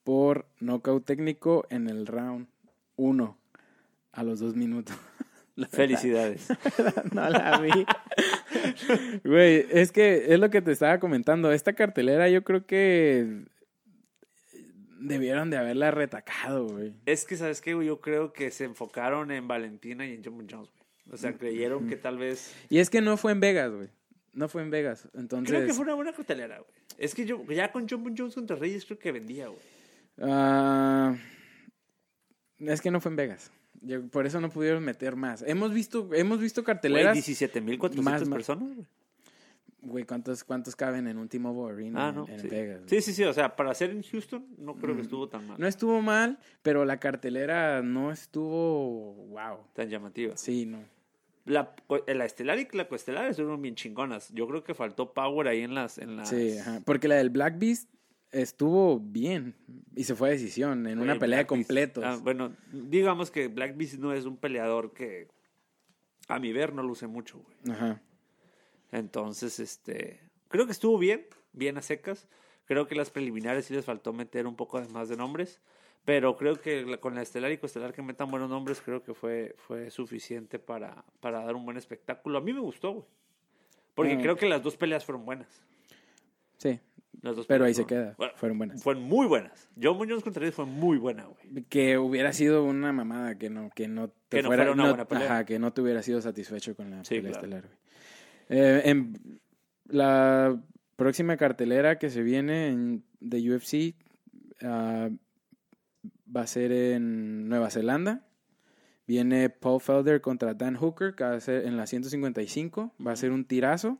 por 0.04 0.46
nocaut 0.60 1.04
técnico 1.04 1.66
en 1.70 1.88
el 1.88 2.06
round 2.06 2.48
1 2.96 3.38
a 4.12 4.22
los 4.22 4.40
dos 4.40 4.54
minutos. 4.54 4.96
La 5.56 5.66
Felicidades. 5.66 6.46
no 7.12 7.28
la 7.28 7.58
vi. 7.58 7.70
Güey, 9.24 9.66
es 9.70 9.90
que 9.90 10.32
es 10.32 10.38
lo 10.38 10.50
que 10.50 10.62
te 10.62 10.70
estaba 10.70 11.00
comentando. 11.00 11.50
Esta 11.50 11.72
cartelera 11.72 12.28
yo 12.28 12.44
creo 12.44 12.64
que 12.64 13.44
debieron 15.00 15.50
de 15.50 15.56
haberla 15.56 15.90
retacado, 15.90 16.68
güey. 16.68 16.94
es 17.06 17.24
que, 17.24 17.36
¿sabes 17.36 17.60
qué? 17.60 17.70
Yo 17.70 18.00
creo 18.00 18.32
que 18.32 18.52
se 18.52 18.64
enfocaron 18.64 19.32
en 19.32 19.48
Valentina 19.48 20.06
y 20.06 20.14
en 20.14 20.22
John 20.24 20.46
Jones. 20.48 20.70
O 21.10 21.16
sea, 21.16 21.32
creyeron 21.36 21.88
que 21.88 21.96
tal 21.96 22.18
vez 22.18 22.54
Y 22.68 22.78
es 22.78 22.90
que 22.90 23.00
no 23.00 23.16
fue 23.16 23.32
en 23.32 23.40
Vegas, 23.40 23.72
güey. 23.72 23.88
No 24.34 24.48
fue 24.48 24.62
en 24.62 24.70
Vegas. 24.70 25.08
Entonces, 25.14 25.48
Creo 25.54 25.66
que 25.66 25.72
fue 25.74 25.84
una 25.84 25.94
buena 25.94 26.12
cartelera, 26.12 26.58
güey. 26.58 26.70
Es 26.98 27.14
que 27.14 27.24
yo, 27.24 27.42
ya 27.50 27.72
con 27.72 27.88
John 27.88 28.04
Bon 28.04 28.14
Jones 28.16 28.34
contra 28.34 28.56
Reyes, 28.56 28.84
creo 28.84 28.98
que 28.98 29.12
vendía, 29.12 29.48
güey. 29.48 29.60
ah, 30.20 31.16
es 32.58 32.80
que 32.80 32.90
no 32.90 33.00
fue 33.00 33.10
en 33.10 33.16
Vegas. 33.16 33.50
Yo- 33.80 34.06
por 34.08 34.26
eso 34.26 34.40
no 34.40 34.50
pudieron 34.50 34.84
meter 34.84 35.14
más. 35.16 35.42
Hemos 35.46 35.72
visto, 35.72 36.08
hemos 36.12 36.40
visto 36.40 36.64
carteleras. 36.64 37.16
17.400 37.16 38.02
Más, 38.02 38.20
más. 38.28 38.36
personas, 38.36 38.74
güey. 38.74 38.86
Güey, 39.80 40.04
¿cuántos, 40.04 40.42
¿cuántos 40.42 40.74
caben 40.74 41.06
en 41.06 41.18
un 41.18 41.28
T-Mobile 41.28 41.72
Arena 41.72 42.08
Ah, 42.08 42.12
no. 42.12 42.26
en, 42.28 42.40
sí. 42.40 42.48
Vegas? 42.48 42.80
sí, 42.86 43.00
sí, 43.00 43.12
sí. 43.12 43.22
O 43.22 43.32
sea, 43.32 43.54
para 43.54 43.70
hacer 43.70 43.90
en 43.90 44.02
Houston, 44.02 44.44
no 44.58 44.74
creo 44.74 44.96
que 44.96 45.02
estuvo 45.02 45.28
tan 45.28 45.46
mal. 45.46 45.58
No 45.60 45.68
estuvo 45.68 46.02
mal, 46.02 46.38
pero 46.62 46.84
la 46.84 46.98
cartelera 46.98 47.80
no 47.82 48.10
estuvo. 48.10 49.14
Wow. 49.28 49.58
Tan 49.74 49.88
llamativa. 49.88 50.36
Sí, 50.36 50.66
no. 50.66 50.80
La, 51.48 51.74
la 52.06 52.24
estelar 52.24 52.58
y 52.58 52.68
la 52.76 52.88
coestelar 52.88 53.26
estuvieron 53.26 53.60
bien 53.62 53.74
chingonas. 53.74 54.30
Yo 54.34 54.46
creo 54.46 54.62
que 54.62 54.74
faltó 54.74 55.12
power 55.12 55.48
ahí 55.48 55.62
en 55.62 55.74
las. 55.74 55.98
En 55.98 56.16
las... 56.16 56.28
Sí, 56.28 56.58
ajá. 56.58 56.80
Porque 56.84 57.08
la 57.08 57.16
del 57.16 57.30
Black 57.30 57.58
Beast 57.58 57.88
estuvo 58.30 59.00
bien 59.00 59.54
y 59.94 60.04
se 60.04 60.14
fue 60.14 60.28
a 60.28 60.32
decisión 60.32 60.86
en 60.86 60.98
una 60.98 61.18
pelea 61.18 61.38
de 61.38 61.46
completos. 61.46 62.04
ah, 62.04 62.18
bueno, 62.22 62.54
digamos 62.72 63.30
que 63.30 63.48
Black 63.48 63.76
Beast 63.76 63.94
no 63.94 64.12
es 64.12 64.26
un 64.26 64.36
peleador 64.36 64.92
que 64.92 65.28
a 66.28 66.38
mi 66.38 66.52
ver 66.52 66.74
no 66.74 66.82
luce 66.82 67.06
mucho, 67.06 67.38
güey. 67.38 67.56
Ajá. 67.74 68.02
Entonces, 68.92 69.58
este, 69.58 70.20
creo 70.48 70.66
que 70.66 70.72
estuvo 70.72 70.98
bien, 70.98 71.26
bien 71.52 71.78
a 71.78 71.82
secas. 71.82 72.28
Creo 72.66 72.86
que 72.86 72.94
las 72.94 73.10
preliminares 73.10 73.64
sí 73.64 73.74
les 73.74 73.84
faltó 73.84 74.12
meter 74.12 74.46
un 74.46 74.54
poco 74.54 74.80
más 74.92 75.08
de 75.08 75.16
nombres, 75.16 75.60
pero 76.08 76.38
creo 76.38 76.56
que 76.58 76.96
con 77.00 77.14
la 77.14 77.20
estelar 77.20 77.52
y 77.52 77.58
coestelar 77.58 77.92
que 77.92 78.00
metan 78.00 78.30
buenos 78.30 78.48
nombres, 78.48 78.80
creo 78.80 79.02
que 79.02 79.12
fue, 79.12 79.54
fue 79.58 79.90
suficiente 79.90 80.58
para, 80.58 81.04
para 81.20 81.44
dar 81.44 81.54
un 81.54 81.66
buen 81.66 81.76
espectáculo. 81.76 82.38
A 82.38 82.40
mí 82.40 82.54
me 82.54 82.60
gustó, 82.60 82.92
güey. 82.94 83.06
Porque 83.94 84.16
Mm. 84.16 84.22
creo 84.22 84.36
que 84.36 84.48
las 84.48 84.62
dos 84.62 84.74
peleas 84.78 85.04
fueron 85.04 85.26
buenas. 85.26 85.48
Sí, 86.56 86.80
Las 87.20 87.36
dos 87.36 87.46
pero 87.46 87.66
ahí 87.66 87.74
se 87.74 87.84
queda. 87.84 88.14
bueno, 88.16 88.32
Fueron 88.36 88.56
buenas. 88.56 88.82
fueron 88.82 89.02
muy 89.02 89.26
buenas. 89.26 89.68
John 89.82 89.98
Muñoz 89.98 90.22
contra 90.24 90.46
él 90.46 90.52
fue 90.52 90.64
muy 90.64 90.96
buena, 90.96 91.26
güey. 91.26 91.64
Que 91.64 91.98
hubiera 91.98 92.32
sido 92.32 92.64
una 92.64 92.90
mamada 92.90 93.36
que 93.36 93.50
no, 93.50 93.68
que 93.74 93.86
no 93.86 94.08
te 94.08 94.38
Que 94.38 94.42
no 94.44 94.48
fuera, 94.48 94.72
una 94.72 94.82
no- 94.84 94.88
buena 94.88 95.04
pelea. 95.06 95.24
Ajá, 95.26 95.44
que 95.44 95.58
no 95.58 95.74
te 95.74 95.82
hubiera 95.82 96.02
sido 96.02 96.22
satisfecho 96.22 96.74
con 96.74 96.90
la 96.90 97.04
Sí, 97.04 97.16
pelea 97.16 97.32
claro. 97.32 97.46
estelar, 97.46 97.64
güey. 97.66 98.58
Eh, 98.60 98.82
en 98.86 99.40
la 99.84 100.58
próxima 100.96 101.36
cartelera 101.36 101.98
que 101.98 102.08
se 102.08 102.22
viene 102.22 102.68
en, 102.68 103.04
de 103.20 103.52
UFC 103.52 103.94
ah, 104.62 105.10
va 106.34 106.42
a 106.42 106.46
ser 106.46 106.72
en 106.72 107.48
Nueva 107.48 107.70
Zelanda. 107.70 108.24
Viene 109.06 109.48
Paul 109.48 109.80
Felder 109.80 110.20
contra 110.20 110.52
Dan 110.54 110.76
Hooker, 110.76 111.14
que 111.14 111.24
va 111.24 111.32
a 111.34 111.40
ser 111.40 111.66
en 111.66 111.76
la 111.76 111.86
155. 111.86 112.92
Va 113.04 113.12
a 113.12 113.16
ser 113.16 113.30
un 113.32 113.44
tirazo. 113.46 113.90
Un 113.90 113.98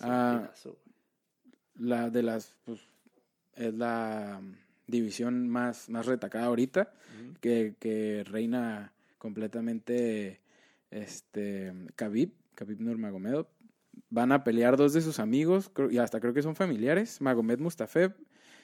Ah, 0.00 0.40
tirazo. 0.42 0.78
La 1.76 2.10
de 2.10 2.22
las. 2.22 2.56
pues, 2.64 2.80
es 3.54 3.74
la 3.74 4.40
mm, 4.42 4.54
división 4.86 5.48
más, 5.48 5.88
más 5.88 6.06
retacada 6.06 6.46
ahorita. 6.46 6.92
Que, 7.40 7.74
que 7.78 8.24
reina 8.24 8.92
completamente. 9.18 10.40
Este. 10.90 11.72
Khabib. 11.96 12.32
Khabib 12.54 12.80
Nurmagomedov. 12.80 13.46
Van 14.10 14.32
a 14.32 14.44
pelear 14.44 14.76
dos 14.76 14.92
de 14.92 15.00
sus 15.00 15.18
amigos. 15.18 15.70
y 15.90 15.98
hasta 15.98 16.20
creo 16.20 16.34
que 16.34 16.42
son 16.42 16.56
familiares. 16.56 17.20
Magomed 17.22 17.58
Mustafev 17.58 18.14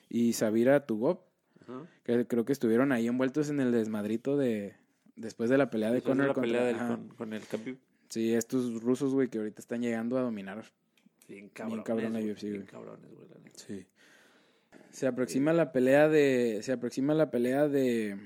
y 0.09 0.35
Sabira 0.35 0.85
Tugov. 0.87 1.21
Ajá. 1.69 1.87
Que 2.05 2.27
creo 2.27 2.45
que 2.45 2.53
estuvieron 2.53 2.93
ahí 2.93 3.07
envueltos 3.09 3.51
en 3.51 3.61
el 3.61 3.73
desmadrito 3.73 4.37
de. 4.37 4.75
Después 5.17 5.49
de 5.49 5.59
la 5.59 5.71
pelea 5.71 5.93
de 5.93 6.03
Conor 6.03 6.35
con, 6.35 7.09
con 7.17 7.33
el 7.33 7.47
Khabib. 7.47 7.79
Sí, 8.09 8.35
estos 8.35 8.83
rusos, 8.83 9.13
güey, 9.15 9.29
que 9.29 9.39
ahorita 9.39 9.61
están 9.61 9.81
llegando 9.81 10.19
a 10.19 10.23
dominar. 10.23 10.65
Bien 11.29 11.49
cabrones, 11.49 11.85
cabrón 11.85 12.13
la 12.13 12.21
güey, 12.21 12.33
UFC, 12.33 12.43
bien 12.43 12.57
güey. 12.57 12.67
cabrones, 12.67 13.13
güey, 13.13 13.29
la 13.29 13.39
neta. 13.41 13.59
Sí. 13.59 13.87
Se 14.91 15.07
aproxima 15.07 15.53
la 15.53 15.73
pelea 15.73 16.09
de. 16.09 16.61
Se 16.63 16.73
aproxima 16.73 17.15
la 17.15 17.31
pelea 17.31 17.69
de. 17.69 18.17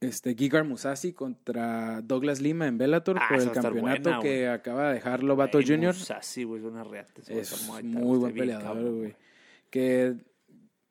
Este, 0.00 0.34
Gigar 0.34 0.64
Musasi 0.64 1.12
contra 1.12 2.02
Douglas 2.02 2.40
Lima 2.40 2.66
en 2.66 2.76
Bellator 2.76 3.18
Ah, 3.20 3.28
por 3.28 3.40
el 3.40 3.52
campeonato 3.52 4.10
buena, 4.10 4.20
que 4.20 4.48
acaba 4.48 4.88
de 4.88 4.94
dejar 4.94 5.22
Lobato 5.22 5.60
Jr. 5.64 5.94
Güey, 5.94 6.60
es 6.60 6.66
una 6.66 6.82
reata. 6.82 7.22
muy 7.84 8.18
buen 8.18 8.34
peleador, 8.34 8.64
cabrón, 8.64 8.98
güey. 8.98 9.16
Que, 9.70 10.16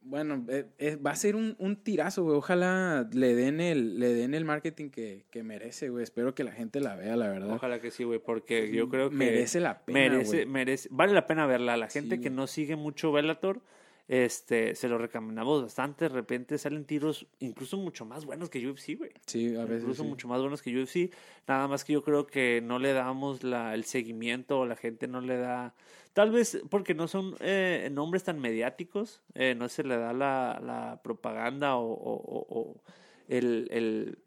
bueno, 0.03 0.45
eh, 0.49 0.65
eh, 0.79 0.95
va 0.95 1.11
a 1.11 1.15
ser 1.15 1.35
un, 1.35 1.55
un 1.59 1.75
tirazo, 1.75 2.23
güey. 2.23 2.35
Ojalá 2.35 3.07
le 3.13 3.35
den 3.35 3.59
el, 3.61 3.99
le 3.99 4.13
den 4.13 4.33
el 4.33 4.45
marketing 4.45 4.89
que, 4.89 5.25
que 5.29 5.43
merece, 5.43 5.89
güey. 5.89 6.03
Espero 6.03 6.33
que 6.33 6.43
la 6.43 6.51
gente 6.51 6.79
la 6.79 6.95
vea, 6.95 7.15
la 7.15 7.29
verdad. 7.29 7.53
Ojalá 7.53 7.79
que 7.79 7.91
sí, 7.91 8.03
güey, 8.03 8.19
porque 8.19 8.71
yo 8.71 8.89
creo 8.89 9.09
que 9.09 9.15
merece 9.15 9.59
la 9.59 9.85
pena, 9.85 9.99
merece, 9.99 10.45
merece, 10.45 10.89
vale 10.91 11.13
la 11.13 11.27
pena 11.27 11.45
verla. 11.45 11.77
La 11.77 11.87
gente 11.87 12.15
Sí, 12.15 12.21
que 12.21 12.29
no 12.29 12.47
sigue 12.47 12.75
mucho 12.75 13.11
Bellator, 13.11 13.61
este, 14.07 14.75
se 14.75 14.87
lo 14.89 14.97
recomendamos 14.97 15.61
bastante. 15.63 16.05
De 16.05 16.09
repente 16.09 16.57
salen 16.57 16.85
tiros 16.85 17.27
incluso 17.39 17.77
mucho 17.77 18.05
más 18.05 18.25
buenos 18.25 18.49
que 18.49 18.65
UFC, 18.67 18.97
güey. 18.97 19.11
Sí, 19.25 19.55
a 19.55 19.61
veces. 19.65 19.81
Incluso 19.81 20.03
sí. 20.03 20.09
mucho 20.09 20.27
más 20.27 20.41
buenos 20.41 20.61
que 20.61 20.75
UFC. 20.77 21.13
Nada 21.47 21.67
más 21.67 21.83
que 21.85 21.93
yo 21.93 22.03
creo 22.03 22.27
que 22.27 22.61
no 22.63 22.79
le 22.79 22.93
damos 22.93 23.43
la, 23.43 23.73
el 23.73 23.85
seguimiento 23.85 24.59
o 24.59 24.65
la 24.65 24.75
gente 24.75 25.07
no 25.07 25.21
le 25.21 25.37
da. 25.37 25.73
Tal 26.13 26.29
vez 26.31 26.61
porque 26.69 26.93
no 26.93 27.07
son 27.07 27.35
eh, 27.39 27.89
nombres 27.91 28.23
tan 28.25 28.37
mediáticos, 28.39 29.21
eh, 29.33 29.55
no 29.57 29.69
se 29.69 29.83
le 29.83 29.95
da 29.97 30.11
la, 30.11 30.59
la 30.61 31.01
propaganda 31.03 31.77
o, 31.77 31.85
o- 31.89 32.21
o- 32.21 32.45
o 32.59 32.81
el, 33.29 33.67
el, 33.71 34.17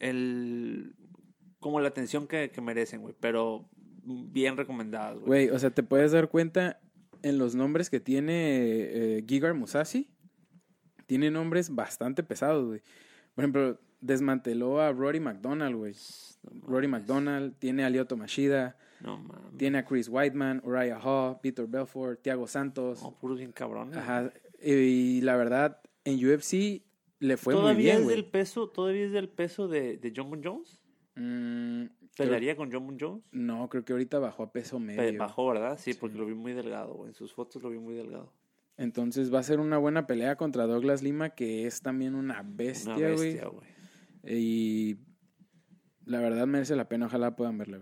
el- 0.00 0.94
como 1.60 1.80
la 1.80 1.88
atención 1.88 2.26
que, 2.26 2.50
que 2.50 2.60
merecen, 2.60 3.00
güey. 3.00 3.14
Pero 3.18 3.68
bien 4.04 4.56
recomendadas, 4.56 5.14
güey. 5.18 5.26
Güey, 5.46 5.50
o 5.50 5.58
sea, 5.58 5.70
te 5.70 5.82
puedes 5.82 6.12
dar 6.12 6.28
cuenta 6.28 6.78
en 7.28 7.38
los 7.38 7.56
nombres 7.56 7.90
que 7.90 7.98
tiene 7.98 8.36
eh, 8.38 9.24
Gigar 9.26 9.54
Musashi. 9.54 10.08
Tiene 11.06 11.30
nombres 11.30 11.74
bastante 11.74 12.22
pesados, 12.22 12.66
güey. 12.66 12.82
Por 13.34 13.44
ejemplo, 13.44 13.80
desmanteló 14.00 14.80
a 14.80 14.92
Rory 14.92 15.18
McDonald, 15.20 15.74
güey. 15.76 15.94
Rory 16.62 16.86
McDonald, 16.86 17.54
tiene 17.58 17.84
a 17.84 17.90
Lyoto 17.90 18.16
Machida, 18.16 18.76
No 19.00 19.20
tiene 19.56 19.78
a 19.78 19.84
Chris 19.84 20.08
Whiteman, 20.08 20.62
Uriah 20.64 21.00
Hall, 21.02 21.38
Peter 21.42 21.66
Belfort, 21.66 22.22
Thiago 22.22 22.46
Santos. 22.46 23.02
No, 23.02 23.16
puros 23.18 23.38
bien 23.38 23.52
cabrones. 23.52 23.96
Ajá. 23.96 24.32
Y 24.62 25.20
la 25.22 25.36
verdad, 25.36 25.80
en 26.04 26.24
UFC 26.24 26.82
le 27.18 27.36
fue 27.36 27.54
muy 27.54 27.62
¿Todavía 27.62 27.82
bien, 27.92 27.96
es 27.98 28.04
güey. 28.04 28.16
del 28.16 28.24
peso, 28.26 28.68
todavía 28.68 29.04
es 29.04 29.12
del 29.12 29.28
peso 29.28 29.66
de, 29.66 29.96
de 29.96 30.12
John 30.14 30.40
Jones? 30.42 30.80
Mm, 31.16 31.86
creo- 32.16 32.28
¿Pelearía 32.28 32.56
con 32.56 32.72
John 32.72 32.86
Bon 32.86 32.96
Jones? 32.98 33.22
no, 33.32 33.68
creo 33.68 33.84
que 33.84 33.92
ahorita 33.92 34.18
bajó 34.18 34.42
a 34.44 34.52
peso 34.52 34.78
Pe- 34.78 34.84
medio. 34.84 35.18
Bajó, 35.20 35.46
¿verdad? 35.48 35.78
Sí, 35.78 35.94
porque 35.94 36.16
lo 36.18 36.26
vi 36.26 36.34
muy 36.34 36.52
delgado. 36.52 37.06
En 37.06 37.14
sus 37.14 37.32
fotos 37.32 37.62
lo 37.62 37.70
vi 37.70 37.78
muy 37.78 37.94
delgado. 37.94 38.32
Entonces 38.78 39.32
va 39.32 39.38
a 39.38 39.42
ser 39.42 39.60
una 39.60 39.78
buena 39.78 40.06
pelea 40.06 40.36
contra 40.36 40.66
Douglas 40.66 41.02
Lima, 41.02 41.30
que 41.30 41.66
es 41.66 41.80
también 41.82 42.14
una 42.14 42.40
Una 42.40 42.42
bestia, 42.42 42.94
güey. 42.94 43.32
bestia, 43.34 43.46
güey. 43.48 43.66
Y 44.24 44.96
la 46.04 46.20
verdad 46.20 46.46
merece 46.46 46.74
la 46.76 46.88
pena, 46.88 47.06
ojalá 47.06 47.36
puedan 47.36 47.58
verla. 47.58 47.80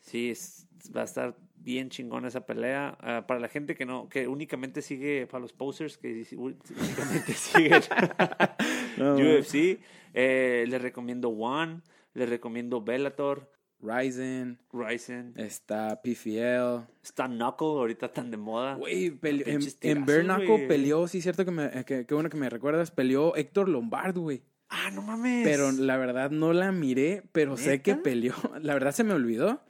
Sí, 0.00 0.30
es- 0.30 0.66
va 0.96 1.02
a 1.02 1.04
estar 1.04 1.36
bien 1.56 1.90
chingona 1.90 2.28
esa 2.28 2.46
pelea. 2.46 2.96
Ah, 3.00 3.26
para 3.26 3.38
la 3.38 3.48
gente 3.48 3.74
que 3.74 3.84
no, 3.84 4.08
que 4.08 4.26
únicamente 4.28 4.80
sigue, 4.80 5.26
para 5.26 5.42
los 5.42 5.52
posers 5.52 5.98
que 5.98 6.26
únicamente 6.36 7.32
siguen 7.34 7.82
No, 8.96 9.16
UFC, 9.16 9.78
eh, 10.14 10.64
les 10.68 10.80
recomiendo 10.80 11.28
One, 11.28 11.82
les 12.14 12.28
recomiendo 12.30 12.80
Bellator, 12.82 13.50
Ryzen, 13.82 14.58
Ryzen, 14.72 15.32
está 15.36 16.00
PFL. 16.02 16.86
está 17.02 17.26
Knuckle, 17.28 17.66
ahorita 17.66 18.12
tan 18.12 18.30
de 18.30 18.36
moda. 18.36 18.74
Güey, 18.74 19.18
en, 19.22 19.60
en 19.80 20.06
Bernacle 20.06 20.46
güey. 20.46 20.68
peleó, 20.68 21.08
sí, 21.08 21.22
cierto 21.22 21.44
que, 21.44 21.50
me, 21.50 21.64
eh, 21.66 21.84
que, 21.86 22.04
que 22.04 22.14
bueno 22.14 22.28
que 22.28 22.36
me 22.36 22.50
recuerdas, 22.50 22.90
peleó 22.90 23.34
Héctor 23.36 23.68
Lombard, 23.68 24.16
güey. 24.16 24.42
Ah, 24.68 24.90
no 24.92 25.02
mames. 25.02 25.44
Pero 25.44 25.72
la 25.72 25.96
verdad 25.96 26.30
no 26.30 26.52
la 26.52 26.72
miré, 26.72 27.22
pero 27.32 27.56
sé 27.56 27.82
que 27.82 27.96
peleó. 27.96 28.34
La 28.60 28.72
verdad 28.74 28.92
se 28.92 29.02
me 29.02 29.14
olvidó, 29.14 29.62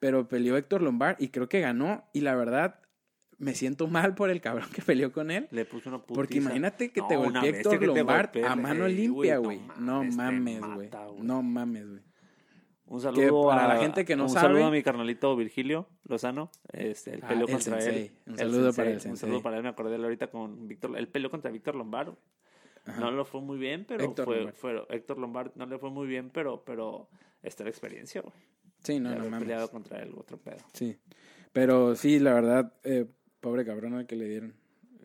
pero 0.00 0.28
peleó 0.28 0.56
Héctor 0.56 0.82
Lombard 0.82 1.16
y 1.20 1.28
creo 1.28 1.48
que 1.48 1.60
ganó. 1.60 2.08
Y 2.12 2.22
la 2.22 2.34
verdad 2.34 2.80
me 3.38 3.54
siento 3.54 3.86
mal 3.86 4.16
por 4.16 4.30
el 4.30 4.40
cabrón 4.40 4.68
que 4.74 4.82
peleó 4.82 5.12
con 5.12 5.30
él. 5.30 5.46
Le 5.52 5.64
puso 5.64 5.90
una 5.90 5.98
putiza. 5.98 6.14
Porque 6.14 6.38
imagínate 6.38 6.90
que 6.90 7.02
te 7.02 7.14
No, 7.14 7.30
bestia 7.30 7.50
Héctor 7.50 7.82
Lombard 7.84 8.36
a 8.44 8.56
mano 8.56 8.88
limpia, 8.88 9.38
güey, 9.38 9.60
no 9.78 10.02
mames, 10.02 10.60
güey. 10.60 10.90
No 11.20 11.42
mames, 11.42 11.88
güey. 11.88 12.07
Un 12.90 13.00
saludo 13.00 13.46
para 13.46 13.64
a 13.66 13.74
la 13.74 13.80
gente 13.80 14.04
que 14.04 14.16
no 14.16 14.24
un 14.24 14.28
sabe- 14.30 14.46
saludo 14.48 14.64
a 14.66 14.70
mi 14.70 14.82
carnalito 14.82 15.36
Virgilio 15.36 15.88
Lozano. 16.04 16.50
Este, 16.72 17.14
el 17.14 17.20
Ah, 17.22 17.28
peleó 17.28 17.46
el 17.46 17.52
contra 17.52 17.80
sensei. 17.80 18.06
él. 18.06 18.12
Un 18.26 18.38
saludo 18.38 18.72
para 18.72 18.88
el 18.88 18.94
Un 18.96 19.00
sensei. 19.00 19.20
saludo 19.28 19.42
para 19.42 19.56
él. 19.58 19.62
Me 19.62 19.68
acordé 19.68 19.90
de 19.90 19.96
él 19.96 20.04
ahorita 20.04 20.28
con 20.28 20.66
Víctor. 20.66 20.96
Él 20.96 21.08
peleó 21.08 21.30
contra 21.30 21.50
Víctor 21.50 21.74
Lombardo. 21.74 22.16
Ajá. 22.86 23.00
No 23.00 23.10
lo 23.10 23.26
fue 23.26 23.42
muy 23.42 23.58
bien, 23.58 23.84
pero 23.86 24.04
Héctor 24.04 24.24
fue, 24.24 24.36
Lombard. 24.36 24.54
fue- 24.54 24.86
Héctor 24.88 25.18
Lombard 25.18 25.52
no 25.56 25.66
le 25.66 25.78
fue 25.78 25.90
muy 25.90 26.06
bien, 26.06 26.30
pero, 26.30 26.64
pero 26.64 27.08
esta 27.42 27.62
es 27.62 27.64
la 27.66 27.70
experiencia, 27.70 28.22
güey. 28.22 28.34
Sí, 28.82 28.98
no, 29.00 29.10
de 29.10 29.16
no 29.16 29.20
haber 29.20 29.30
mames. 29.32 29.46
peleado 29.46 29.70
contra 29.70 29.98
él, 30.02 30.14
otro 30.16 30.38
pedo. 30.38 30.56
Sí. 30.72 30.96
Pero 31.52 31.94
sí, 31.94 32.18
la 32.18 32.32
verdad, 32.32 32.72
eh, 32.84 33.04
pobre 33.40 33.66
cabrón 33.66 33.94
al 33.94 34.06
que 34.06 34.16
le 34.16 34.26
dieron. 34.28 34.54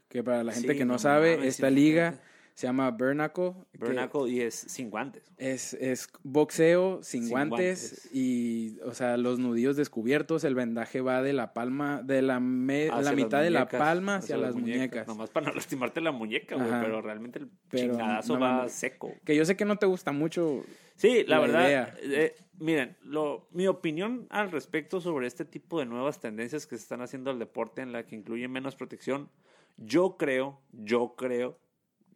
Que 0.08 0.24
para 0.24 0.44
la 0.44 0.54
gente 0.54 0.72
Sí, 0.74 0.78
que 0.78 0.86
no, 0.86 0.94
no 0.94 1.00
sabe, 1.00 1.36
mames, 1.38 1.56
esta 1.56 1.68
sí, 1.70 1.76
liga. 1.76 2.22
Se 2.56 2.68
llama 2.68 2.92
Bernacle. 2.92 3.54
Bernacle 3.74 4.30
y 4.30 4.42
es 4.42 4.54
sin 4.54 4.90
guantes. 4.90 5.24
Es, 5.38 5.74
es 5.74 6.08
boxeo 6.24 7.02
sin, 7.02 7.24
Sin 7.24 7.32
guantes, 7.32 7.90
guantes. 7.92 8.10
y, 8.14 8.80
o 8.86 8.94
sea, 8.94 9.18
los 9.18 9.40
nudillos 9.40 9.76
descubiertos, 9.76 10.44
el 10.44 10.54
vendaje 10.56 11.02
va 11.02 11.22
de 11.24 11.34
la 11.34 11.54
palma, 11.54 12.02
de 12.04 12.22
la, 12.22 12.40
me- 12.40 12.88
la 12.88 13.12
mitad 13.14 13.42
de 13.42 13.50
la 13.50 13.62
muñecas, 13.62 13.80
palma 13.80 14.16
hacia, 14.18 14.38
las 14.38 14.56
muñecas. 14.56 15.08
Nomás 15.08 15.30
para 15.32 15.48
no 15.50 15.54
lastimarte 15.54 16.00
la 16.02 16.12
muñeca, 16.12 16.56
güey. 16.56 16.70
Pero 16.70 17.02
realmente 17.02 17.40
el 17.40 17.50
Pero 17.70 17.94
chingadazo 17.94 18.34
no 18.36 18.40
va 18.40 18.70
seco. 18.70 19.12
Que 19.26 19.36
yo 19.36 19.46
sé 19.46 19.56
que 19.58 19.66
no 19.66 19.78
te 19.78 19.86
gusta 19.86 20.12
mucho. 20.12 20.64
Sí, 20.96 21.24
la, 21.28 21.38
la 21.38 21.42
verdad, 21.42 21.98
eh, 22.04 22.36
miren, 22.60 22.96
lo, 23.02 23.48
mi 23.52 23.66
opinión 23.66 24.28
al 24.30 24.52
respecto 24.52 25.02
sobre 25.02 25.26
este 25.26 25.44
tipo 25.44 25.80
de 25.80 25.88
nuevas 25.88 26.20
tendencias 26.20 26.68
que 26.68 26.76
se 26.78 26.84
están 26.84 27.02
haciendo 27.02 27.32
al 27.32 27.40
deporte 27.40 27.82
en 27.82 27.92
la 27.92 28.06
que 28.06 28.16
incluye 28.16 28.48
menos 28.48 28.76
protección, 28.76 29.30
yo 29.78 30.18
creo, 30.18 30.62
yo 30.72 31.16
creo, 31.18 31.58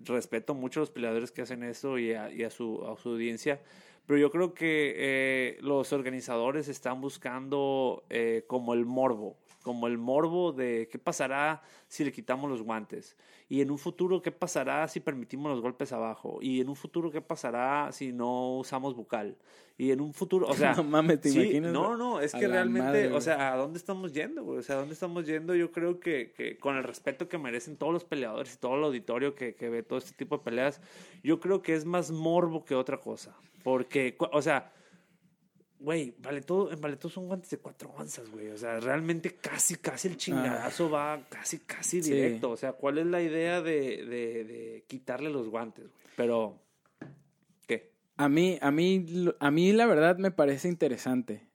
respeto 0.03 0.53
mucho 0.53 0.79
a 0.79 0.81
los 0.81 0.91
peleadores 0.91 1.31
que 1.31 1.41
hacen 1.41 1.63
eso 1.63 1.97
y 1.97 2.13
a, 2.13 2.31
y 2.31 2.43
a 2.43 2.49
su, 2.49 2.85
a 2.85 2.95
su 3.01 3.09
audiencia, 3.09 3.61
pero 4.07 4.19
yo 4.19 4.31
creo 4.31 4.53
que 4.53 4.93
eh, 4.95 5.57
los 5.61 5.91
organizadores 5.91 6.69
están 6.69 7.01
buscando 7.01 8.05
eh, 8.09 8.45
como 8.47 8.73
el 8.73 8.85
morbo. 8.85 9.37
como 9.61 9.85
el 9.87 9.97
morbo 9.97 10.53
de 10.53 10.87
qué 10.89 10.97
pasará 10.97 11.61
si 11.89 12.05
le 12.05 12.13
quitamos 12.13 12.49
los 12.49 12.61
guantes. 12.61 13.17
Y 13.49 13.59
en 13.59 13.69
un 13.69 13.77
futuro, 13.77 14.21
¿qué 14.21 14.31
pasará 14.31 14.87
si 14.87 15.01
permitimos 15.01 15.51
los 15.51 15.61
golpes 15.61 15.91
abajo? 15.91 16.39
Y 16.41 16.61
en 16.61 16.69
un 16.69 16.77
futuro, 16.77 17.11
¿qué 17.11 17.19
pasará 17.19 17.91
si 17.91 18.13
no 18.13 18.57
usamos 18.57 18.95
bucal? 18.95 19.37
Y 19.77 19.91
en 19.91 19.99
un 19.99 20.13
futuro, 20.13 20.47
o 20.47 20.53
sea... 20.55 20.73
no 20.73 20.83
mames, 20.83 21.19
¿te 21.19 21.29
sí, 21.29 21.41
imaginas? 21.41 21.73
No, 21.73 21.97
no, 21.97 22.21
es 22.21 22.33
que 22.33 22.47
realmente, 22.47 22.87
madre, 22.87 23.11
o 23.13 23.19
sea, 23.19 23.53
¿a 23.53 23.57
dónde 23.57 23.77
estamos 23.77 24.13
yendo, 24.13 24.43
güey? 24.43 24.59
O 24.59 24.63
sea, 24.63 24.75
¿a 24.75 24.79
dónde 24.79 24.93
estamos 24.93 25.25
yendo? 25.25 25.53
Yo 25.53 25.71
creo 25.73 25.99
que, 25.99 26.31
que 26.35 26.57
con 26.57 26.77
el 26.77 26.83
respeto 26.83 27.27
que 27.27 27.37
merecen 27.37 27.75
todos 27.75 27.91
los 27.91 28.05
peleadores 28.05 28.53
y 28.53 28.57
todo 28.57 28.75
el 28.75 28.83
auditorio 28.85 29.35
que, 29.35 29.53
que 29.55 29.69
ve 29.69 29.83
todo 29.83 29.99
este 29.99 30.13
tipo 30.13 30.37
de 30.37 30.43
peleas, 30.45 30.81
yo 31.23 31.41
creo 31.41 31.61
que 31.61 31.75
es 31.75 31.83
más 31.83 32.11
morbo 32.11 32.63
que 32.63 32.73
otra 32.73 33.01
cosa. 33.01 33.35
Porque, 33.63 33.96
o 34.31 34.41
sea, 34.41 34.71
güey, 35.79 36.15
vale 36.19 36.41
todo, 36.41 36.71
en 36.71 36.81
vale 36.81 36.97
todo 36.97 37.11
son 37.11 37.27
guantes 37.27 37.49
de 37.51 37.57
cuatro 37.59 37.91
onzas, 37.95 38.29
güey. 38.31 38.49
O 38.49 38.57
sea, 38.57 38.79
realmente 38.79 39.35
casi, 39.35 39.75
casi 39.75 40.07
el 40.07 40.17
chingadazo 40.17 40.89
va 40.89 41.27
casi, 41.29 41.59
casi 41.59 41.99
Ah. 41.99 42.03
Sí. 42.03 42.11
directo. 42.11 42.51
O 42.51 42.57
sea, 42.57 42.73
¿cuál 42.73 42.97
es 42.97 43.05
la 43.05 43.21
idea 43.21 43.61
de, 43.61 44.05
de, 44.05 44.43
de 44.43 44.85
quitarle 44.87 45.29
los 45.29 45.49
guantes, 45.49 45.85
güey? 45.85 46.03
Pero, 46.15 46.59
¿qué? 47.67 47.91
A 48.17 48.27
mí, 48.29 48.57
a 48.61 48.71
mí, 48.71 49.05
a 49.39 49.51
mí 49.51 49.71
la 49.73 49.85
verdad 49.85 50.17
me 50.17 50.31
parece 50.31 50.67
interesante, 50.67 51.47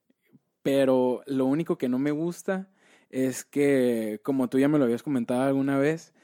pero 0.62 1.22
lo 1.26 1.46
único 1.46 1.76
que 1.78 1.88
no 1.88 1.98
me 1.98 2.12
gusta 2.12 2.68
es 3.10 3.44
que, 3.44 4.20
como 4.22 4.48
tú 4.48 4.58
ya 4.58 4.68
me 4.68 4.78
lo 4.78 4.84
habías 4.84 5.02
comentado 5.02 5.42
alguna 5.42 5.76
vez, 5.78 6.14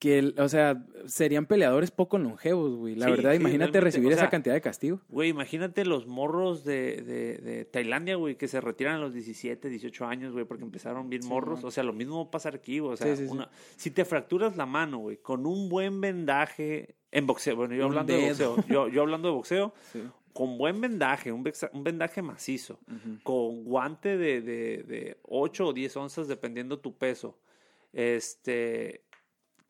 que, 0.00 0.32
o 0.38 0.48
sea, 0.48 0.82
serían 1.06 1.44
peleadores 1.46 1.90
poco 1.90 2.16
longevos, 2.18 2.74
güey. 2.74 2.96
La 2.96 3.04
Sí, 3.06 3.10
verdad, 3.12 3.30
sí, 3.32 3.36
imagínate 3.36 3.80
recibir 3.82 4.08
o 4.08 4.12
esa 4.16 4.30
cantidad 4.30 4.54
de 4.54 4.60
castigo. 4.62 5.00
Güey, 5.10 5.28
imagínate 5.28 5.84
los 5.84 6.06
morros 6.06 6.64
de, 6.64 7.02
de, 7.02 7.36
de 7.36 7.64
Tailandia, 7.66 8.16
güey, 8.16 8.34
que 8.36 8.48
se 8.48 8.62
retiran 8.62 8.94
a 8.96 8.98
los 8.98 9.12
17, 9.12 9.68
18 9.68 10.06
años, 10.06 10.32
güey, 10.32 10.46
porque 10.46 10.64
empezaron 10.64 11.10
bien 11.10 11.22
Sí, 11.22 11.28
morros. 11.28 11.58
man. 11.60 11.66
O 11.66 11.70
sea, 11.70 11.84
lo 11.84 11.92
mismo 11.92 12.16
va 12.16 12.28
a 12.28 12.30
pasar 12.30 12.54
aquí, 12.54 12.78
güey. 12.78 12.94
O 12.94 12.96
sea, 12.96 13.14
una- 13.28 13.50
si 13.76 13.90
te 13.90 14.06
fracturas 14.06 14.56
la 14.56 14.64
mano, 14.64 14.98
güey, 14.98 15.18
con 15.18 15.44
un 15.44 15.68
buen 15.68 16.00
vendaje 16.00 16.94
en 17.12 17.26
boxeo, 17.26 17.54
bueno, 17.56 17.74
yo 17.74 17.84
hablando 17.84 18.14
de 18.14 18.26
boxeo, 18.28 18.56
yo, 18.68 18.88
yo 18.88 19.02
hablando 19.02 19.28
de 19.28 19.34
boxeo, 19.34 19.74
con 20.32 20.56
buen 20.56 20.80
vendaje, 20.80 21.30
un, 21.30 21.44
un 21.74 21.84
vendaje 21.84 22.22
macizo, 22.22 22.78
con 23.22 23.64
guante 23.64 24.16
de, 24.16 24.40
de, 24.40 24.82
de 24.84 25.16
8 25.24 25.66
o 25.66 25.72
10 25.74 25.94
onzas, 25.98 26.26
dependiendo 26.26 26.78
tu 26.78 26.96
peso, 26.96 27.36
este, 27.92 29.02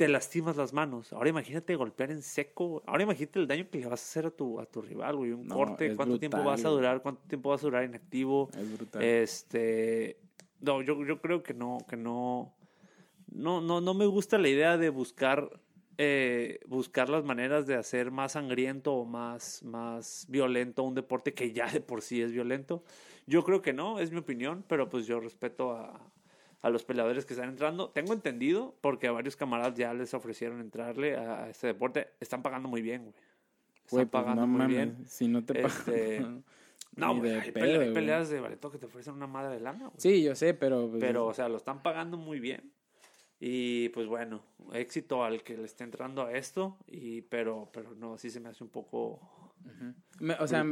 te 0.00 0.08
lastimas 0.08 0.56
las 0.56 0.72
manos. 0.72 1.12
Ahora 1.12 1.28
imagínate 1.28 1.76
golpear 1.76 2.10
en 2.10 2.22
seco. 2.22 2.82
Ahora 2.86 3.02
imagínate 3.02 3.38
el 3.38 3.46
daño 3.46 3.68
que 3.68 3.80
le 3.80 3.86
vas 3.86 4.00
a 4.00 4.02
hacer 4.02 4.24
a 4.24 4.30
tu, 4.30 4.58
a 4.58 4.64
tu 4.64 4.80
rival, 4.80 5.16
güey. 5.16 5.32
Un 5.32 5.46
No, 5.46 5.54
corte, 5.54 5.94
cuánto 5.94 6.18
tiempo 6.18 6.42
vas 6.42 6.64
a 6.64 6.70
durar, 6.70 7.02
cuánto 7.02 7.20
tiempo 7.28 7.50
vas 7.50 7.60
a 7.60 7.66
durar 7.66 7.84
inactivo. 7.84 8.48
Es 8.58 8.78
brutal. 8.78 9.02
Este, 9.02 10.16
no, 10.58 10.80
yo, 10.80 11.04
yo 11.04 11.20
creo 11.20 11.42
que 11.42 11.52
no, 11.52 11.76
que 11.86 11.98
no, 11.98 12.56
no, 13.30 13.60
no, 13.60 13.82
no 13.82 13.92
me 13.92 14.06
gusta 14.06 14.38
la 14.38 14.48
idea 14.48 14.78
de 14.78 14.88
buscar, 14.88 15.60
eh, 15.98 16.60
buscar 16.66 17.10
las 17.10 17.22
maneras 17.22 17.66
de 17.66 17.74
hacer 17.74 18.10
más 18.10 18.32
sangriento 18.32 18.94
o 18.94 19.04
más, 19.04 19.62
más 19.64 20.24
violento 20.30 20.82
un 20.82 20.94
deporte 20.94 21.34
que 21.34 21.52
ya 21.52 21.70
de 21.70 21.82
por 21.82 22.00
sí 22.00 22.22
es 22.22 22.32
violento. 22.32 22.84
Yo 23.26 23.44
creo 23.44 23.60
que 23.60 23.74
no, 23.74 24.00
es 24.00 24.12
mi 24.12 24.20
opinión, 24.20 24.64
pero 24.66 24.88
pues 24.88 25.06
yo 25.06 25.20
respeto 25.20 25.72
a, 25.72 26.10
a 26.62 26.70
los 26.70 26.84
peleadores 26.84 27.24
que 27.24 27.34
están 27.34 27.48
entrando. 27.48 27.90
Tengo 27.90 28.12
entendido, 28.12 28.74
porque 28.80 29.06
a 29.06 29.12
varios 29.12 29.36
camaradas 29.36 29.74
ya 29.74 29.94
les 29.94 30.12
ofrecieron 30.14 30.60
entrarle 30.60 31.16
a, 31.16 31.44
a 31.44 31.50
este 31.50 31.68
deporte. 31.68 32.08
Están 32.20 32.42
pagando 32.42 32.68
muy 32.68 32.82
bien, 32.82 33.02
güey. 33.02 33.14
Están 33.86 33.88
pues, 33.88 34.08
pagando 34.08 34.42
no 34.42 34.46
muy 34.46 34.58
mames, 34.58 34.76
bien. 34.76 35.04
si 35.08 35.26
no 35.28 35.44
te 35.44 35.54
pagan. 35.54 35.70
Este, 35.70 36.26
No, 36.96 37.16
güey, 37.16 37.32
hay, 37.34 37.52
pedo, 37.52 37.64
pele- 37.80 37.92
peleas 37.94 38.28
de 38.30 38.40
Baleto 38.40 38.70
que 38.70 38.76
te 38.78 38.86
ofrecen 38.86 39.14
una 39.14 39.28
madre 39.28 39.54
de 39.54 39.60
lana, 39.60 39.86
güey. 39.86 39.94
Sí, 39.96 40.22
yo 40.24 40.34
sé, 40.34 40.54
pero... 40.54 40.88
pues, 40.90 41.00
Pero, 41.00 41.26
o 41.26 41.32
sea, 41.32 41.48
lo 41.48 41.56
están 41.56 41.82
pagando 41.82 42.16
muy 42.16 42.40
bien. 42.40 42.72
Y 43.38 43.88
pues 43.90 44.06
bueno, 44.08 44.42
éxito 44.74 45.24
al 45.24 45.42
que 45.44 45.56
le 45.56 45.64
esté 45.64 45.84
entrando 45.84 46.22
a 46.26 46.32
esto. 46.32 46.76
Y, 46.88 47.22
pero, 47.22 47.70
pero 47.72 47.94
no, 47.94 48.18
sí 48.18 48.28
se 48.28 48.40
me 48.40 48.48
hace 48.48 48.64
un 48.64 48.70
poco 48.70 49.20
me- 50.18 50.34
o 50.34 50.46
sea, 50.48 50.64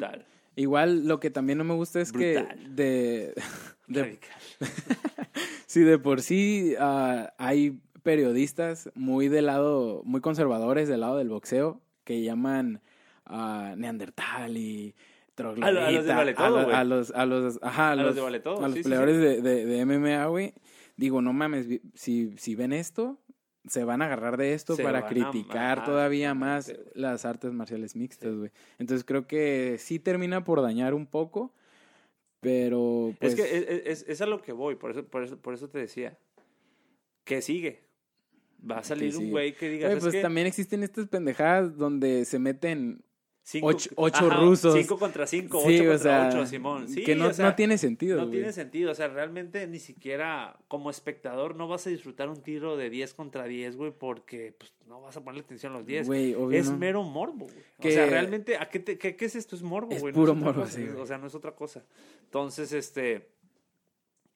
igual 0.56 1.06
lo 1.06 1.20
que 1.20 1.30
también 1.30 1.56
no 1.58 1.64
me 1.64 1.74
gusta 1.74 2.00
es 2.00 2.10
Brutal. 2.12 2.48
que 2.48 2.68
de, 2.68 3.34
de, 3.86 4.18
Sí, 5.68 5.82
de 5.82 5.98
por 5.98 6.22
sí 6.22 6.74
ah, 6.80 7.34
hay 7.36 7.78
periodistas 8.02 8.90
muy 8.94 9.28
del 9.28 9.46
lado, 9.46 10.00
muy 10.04 10.22
conservadores 10.22 10.88
del 10.88 11.00
lado 11.00 11.18
del 11.18 11.28
boxeo 11.28 11.82
que 12.04 12.22
llaman 12.22 12.80
a 13.26 13.74
Neandertal 13.76 14.56
y 14.56 14.94
troglodita. 15.34 15.68
A 15.68 15.72
lo- 15.72 15.80
a 15.86 15.90
los 15.90 16.06
de 16.06 16.14
Vale 16.14 16.34
Todo, 16.34 16.48
lo- 16.60 16.64
güey. 16.64 16.74
a 16.76 16.84
los, 16.84 17.10
a 17.10 17.26
los, 17.26 17.58
ajá, 17.62 17.90
a 17.90 17.96
los 17.96 18.06
los, 18.06 18.14
de 18.16 18.20
Vale 18.22 18.40
Todo, 18.40 18.58
a 18.64 18.68
los 18.68 18.72
sí, 18.72 18.78
sí, 18.78 18.82
peleadores 18.84 19.18
De, 19.18 19.42
de, 19.42 19.66
de 19.66 19.84
MMA, 19.84 20.24
güey. 20.26 20.54
Digo, 20.96 21.20
no 21.20 21.32
mames, 21.34 21.66
si, 21.94 22.32
si 22.38 22.54
ven 22.54 22.72
esto, 22.72 23.18
se 23.68 23.84
van 23.84 24.00
a 24.00 24.06
agarrar 24.06 24.38
de 24.38 24.54
esto 24.54 24.74
Se 24.74 24.82
para 24.82 25.06
criticar 25.06 25.84
todavía 25.84 26.32
más 26.32 26.72
las 26.94 27.26
artes 27.26 27.52
marciales 27.52 27.94
mixtas, 27.94 28.34
güey. 28.34 28.50
Entonces 28.78 29.04
creo 29.04 29.26
que 29.26 29.76
sí 29.78 29.98
termina 29.98 30.42
por 30.44 30.62
dañar 30.62 30.94
un 30.94 31.06
poco, 31.06 31.52
pero 32.40 33.14
pues... 33.18 33.34
es 33.34 33.40
que 33.40 33.56
es, 33.56 34.02
es, 34.02 34.08
es 34.08 34.20
a 34.20 34.26
lo 34.26 34.40
que 34.40 34.52
voy, 34.52 34.76
por 34.76 34.90
eso, 34.90 35.04
por, 35.04 35.22
eso, 35.22 35.38
por 35.38 35.54
eso 35.54 35.68
te 35.68 35.78
decía. 35.78 36.18
¿Qué 37.24 37.42
sigue? 37.42 37.84
Va 38.68 38.78
a 38.78 38.82
salir 38.82 39.16
un 39.16 39.30
güey 39.30 39.54
que 39.54 39.68
diga, 39.68 39.88
Güey, 39.88 40.00
¿sabes 40.00 40.04
pues 40.04 40.14
qué? 40.14 40.22
también 40.22 40.46
existen 40.46 40.82
estas 40.82 41.06
pendejadas 41.08 41.76
donde 41.76 42.24
se 42.24 42.38
meten 42.38 43.04
Cinco- 43.50 43.68
ocho- 43.68 43.88
ocho 43.96 44.28
rusos. 44.28 44.74
Cinco 44.74 44.98
contra 44.98 45.26
cinco, 45.26 45.62
Sí, 45.62 45.76
ocho 45.80 45.84
o 45.88 45.92
contra 45.92 45.98
sea, 45.98 46.28
ocho, 46.28 46.46
Simón. 46.46 46.86
Sí, 46.86 47.02
que 47.02 47.14
no, 47.16 47.28
o 47.28 47.32
sea, 47.32 47.46
no 47.46 47.54
tiene 47.54 47.78
sentido. 47.78 48.16
No 48.18 48.26
güey. 48.26 48.36
tiene 48.40 48.52
sentido, 48.52 48.90
o 48.92 48.94
sea, 48.94 49.08
realmente 49.08 49.66
ni 49.66 49.78
siquiera 49.78 50.58
como 50.68 50.90
espectador 50.90 51.56
no 51.56 51.66
vas 51.66 51.86
a 51.86 51.90
disfrutar 51.90 52.28
un 52.28 52.42
tiro 52.42 52.76
de 52.76 52.90
10 52.90 53.14
contra 53.14 53.44
10, 53.44 53.76
güey, 53.76 53.90
porque 53.90 54.54
pues, 54.58 54.74
no 54.86 55.00
vas 55.00 55.16
a 55.16 55.24
ponerle 55.24 55.44
atención 55.46 55.72
a 55.72 55.78
los 55.78 55.86
10. 55.86 56.06
Güey, 56.08 56.34
obvio 56.34 56.58
Es 56.60 56.68
no. 56.70 56.76
mero 56.76 57.02
morbo, 57.04 57.46
güey. 57.46 57.64
Que- 57.80 57.88
O 57.88 57.92
sea, 57.92 58.04
realmente, 58.04 58.58
¿a 58.58 58.68
qué, 58.68 58.80
te- 58.80 58.98
qué, 58.98 59.16
qué 59.16 59.24
es 59.24 59.34
esto? 59.34 59.56
Es 59.56 59.62
morbo, 59.62 59.92
Es 59.92 60.02
güey. 60.02 60.12
puro 60.12 60.34
morbo, 60.34 60.60
cosa, 60.60 60.72
sí, 60.74 60.84
güey. 60.86 61.00
O 61.00 61.06
sea, 61.06 61.16
no 61.16 61.26
es 61.28 61.34
otra 61.34 61.52
cosa. 61.52 61.82
Entonces, 62.24 62.70
este, 62.74 63.30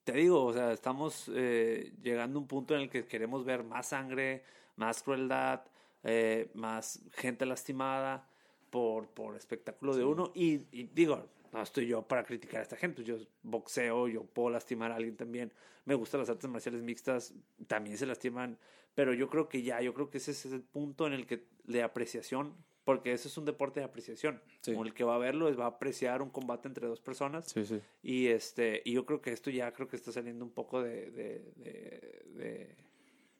te 0.05 0.13
digo, 0.13 0.43
o 0.43 0.53
sea, 0.53 0.71
estamos 0.71 1.29
eh, 1.35 1.93
llegando 2.01 2.39
a 2.39 2.41
un 2.41 2.47
punto 2.47 2.73
en 2.73 2.81
el 2.81 2.89
que 2.89 3.05
queremos 3.05 3.45
ver 3.45 3.63
más 3.63 3.89
sangre, 3.89 4.43
más 4.75 5.03
crueldad, 5.03 5.61
eh, 6.03 6.49
más 6.55 6.99
gente 7.11 7.45
lastimada 7.45 8.27
por, 8.73 9.07
por 9.09 9.35
espectáculo 9.35 9.95
de 9.95 10.03
uno. 10.03 10.31
Y, 10.33 10.65
y 10.71 10.89
digo, 10.95 11.27
no 11.51 11.61
estoy 11.61 11.85
yo 11.85 12.01
para 12.01 12.23
criticar 12.23 12.61
a 12.61 12.63
esta 12.63 12.75
gente. 12.75 13.03
Yo 13.03 13.17
boxeo, 13.43 14.07
yo 14.07 14.23
puedo 14.23 14.49
lastimar 14.49 14.91
a 14.91 14.95
alguien 14.95 15.15
también. 15.15 15.53
Me 15.85 15.93
gustan 15.93 16.21
las 16.21 16.29
artes 16.31 16.49
marciales 16.49 16.81
mixtas, 16.81 17.35
también 17.67 17.99
se 17.99 18.07
lastiman. 18.07 18.57
Pero 18.95 19.13
yo 19.13 19.29
creo 19.29 19.47
que 19.47 19.61
ya, 19.61 19.79
yo 19.81 19.93
creo 19.93 20.09
que 20.09 20.17
ese 20.17 20.31
es 20.31 20.45
el 20.45 20.63
punto 20.63 21.05
en 21.05 21.13
el 21.13 21.27
que 21.27 21.45
de 21.65 21.83
apreciación, 21.83 22.55
porque 22.83 23.13
ese 23.13 23.27
es 23.27 23.37
un 23.37 23.45
deporte 23.45 23.79
de 23.79 23.85
apreciación. 23.85 24.41
Sí. 24.61 24.71
Como 24.71 24.85
el 24.85 24.93
que 24.95 25.03
va 25.03 25.13
a 25.15 25.19
verlo 25.19 25.47
es 25.49 25.59
va 25.59 25.65
a 25.65 25.75
apreciar 25.75 26.23
un 26.23 26.31
combate 26.31 26.67
entre 26.67 26.87
dos 26.87 26.99
personas. 26.99 27.45
Sí. 27.51 27.79
Y 28.01 28.27
este, 28.27 28.81
y 28.85 28.93
yo 28.93 29.05
creo 29.05 29.21
que 29.21 29.31
esto 29.33 29.51
ya 29.51 29.71
creo 29.71 29.87
que 29.87 29.97
está 29.97 30.11
saliendo 30.11 30.43
un 30.43 30.51
poco 30.51 30.81
de, 30.81 31.11
de, 31.11 31.53
de, 31.57 32.23
de- 32.33 32.75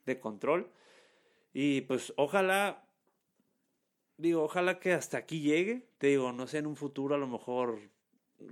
de 0.06 0.20
control. 0.20 0.70
Y 1.52 1.80
pues 1.82 2.12
ojalá, 2.16 2.86
digo, 4.16 4.42
ojalá 4.44 4.78
que 4.78 4.92
hasta 4.92 5.18
aquí 5.18 5.40
llegue. 5.40 5.86
Te 5.98 6.08
digo, 6.08 6.32
no 6.32 6.46
sé, 6.46 6.58
en 6.58 6.66
un 6.66 6.76
futuro 6.76 7.14
a 7.14 7.18
lo 7.18 7.26
mejor 7.26 7.78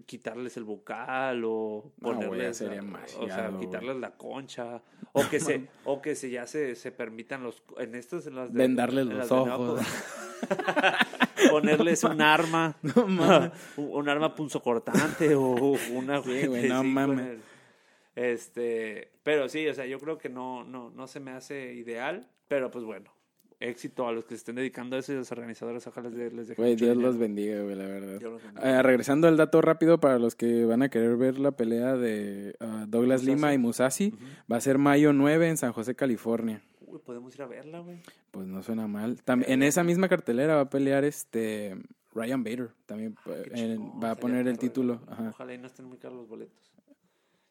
quitarles 0.06 0.56
el 0.56 0.64
bucal 0.64 1.42
o 1.44 1.92
No, 1.98 2.12
ponerles 2.12 2.56
sería 2.56 2.80
la- 2.82 3.04
o 3.18 3.26
sea 3.26 3.52
quitarles 3.60 3.96
la 3.96 4.12
concha 4.16 4.80
o 5.12 5.28
que 5.28 5.38
se 5.40 5.68
o 5.84 6.00
que 6.00 6.14
se 6.14 6.30
ya 6.30 6.46
se, 6.46 6.76
se 6.76 6.92
permitan 6.92 7.42
los 7.42 7.62
en 7.78 7.94
estas 7.96 8.26
en 8.26 8.36
las 8.36 8.52
de- 8.52 8.58
Vendarles 8.58 9.02
en 9.02 9.08
los 9.10 9.18
las 9.18 9.32
ojos. 9.32 9.80
po- 9.80 10.48
ponerles 11.50 12.04
un 12.04 12.22
arma 12.22 12.76
No 12.82 13.50
un, 13.76 14.08
arma 14.08 14.34
punzocortante 14.34 15.34
o 15.34 15.50
una 15.92 16.22
Sí, 16.22 16.48
no 16.68 16.82
mames. 16.84 17.38
este, 18.14 19.10
pero 19.22 19.48
sí, 19.48 19.66
o 19.68 19.74
sea, 19.74 19.84
yo 19.86 19.98
creo 19.98 20.16
que 20.16 20.28
no, 20.28 20.64
no, 20.64 20.90
no 20.90 21.06
se 21.06 21.20
me 21.20 21.32
hace 21.32 21.74
ideal, 21.74 22.28
pero 22.48 22.70
pues 22.70 22.84
bueno, 22.84 23.12
éxito 23.62 24.06
a 24.08 24.12
los 24.12 24.24
que 24.24 24.30
se 24.30 24.36
estén 24.36 24.56
dedicando 24.56 24.96
a 24.96 24.98
eso 24.98 25.12
y 25.12 25.16
a 25.16 25.18
los 25.18 25.32
organizadores, 25.32 25.86
ojalá 25.86 26.10
les, 26.10 26.32
les 26.32 26.48
deje 26.48 26.60
Güey, 26.60 26.76
Dios 26.76 26.90
dinero. 26.90 27.00
los 27.08 27.18
bendiga, 27.18 27.62
güey, 27.62 27.76
la 27.76 27.86
verdad. 27.86 28.20
Bendiga. 28.20 28.78
Eh, 28.78 28.82
regresando 28.82 29.28
al 29.28 29.36
dato 29.36 29.60
rápido 29.60 29.98
para 30.00 30.18
los 30.18 30.34
que 30.34 30.64
van 30.64 30.82
a 30.82 30.88
querer 30.88 31.16
ver 31.16 31.38
la 31.38 31.52
pelea 31.52 31.96
de 31.96 32.54
ah, 32.60 32.84
Douglas 32.88 33.22
Musashi. 33.22 33.34
Lima 33.36 33.54
y 33.54 33.58
Musashi, 33.58 34.08
Ujú. 34.14 34.24
va 34.52 34.56
a 34.56 34.60
ser 34.60 34.78
mayo 34.78 35.12
9 35.12 35.48
en 35.48 35.56
San 35.56 35.72
José, 35.72 35.94
California. 35.94 36.62
Uy, 36.86 36.98
podemos 37.04 37.34
ir 37.34 37.42
a 37.42 37.46
verla, 37.46 37.80
güey. 37.80 37.98
Pues 38.30 38.46
no 38.46 38.62
suena 38.62 38.86
mal. 38.86 39.16
Tam- 39.24 39.44
en 39.46 39.62
esa 39.62 39.82
misma 39.84 40.08
cartelera 40.08 40.56
va 40.56 40.62
a 40.62 40.70
pelear 40.70 41.04
este 41.04 41.76
Ryan 42.14 42.44
Bader. 42.44 42.70
También 42.86 43.14
eh, 43.26 43.42
en- 43.54 43.78
chingón, 43.78 44.02
va 44.02 44.10
a 44.10 44.14
poner 44.16 44.46
el 44.48 44.58
título. 44.58 45.00
Ajá. 45.06 45.30
Ojalá 45.30 45.54
y 45.54 45.58
no 45.58 45.66
estén 45.68 45.86
muy 45.86 45.96
caros 45.98 46.18
los 46.18 46.28
boletos. 46.28 46.71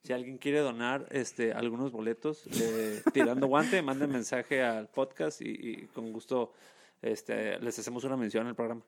Si 0.03 0.13
alguien 0.13 0.37
quiere 0.37 0.59
donar 0.59 1.07
este, 1.11 1.53
algunos 1.53 1.91
boletos 1.91 2.47
eh, 2.47 3.01
tirando 3.13 3.47
guante, 3.47 3.81
manden 3.81 4.11
mensaje 4.11 4.63
al 4.63 4.89
podcast 4.89 5.41
y, 5.41 5.49
y 5.49 5.87
con 5.93 6.11
gusto 6.11 6.53
este, 7.01 7.59
les 7.59 7.77
hacemos 7.77 8.03
una 8.03 8.17
mención 8.17 8.47
al 8.47 8.55
programa. 8.55 8.81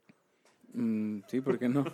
Mm, 0.74 1.20
sí, 1.28 1.42
¿por 1.42 1.60
qué 1.60 1.70
no? 1.70 1.86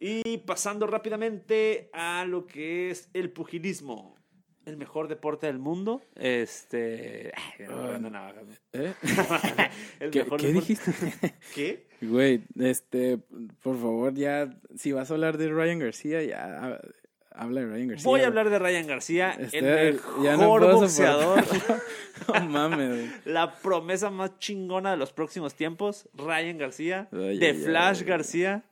Y 0.00 0.38
pasando 0.38 0.86
rápidamente 0.86 1.90
a 1.92 2.24
lo 2.24 2.46
que 2.46 2.90
es 2.90 3.10
el 3.14 3.30
pugilismo. 3.32 4.17
El 4.68 4.76
mejor 4.76 5.08
deporte 5.08 5.46
del 5.46 5.58
mundo. 5.58 6.02
Este. 6.14 7.32
ay, 7.34 7.66
no, 7.68 7.98
no, 7.98 8.10
no, 8.10 8.32
no. 8.32 8.32
¿Eh? 8.74 8.92
El 10.00 10.10
¿Qué, 10.10 10.24
mejor 10.24 10.40
qué 10.40 10.46
deporte- 10.48 10.52
dijiste? 10.52 11.34
¿Qué? 11.54 11.86
Güey, 12.02 12.42
este, 12.60 13.18
por 13.62 13.76
favor, 13.76 14.14
ya, 14.14 14.50
si 14.76 14.92
vas 14.92 15.10
a 15.10 15.14
hablar 15.14 15.38
de 15.38 15.48
Ryan 15.48 15.78
García, 15.78 16.22
ya 16.22 16.44
ha- 16.44 16.80
habla 17.32 17.62
de 17.62 17.66
Ryan 17.66 17.88
García. 17.88 18.04
Voy 18.04 18.20
a 18.20 18.26
hablar 18.26 18.50
de 18.50 18.58
Ryan 18.58 18.86
García, 18.86 19.30
Este, 19.38 19.88
el 19.88 20.00
ya 20.22 20.32
no 20.32 20.38
mejor 20.38 20.72
boxeador. 20.72 21.44
No 22.28 22.46
mames, 22.46 23.10
la 23.26 23.54
promesa 23.54 24.10
más 24.10 24.38
chingona 24.38 24.90
de 24.90 24.96
los 24.98 25.12
próximos 25.12 25.54
tiempos, 25.54 26.08
Ryan 26.14 26.58
García, 26.58 27.08
Ay, 27.12 27.38
de 27.38 27.54
Flash. 27.54 28.02
García. 28.02 28.64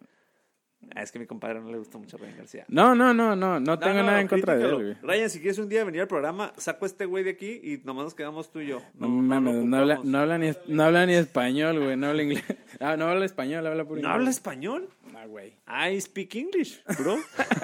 Ah, 0.94 1.02
es 1.02 1.12
que 1.12 1.18
a 1.18 1.20
mi 1.20 1.26
compadre 1.26 1.60
no 1.60 1.70
le 1.70 1.78
gusta 1.78 1.98
mucho 1.98 2.16
Ryan 2.16 2.36
García. 2.38 2.64
No, 2.68 2.94
no, 2.94 3.12
no, 3.12 3.36
no, 3.36 3.60
no 3.60 3.78
tengo 3.78 3.94
No, 3.94 4.00
no, 4.00 4.06
nada 4.06 4.20
en 4.20 4.28
contra 4.28 4.56
de 4.56 4.64
él, 4.64 4.74
güey. 4.74 4.94
Ryan, 5.02 5.30
si 5.30 5.40
quieres 5.40 5.58
un 5.58 5.68
día 5.68 5.84
venir 5.84 6.00
al 6.02 6.08
programa, 6.08 6.52
saco 6.56 6.84
a 6.84 6.88
este 6.88 7.04
güey 7.04 7.24
de 7.24 7.30
aquí 7.30 7.60
y 7.62 7.78
nomás 7.84 8.04
nos 8.04 8.14
quedamos 8.14 8.50
tú 8.50 8.60
y 8.60 8.68
yo. 8.68 8.82
No, 8.94 9.08
mames, 9.08 9.54
no, 9.64 9.76
habla, 9.76 10.00
no, 10.02 10.18
habla 10.18 10.38
ni, 10.38 10.50
no 10.68 10.82
habla 10.84 11.04
ni 11.06 11.14
español, 11.14 11.82
güey, 11.82 11.96
no 11.96 12.06
habla 12.08 12.22
inglés. 12.22 12.44
Ah, 12.80 12.96
no 12.96 13.06
habla 13.06 13.24
español, 13.24 13.66
habla 13.66 13.84
puro 13.84 13.94
¿No 13.96 14.00
inglés. 14.08 14.14
habla 14.14 14.30
español? 14.30 14.88
Ah, 15.14 15.24
güey. 15.26 15.54
I 15.66 15.98
speak 16.00 16.34
English, 16.34 16.82
bro. 16.98 17.16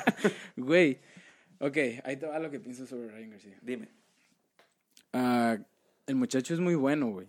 Güey, 0.57 0.99
ok, 1.59 1.77
ahí 2.05 2.17
te 2.17 2.27
va 2.27 2.39
lo 2.39 2.51
que 2.51 2.59
pienso 2.61 2.87
sobre 2.87 3.09
Ryan 3.11 3.31
García. 3.31 3.57
Dime. 3.61 3.89
Ah, 5.13 5.59
el 6.07 6.15
muchacho 6.15 6.55
es 6.55 6.61
muy 6.61 6.75
bueno, 6.75 7.09
güey. 7.09 7.27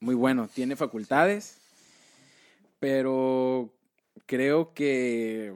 Muy 0.00 0.14
bueno. 0.14 0.48
Tiene 0.54 0.76
facultades. 0.76 1.58
Pero 2.78 3.70
creo 4.26 4.74
que 4.74 5.54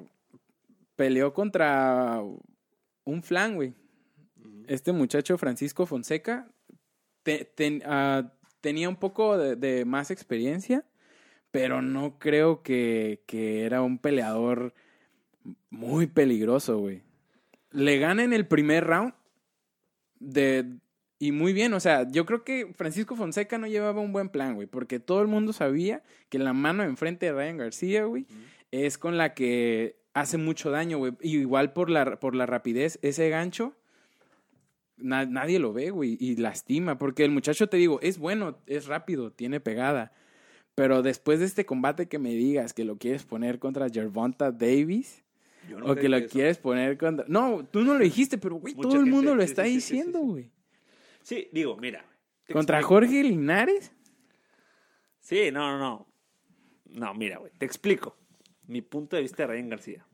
peleó 0.96 1.32
contra 1.34 2.22
un 3.04 3.22
flan, 3.22 3.54
güey. 3.56 3.74
Este 4.66 4.92
muchacho, 4.92 5.36
Francisco 5.38 5.86
Fonseca, 5.86 6.48
te- 7.22 7.82
ah, 7.84 8.32
tenía 8.60 8.88
un 8.88 8.96
poco 8.96 9.36
de, 9.36 9.56
de 9.56 9.84
más 9.84 10.10
experiencia, 10.10 10.84
pero 11.50 11.82
no 11.82 12.18
creo 12.18 12.62
que, 12.62 13.22
que 13.26 13.64
era 13.64 13.82
un 13.82 13.98
peleador 13.98 14.74
muy 15.70 16.06
peligroso, 16.06 16.78
güey. 16.78 17.02
Le 17.72 17.98
gana 17.98 18.22
en 18.24 18.32
el 18.32 18.46
primer 18.46 18.84
round 18.86 19.14
de, 20.18 20.66
y 21.18 21.32
muy 21.32 21.52
bien, 21.52 21.72
o 21.74 21.80
sea, 21.80 22.08
yo 22.10 22.26
creo 22.26 22.44
que 22.44 22.72
Francisco 22.74 23.16
Fonseca 23.16 23.58
no 23.58 23.66
llevaba 23.66 24.00
un 24.00 24.12
buen 24.12 24.28
plan, 24.28 24.54
güey, 24.54 24.66
porque 24.66 25.00
todo 25.00 25.22
el 25.22 25.28
mundo 25.28 25.52
sabía 25.52 26.02
que 26.28 26.38
la 26.38 26.52
mano 26.52 26.82
enfrente 26.82 27.26
de 27.26 27.32
Ryan 27.32 27.56
García, 27.58 28.04
güey, 28.04 28.26
es 28.70 28.98
con 28.98 29.16
la 29.16 29.34
que 29.34 29.96
hace 30.14 30.38
mucho 30.38 30.70
daño, 30.70 30.98
güey. 30.98 31.12
Igual 31.20 31.72
por 31.72 31.90
la, 31.90 32.18
por 32.18 32.34
la 32.34 32.46
rapidez, 32.46 32.98
ese 33.02 33.28
gancho, 33.28 33.74
na- 34.96 35.26
nadie 35.26 35.58
lo 35.58 35.72
ve, 35.72 35.90
güey, 35.90 36.16
y 36.20 36.36
lastima, 36.36 36.98
porque 36.98 37.24
el 37.24 37.30
muchacho, 37.30 37.68
te 37.68 37.76
digo, 37.76 38.00
es 38.02 38.18
bueno, 38.18 38.58
es 38.66 38.86
rápido, 38.86 39.32
tiene 39.32 39.60
pegada. 39.60 40.12
Pero 40.74 41.02
después 41.02 41.40
de 41.40 41.46
este 41.46 41.66
combate 41.66 42.08
que 42.08 42.18
me 42.18 42.30
digas 42.30 42.72
que 42.72 42.84
lo 42.84 42.96
quieres 42.96 43.24
poner 43.24 43.58
contra 43.58 43.90
Gervonta 43.90 44.50
Davis, 44.52 45.22
Yo 45.68 45.78
o 45.84 45.94
que 45.94 46.08
lo 46.08 46.24
quieres 46.26 46.58
poner 46.58 46.96
contra... 46.96 47.24
No, 47.28 47.66
tú 47.70 47.82
no 47.82 47.94
lo 47.94 48.04
dijiste, 48.04 48.38
pero, 48.38 48.56
güey, 48.56 48.74
todo 48.74 48.92
el 48.92 48.98
gente, 49.00 49.10
mundo 49.10 49.34
lo 49.34 49.42
está 49.42 49.64
sí, 49.64 49.70
diciendo, 49.70 50.18
sí, 50.20 50.24
sí. 50.24 50.30
güey. 50.30 50.50
Sí, 51.22 51.48
digo, 51.52 51.76
mira. 51.76 52.04
¿Contra 52.50 52.78
explico. 52.78 52.88
Jorge 53.00 53.22
Linares? 53.22 53.92
Sí, 55.20 55.50
no, 55.52 55.76
no, 55.76 55.78
no. 55.78 56.06
No, 56.86 57.14
mira, 57.14 57.38
güey, 57.38 57.52
te 57.58 57.66
explico. 57.66 58.16
Mi 58.70 58.82
punto 58.82 59.16
de 59.16 59.22
vista 59.22 59.42
de 59.42 59.48
Ryan 59.48 59.68
García. 59.68 60.06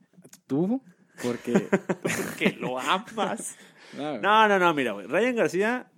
¿Tú? 0.47 0.81
Porque... 1.23 1.53
que 2.39 2.51
lo 2.59 2.79
amas. 2.79 3.55
No, 3.95 4.17
No, 4.19 4.47
no, 4.47 4.57
no, 4.57 4.73
mira, 4.73 4.93
güey. 4.93 5.05
Ryan 5.05 5.35
García 5.35 5.91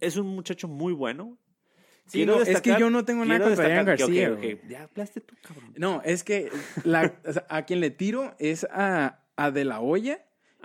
es 0.00 0.16
un 0.16 0.28
muchacho 0.28 0.68
muy 0.68 0.92
bueno. 0.92 1.38
Sí, 2.06 2.24
no, 2.24 2.40
es 2.40 2.60
que 2.60 2.76
yo 2.78 2.88
no 2.88 3.04
tengo 3.04 3.24
nada 3.24 3.46
quiero 3.46 3.56
contra 3.56 3.66
Ryan 3.66 3.96
que, 3.96 4.28
García. 4.30 4.60
Ya 4.68 4.82
hablaste 4.84 5.20
tú, 5.22 5.34
cabrón. 5.42 5.72
No, 5.76 6.02
es 6.04 6.22
que 6.22 6.50
la- 6.84 7.14
a 7.48 7.62
quien 7.62 7.80
le 7.80 7.90
tiro 7.90 8.34
es 8.38 8.64
a, 8.70 9.24
a 9.36 9.50
De 9.50 9.64
La 9.64 9.80
Hoya 9.80 10.24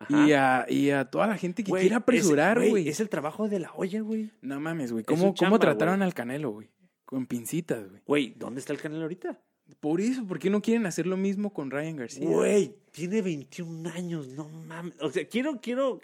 y 0.10 0.34
a, 0.34 0.68
y 0.70 0.92
a 0.92 1.06
toda 1.06 1.26
la 1.26 1.38
gente 1.38 1.64
que 1.64 1.72
quiere 1.72 1.96
apresurar, 1.96 2.60
güey. 2.68 2.88
Es 2.90 3.00
el 3.00 3.10
trabajo 3.10 3.50
de 3.50 3.60
la 3.60 3.72
olla, 3.74 4.02
güey. 4.02 4.32
No 4.42 4.60
mames, 4.60 4.92
güey. 4.92 5.04
¿Cómo, 5.04 5.34
trataron 5.60 6.04
al 6.04 6.14
Canelo, 6.14 6.52
güey? 6.52 6.70
Con 7.06 7.26
pincitas, 7.26 7.90
güey. 7.90 8.02
Güey, 8.06 8.34
¿dónde 8.38 8.60
está 8.60 8.74
el 8.74 8.80
canal 8.80 9.02
ahorita? 9.02 9.40
Por 9.80 10.02
eso, 10.02 10.26
¿por 10.26 10.40
qué 10.40 10.50
no 10.50 10.62
quieren 10.62 10.86
hacer 10.86 11.06
lo 11.06 11.18
mismo 11.18 11.54
con 11.54 11.70
Ryan 11.70 11.98
García? 11.98 12.28
Güey, 12.28 12.74
tiene 12.92 13.22
21 13.22 13.90
años, 13.90 14.28
no 14.30 14.50
mames. 14.50 14.94
O 15.02 15.12
sea, 15.12 15.28
quiero, 15.28 15.60
quiero, 15.62 16.02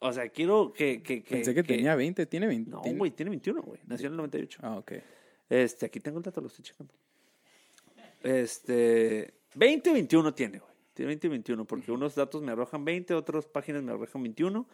o 0.00 0.12
sea, 0.12 0.28
quiero 0.30 0.72
que... 0.72 1.02
que, 1.02 1.22
que 1.22 1.36
Pensé 1.36 1.54
que, 1.54 1.62
tenía 1.62 1.94
20, 1.94 2.26
tiene 2.26 2.46
20. 2.46 2.70
No, 2.70 2.82
güey, 2.82 3.10
tiene 3.12 3.30
21, 3.30 3.62
güey. 3.62 3.80
Nació 3.86 4.06
en 4.06 4.14
el 4.14 4.16
98. 4.18 4.58
Ah, 4.62 4.78
ok. 4.78 4.92
Este, 5.48 5.86
aquí 5.86 6.00
tengo 6.00 6.18
el 6.18 6.24
dato, 6.24 6.40
lo 6.40 6.48
estoy 6.48 6.64
checando. 6.64 6.92
Este, 8.22 9.34
20 9.54 9.90
o 9.90 9.92
21 9.92 10.34
tiene, 10.34 10.58
güey. 10.58 10.72
Tiene 10.94 11.08
20 11.08 11.26
y 11.26 11.30
21, 11.30 11.64
porque 11.64 11.92
unos 11.92 12.14
datos 12.14 12.42
me 12.42 12.52
arrojan 12.52 12.84
20, 12.84 13.14
otras 13.14 13.46
páginas 13.46 13.82
me 13.82 13.92
arrojan 13.92 14.22
21. 14.22 14.66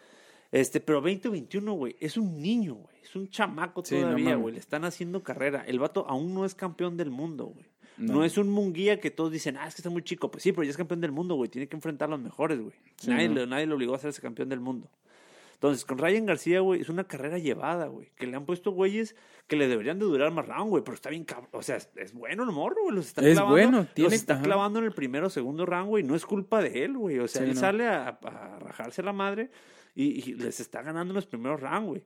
Este, 0.51 0.81
pero 0.81 1.03
20 1.03 1.29
o 1.29 1.31
21, 1.33 1.72
güey, 1.74 1.96
es 2.01 2.16
un 2.16 2.40
niño, 2.40 2.74
güey. 2.74 2.96
Es 3.03 3.14
un 3.14 3.29
chamaco 3.29 3.85
Sí, 3.85 3.96
no 3.96 4.03
todavía, 4.03 4.37
güey. 4.37 4.55
Le 4.55 4.61
están 4.61 4.85
haciendo 4.85 5.22
carrera. 5.22 5.64
El 5.66 5.79
vato 5.79 6.07
aún 6.09 6.35
no 6.35 6.44
es 6.44 6.55
campeón 6.55 6.96
del 6.96 7.11
mundo, 7.11 7.46
güey. 7.46 7.66
No. 7.98 8.14
No. 8.14 8.24
es 8.24 8.38
un 8.38 8.48
munguía 8.48 9.00
que 9.00 9.11
todos 9.11 9.30
dicen, 9.32 9.56
ah, 9.56 9.66
es 9.66 9.74
que 9.74 9.80
está 9.80 9.90
muy 9.90 10.02
chico. 10.02 10.30
Pues 10.30 10.42
sí, 10.42 10.52
pero 10.52 10.62
ya 10.64 10.70
es 10.70 10.76
campeón 10.76 11.00
del 11.00 11.12
mundo, 11.12 11.34
güey. 11.34 11.50
Tiene 11.50 11.68
que 11.68 11.76
enfrentar 11.76 12.08
a 12.08 12.12
los 12.12 12.20
mejores, 12.20 12.61
güey. 12.61 12.74
Sí, 12.96 13.11
nadie, 13.11 13.28
no. 13.28 13.34
lo- 13.37 13.46
nadie 13.46 13.66
lo 13.66 13.74
obligó 13.74 13.92
a 13.94 13.96
hacerse 13.96 14.22
campeón 14.22 14.48
del 14.48 14.61
mundo. 14.61 14.88
Entonces, 15.54 15.84
con 15.84 15.98
Ryan 15.98 16.24
García, 16.24 16.61
güey, 16.61 16.80
es 16.80 16.88
una 16.88 17.02
carrera 17.02 17.37
llevada, 17.38 17.87
güey. 17.88 18.12
Que 18.14 18.28
le 18.28 18.37
han 18.37 18.46
puesto 18.46 18.70
güeyes 18.70 19.16
que 19.48 19.56
le 19.56 19.66
deberían 19.66 19.98
de 19.98 20.04
durar 20.04 20.30
más 20.30 20.46
round, 20.46 20.70
güey. 20.70 20.84
Pero 20.84 20.94
está 20.94 21.11
bien 21.11 21.24
cabrón. 21.24 21.48
O 21.52 21.62
sea, 21.62 21.74
es, 21.76 21.90
es 21.96 22.12
bueno 22.14 22.44
el 22.44 22.52
morro, 22.52 22.76
güey. 22.84 22.94
Los 22.94 23.06
está 23.08 23.22
Es 23.26 23.32
clavando. 23.34 23.50
bueno, 23.56 23.87
los 23.96 24.12
está 24.12 24.34
ajá. 24.34 24.42
clavando 24.44 24.78
en 24.78 24.84
el 24.84 24.92
primero 24.92 25.26
o 25.26 25.30
segundo 25.30 25.66
round, 25.66 25.88
güey. 25.88 26.04
No 26.04 26.14
es 26.14 26.24
culpa 26.24 26.62
de 26.62 26.84
él, 26.84 26.96
güey. 26.96 27.18
O 27.18 27.26
sea, 27.26 27.42
Sí, 27.42 27.48
él 27.48 27.54
no. 27.56 27.61
sale 27.61 27.88
a, 27.88 28.08
a 28.22 28.58
rajarse 28.61 29.02
la 29.02 29.12
madre 29.12 29.50
y, 29.96 30.30
y 30.30 30.34
les 30.34 30.61
está 30.61 30.82
ganando 30.82 31.11
en 31.11 31.16
los 31.16 31.26
primeros 31.26 31.61
rounds, 31.61 31.88
güey. 31.88 32.04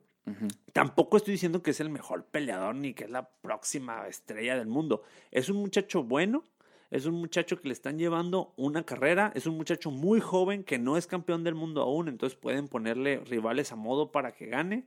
Tampoco 0.71 1.17
estoy 1.17 1.33
diciendo 1.33 1.61
que 1.61 1.71
es 1.71 1.79
el 1.79 1.89
mejor 1.89 2.25
peleador 2.25 2.75
ni 2.75 2.93
que 2.93 3.03
es 3.05 3.09
la 3.09 3.29
próxima 3.29 4.07
estrella 4.07 4.57
del 4.57 4.67
mundo. 4.67 5.03
Es 5.31 5.49
un 5.49 5.57
muchacho 5.57 6.03
bueno, 6.03 6.43
es 6.91 7.05
un 7.05 7.15
muchacho 7.15 7.59
que 7.59 7.67
le 7.67 7.73
están 7.73 7.97
llevando 7.97 8.53
una 8.55 8.83
carrera, 8.83 9.31
es 9.35 9.47
un 9.47 9.57
muchacho 9.57 9.91
muy 9.91 10.19
joven 10.19 10.63
que 10.63 10.77
no 10.77 10.95
es 10.95 11.07
campeón 11.07 11.43
del 11.43 11.55
mundo 11.55 11.81
aún, 11.81 12.07
entonces 12.07 12.37
pueden 12.37 12.67
ponerle 12.67 13.19
rivales 13.19 13.71
a 13.71 13.75
modo 13.75 14.11
para 14.11 14.33
que 14.33 14.45
gane. 14.45 14.85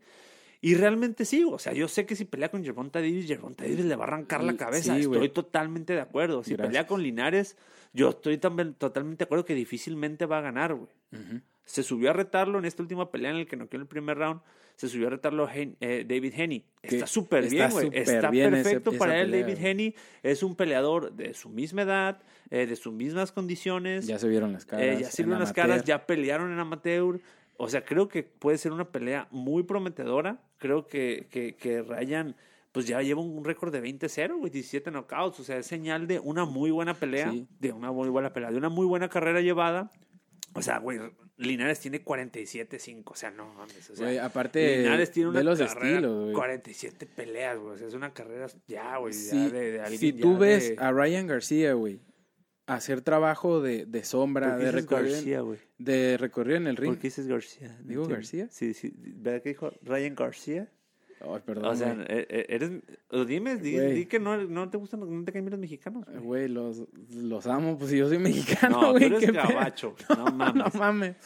Y 0.61 0.75
realmente 0.75 1.25
sí, 1.25 1.45
o 1.45 1.59
sea, 1.59 1.73
yo 1.73 1.87
sé 1.87 2.07
que 2.07 2.17
si 2.17 2.25
pelea 2.25 2.51
con 2.51 2.65
Gervonta 2.65 3.01
Davis, 3.01 3.27
Gervonta 3.27 3.65
Davis 3.65 3.85
le 3.85 3.95
va 3.95 4.05
a 4.05 4.09
arrancar 4.09 4.43
la 4.43 4.57
cabeza. 4.57 4.97
estoy 4.97 5.29
totalmente 5.29 5.93
de 5.93 6.01
acuerdo. 6.01 6.43
Si 6.43 6.53
Gracias. 6.53 6.69
pelea 6.69 6.87
con 6.87 7.03
Linares, 7.03 7.57
yo 7.93 8.11
estoy 8.11 8.39
también 8.39 8.75
totalmente 8.75 9.19
de 9.19 9.25
acuerdo 9.25 9.45
que 9.45 9.55
difícilmente 9.55 10.27
va 10.27 10.39
a 10.39 10.41
ganar, 10.41 10.75
güey. 10.75 10.91
Ujú. 11.13 11.41
Se 11.67 11.83
subió 11.83 12.09
a 12.11 12.13
retarlo 12.15 12.59
en 12.59 12.65
esta 12.65 12.83
última 12.83 13.11
pelea 13.11 13.33
en 13.33 13.37
el 13.37 13.47
que 13.47 13.57
noqueó 13.57 13.77
en 13.77 13.83
el 13.83 13.89
primer 13.89 14.17
round. 14.17 14.41
Se 14.77 14.89
subió 14.89 15.09
a 15.09 15.11
retarlo 15.11 15.49
Hen- 15.49 15.77
eh, 15.81 16.05
David 16.09 16.33
Henny. 16.37 16.65
Que 16.83 16.97
Está 16.97 17.07
súper 17.07 17.49
bien, 17.51 17.71
güey. 17.71 17.91
Está 17.93 18.31
bien 18.31 18.51
perfecto 18.53 18.93
para 18.93 19.21
él. 19.21 19.31
pelea, 19.33 19.47
David. 19.47 19.65
Henny 19.67 19.95
es 20.23 20.43
un 20.43 20.55
peleador 20.57 21.13
de 21.13 21.35
su 21.35 21.49
misma 21.51 21.83
edad, 21.83 22.23
eh, 22.51 22.67
de 22.67 22.77
sus 22.77 22.93
mismas 22.95 23.33
condiciones. 23.33 24.07
Ya 24.07 24.19
se 24.19 24.29
vieron 24.29 24.53
las 24.53 24.65
caras. 24.65 24.87
Eh, 24.87 24.99
ya 25.03 25.11
se 25.11 25.23
vieron 25.25 25.41
las 25.41 25.49
amateur. 25.51 25.69
caras, 25.69 25.85
ya 25.85 26.07
pelearon 26.07 26.53
en 26.53 26.59
amateur. 26.59 27.21
O 27.57 27.69
sea, 27.69 27.85
creo 27.85 28.07
que 28.09 28.23
puede 28.23 28.59
ser 28.59 28.73
una 28.73 28.85
pelea 28.93 29.27
muy 29.31 29.63
prometedora. 29.65 30.41
Creo 30.59 30.87
que, 30.87 31.27
que, 31.31 31.57
que 31.57 31.83
Ryan, 31.83 32.37
pues 32.71 32.87
ya 32.87 33.01
lleva 33.03 33.23
un 33.23 33.45
récord 33.45 33.73
de 33.73 33.81
20-0, 33.83 34.37
güey, 34.39 34.51
17 34.53 34.91
knockouts. 34.91 35.41
O 35.41 35.43
sea, 35.45 35.57
es 35.57 35.67
señal 35.67 36.07
de 36.07 36.21
una 36.21 36.45
muy 36.45 36.71
buena 36.71 36.93
pelea, 36.95 37.31
Sí. 37.33 37.49
de 37.59 37.73
una 37.73 37.91
muy 37.93 38.11
buena 38.11 38.33
pelea, 38.33 38.51
de 38.53 38.59
una 38.59 38.69
muy 38.69 38.85
buena 38.87 39.09
carrera 39.09 39.41
llevada. 39.41 39.91
O 40.53 40.61
sea, 40.63 40.79
güey, 40.79 40.99
Linares 41.39 41.81
tiene 41.81 42.03
47-5. 42.05 43.03
O 43.07 43.15
sea, 43.15 43.31
no 43.31 43.53
mames. 43.55 43.91
O 43.91 43.97
sea, 43.97 44.07
Güey, 44.07 44.19
aparte, 44.19 44.79
Linares 44.79 45.11
tiene 45.11 45.29
una 45.31 45.39
ve 45.41 45.45
los 45.45 45.59
carrera, 45.59 45.97
estilos, 45.97 46.23
güey. 46.23 46.33
47 46.35 47.07
peleas, 47.07 47.59
güey. 47.59 47.75
O 47.75 47.77
sea, 47.79 47.87
es 47.89 47.95
una 47.95 48.13
carrera 48.15 48.47
ya, 48.67 48.97
güey. 48.97 49.13
Si, 49.13 49.51
de, 49.51 49.73
de 49.73 49.99
si 49.99 50.13
tú 50.13 50.39
ves 50.39 50.71
de- 50.71 50.77
a 50.83 50.93
Ryan 50.93 51.27
García, 51.27 51.75
güey, 51.75 52.01
hacer 52.67 53.01
trabajo 53.03 53.61
de, 53.61 53.85
de 53.87 54.03
sombra, 54.05 54.55
¿Por 54.57 54.65
de 54.65 54.73
recorrido, 54.73 55.13
García, 55.15 55.41
güey? 55.43 55.59
de 55.79 56.17
recorrido 56.17 56.57
en 56.57 56.67
el 56.69 56.77
¿Por 56.77 56.85
ring. 56.85 56.97
qué 56.97 57.03
dices 57.09 57.27
García? 57.29 57.79
¿Digo. 57.85 58.07
García? 58.09 58.49
Sí, 58.51 58.73
sí. 58.75 58.93
¿Verdad 58.97 59.43
que 59.43 59.51
dijo 59.51 59.73
Ryan 59.83 60.15
García? 60.15 60.69
Ay, 61.21 61.41
perdón, 61.45 61.65
o 61.67 61.75
sea, 61.77 61.95
güey. 61.95 62.07
e- 62.09 62.27
e- 62.29 62.47
eres... 62.51 62.71
o 63.11 63.25
dime, 63.25 63.57
di, 63.57 63.73
Güey. 63.75 63.95
di 63.95 64.07
que 64.07 64.19
no, 64.21 64.37
no 64.45 64.69
te 64.69 64.77
gustan, 64.77 65.01
no 65.01 65.25
te 65.25 65.33
caen 65.33 65.45
bien 65.45 65.53
los 65.53 65.61
mexicanos. 65.61 66.05
güey. 66.05 66.19
Güey, 66.21 66.49
los, 66.49 66.83
los 67.15 67.47
amo, 67.47 67.79
pues 67.79 67.91
si 67.91 67.99
yo 67.99 68.09
soy 68.09 68.19
mexicano, 68.19 68.81
No, 68.81 68.87
tú 68.89 68.91
güey. 68.93 69.05
eres 69.05 69.21
qué 69.21 69.33
pedo. 69.33 69.43
gabacho. 69.49 69.95
No 70.17 70.27
mames. 70.27 70.75
No 70.75 70.79
mames. 70.81 71.17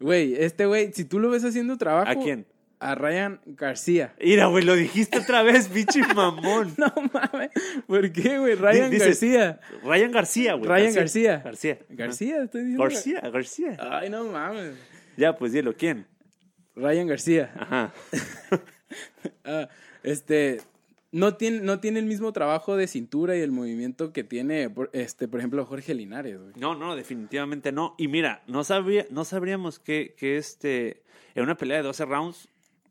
Güey, 0.00 0.34
este 0.34 0.66
güey, 0.66 0.92
si 0.92 1.04
tú 1.04 1.18
lo 1.18 1.30
ves 1.30 1.44
haciendo 1.44 1.76
trabajo. 1.78 2.10
¿A 2.10 2.14
quién? 2.16 2.46
a 2.80 2.94
Ryan 2.94 3.40
García. 3.46 4.14
Mira, 4.22 4.44
güey, 4.46 4.62
lo 4.62 4.74
dijiste 4.74 5.18
otra 5.18 5.42
vez, 5.42 5.70
bicho 5.72 6.00
mamón. 6.14 6.74
No 6.76 6.92
mames. 7.14 7.48
¿Por 7.86 8.12
qué, 8.12 8.38
güey? 8.38 8.56
Ryan 8.56 8.90
Dices- 8.90 9.06
García. 9.06 9.60
Ryan 9.82 10.12
García, 10.12 10.52
güey. 10.54 10.68
Ryan 10.68 10.94
García. 10.94 11.38
García. 11.42 11.78
García, 11.88 12.42
estoy 12.42 12.60
diciendo. 12.62 12.82
García, 12.84 13.20
García. 13.20 13.76
Ay, 13.80 14.10
no 14.10 14.24
mames. 14.24 14.74
Ya, 15.16 15.34
pues 15.34 15.52
dilo, 15.52 15.72
¿quién? 15.74 16.06
Ryan 16.76 17.06
García. 17.06 17.52
Ajá. 17.56 17.94
Ah, 19.44 19.68
este 20.02 20.60
no 21.12 21.36
tiene, 21.36 21.60
no 21.60 21.78
tiene 21.78 22.00
el 22.00 22.06
mismo 22.06 22.32
trabajo 22.32 22.76
de 22.76 22.88
cintura 22.88 23.36
y 23.36 23.40
el 23.40 23.52
movimiento 23.52 24.12
que 24.12 24.24
tiene, 24.24 24.68
por- 24.68 24.90
este, 24.92 25.28
por 25.28 25.38
ejemplo, 25.38 25.64
Jorge 25.64 25.94
Linares, 25.94 26.40
güey. 26.40 26.52
No, 26.56 26.74
no, 26.74 26.96
definitivamente 26.96 27.70
no. 27.70 27.94
Y 27.98 28.08
mira, 28.08 28.42
no, 28.48 28.64
sabría, 28.64 29.06
no 29.10 29.24
sabríamos 29.24 29.78
que, 29.78 30.14
que 30.18 30.38
este, 30.38 31.04
en 31.36 31.44
una 31.44 31.56
pelea 31.56 31.76
de 31.76 31.82
12 31.84 32.04
rounds, 32.06 32.48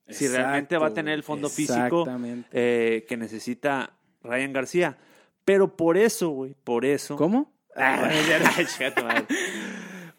si 0.07 0.25
Exacto, 0.25 0.37
realmente 0.37 0.77
va 0.77 0.87
a 0.87 0.93
tener 0.93 1.15
el 1.15 1.23
fondo 1.23 1.49
físico 1.49 2.05
eh, 2.53 3.05
que 3.09 3.17
necesita 3.17 3.91
Ryan 4.23 4.53
García. 4.53 4.97
Pero 5.43 5.75
por 5.75 5.97
eso, 5.97 6.29
güey, 6.29 6.55
por 6.63 6.85
eso. 6.85 7.17
¿Cómo? 7.17 7.51
Ah. 7.75 8.07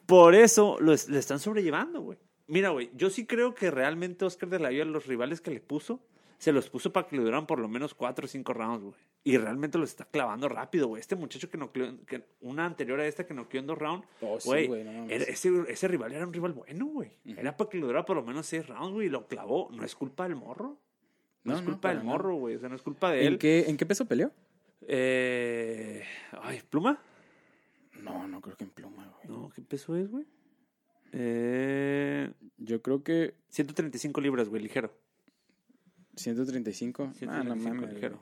Por 0.06 0.34
eso 0.34 0.76
lo 0.80 0.92
le 1.08 1.18
están 1.18 1.38
sobrellevando, 1.38 2.02
güey. 2.02 2.18
Mira, 2.46 2.70
güey, 2.70 2.90
yo 2.94 3.10
sí 3.10 3.26
creo 3.26 3.54
que 3.54 3.70
realmente 3.70 4.24
Oscar 4.24 4.48
de 4.48 4.58
la 4.58 4.68
Hoya, 4.68 4.84
los 4.84 5.06
rivales 5.06 5.40
que 5.40 5.50
le 5.50 5.60
puso, 5.60 6.00
se 6.38 6.52
los 6.52 6.68
puso 6.68 6.92
para 6.92 7.06
que 7.06 7.16
le 7.16 7.22
duraran 7.22 7.46
por 7.46 7.58
lo 7.58 7.68
menos 7.68 7.94
cuatro 7.94 8.26
o 8.26 8.28
cinco 8.28 8.52
rounds, 8.52 8.82
güey. 8.84 8.94
Y 9.26 9.38
realmente 9.38 9.78
los 9.78 9.88
está 9.90 10.04
clavando 10.04 10.48
rápido, 10.50 10.88
güey. 10.88 11.00
Este 11.00 11.16
muchacho 11.16 11.48
que 11.48 11.56
noqueó, 11.56 12.04
que 12.04 12.24
una 12.42 12.66
anterior 12.66 13.00
a 13.00 13.06
esta 13.06 13.24
que 13.26 13.32
noqueó 13.32 13.60
en 13.60 13.66
dos 13.66 13.78
rounds, 13.78 14.06
Oh, 14.20 14.38
sí, 14.38 14.48
güey, 14.48 14.66
güey, 14.66 14.84
no 14.84 15.04
era- 15.06 15.24
ese, 15.24 15.50
ese 15.68 15.88
rival 15.88 16.12
era 16.12 16.26
un 16.26 16.32
rival 16.34 16.52
bueno, 16.52 16.84
güey. 16.86 17.12
Era 17.24 17.56
para 17.56 17.70
que 17.70 17.78
le 17.78 17.84
durara 17.86 18.04
por 18.04 18.16
lo 18.16 18.22
menos 18.22 18.44
seis 18.46 18.66
rounds, 18.66 18.92
güey, 18.92 19.06
y 19.06 19.10
lo 19.10 19.26
clavó. 19.26 19.70
No 19.72 19.82
es 19.84 19.94
culpa 19.94 20.24
del 20.24 20.36
morro. 20.36 20.78
No, 21.44 21.52
No, 21.52 21.58
es 21.58 21.64
no, 21.64 21.70
culpa 21.72 21.88
del 21.94 22.04
morro, 22.04 22.34
güey. 22.36 22.56
O 22.56 22.58
sea, 22.58 22.68
no 22.68 22.74
es 22.76 22.82
culpa 22.82 23.10
de 23.12 23.22
¿En 23.26 23.32
él. 23.34 23.38
qué, 23.38 23.64
¿En 23.68 23.76
qué 23.78 23.86
peso 23.86 24.04
peleó? 24.06 24.30
Eh, 24.86 26.02
ay, 26.42 26.60
¿pluma? 26.68 26.98
No, 28.02 28.28
no 28.28 28.40
creo 28.42 28.56
que 28.56 28.64
en 28.64 28.70
pluma, 28.70 29.06
güey. 29.16 29.28
No, 29.38 29.48
¿qué 29.50 29.62
peso 29.62 29.96
es, 29.96 30.10
güey? 30.10 30.26
Eh, 31.16 32.30
Yo 32.58 32.82
creo 32.82 33.02
que 33.04 33.34
135 33.48 34.20
libras, 34.20 34.48
güey, 34.48 34.62
ligero. 34.62 34.92
135. 36.16 37.02
Ah, 37.28 37.42
no 37.44 37.54
135 37.54 37.74
mames. 37.74 37.94
ligero. 37.94 38.20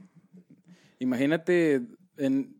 Imagínate, 0.98 1.82
en, 2.16 2.54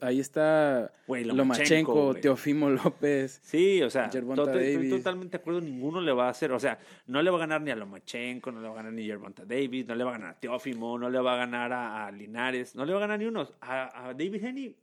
ahí 0.00 0.20
está 0.20 0.92
Güey, 1.06 1.24
Lomachenko. 1.24 2.14
Teofimo 2.14 2.70
López. 2.70 3.40
Sí, 3.42 3.80
o 3.82 3.90
sea, 3.90 4.06
estoy 4.06 4.90
totalmente 4.90 5.36
de 5.36 5.40
acuerdo, 5.40 5.60
ninguno 5.60 6.00
le 6.00 6.12
va 6.12 6.26
a 6.26 6.30
hacer, 6.30 6.52
o 6.52 6.58
sea, 6.60 6.78
no 7.06 7.22
le 7.22 7.30
va 7.30 7.36
a 7.36 7.40
ganar 7.40 7.62
ni 7.62 7.70
a 7.70 7.76
Lomachenko, 7.76 8.52
no 8.52 8.60
le 8.60 8.68
va 8.68 8.74
a 8.74 8.76
ganar 8.76 8.92
ni 8.92 9.02
a 9.04 9.06
Gervonta 9.06 9.44
Davis, 9.44 9.86
no 9.86 9.94
le 9.94 10.04
va 10.04 10.10
a 10.10 10.14
ganar 10.14 10.30
a 10.30 10.40
Teófimo, 10.40 10.98
no 10.98 11.08
le 11.08 11.18
va 11.20 11.34
a 11.34 11.36
ganar 11.36 11.72
a, 11.72 12.06
a 12.06 12.12
Linares, 12.12 12.74
no 12.74 12.84
le 12.84 12.92
va 12.92 12.98
a 12.98 13.02
ganar 13.02 13.18
ni 13.18 13.26
uno. 13.26 13.48
A, 13.60 14.08
a 14.08 14.14
David 14.14 14.44
Henny, 14.44 14.76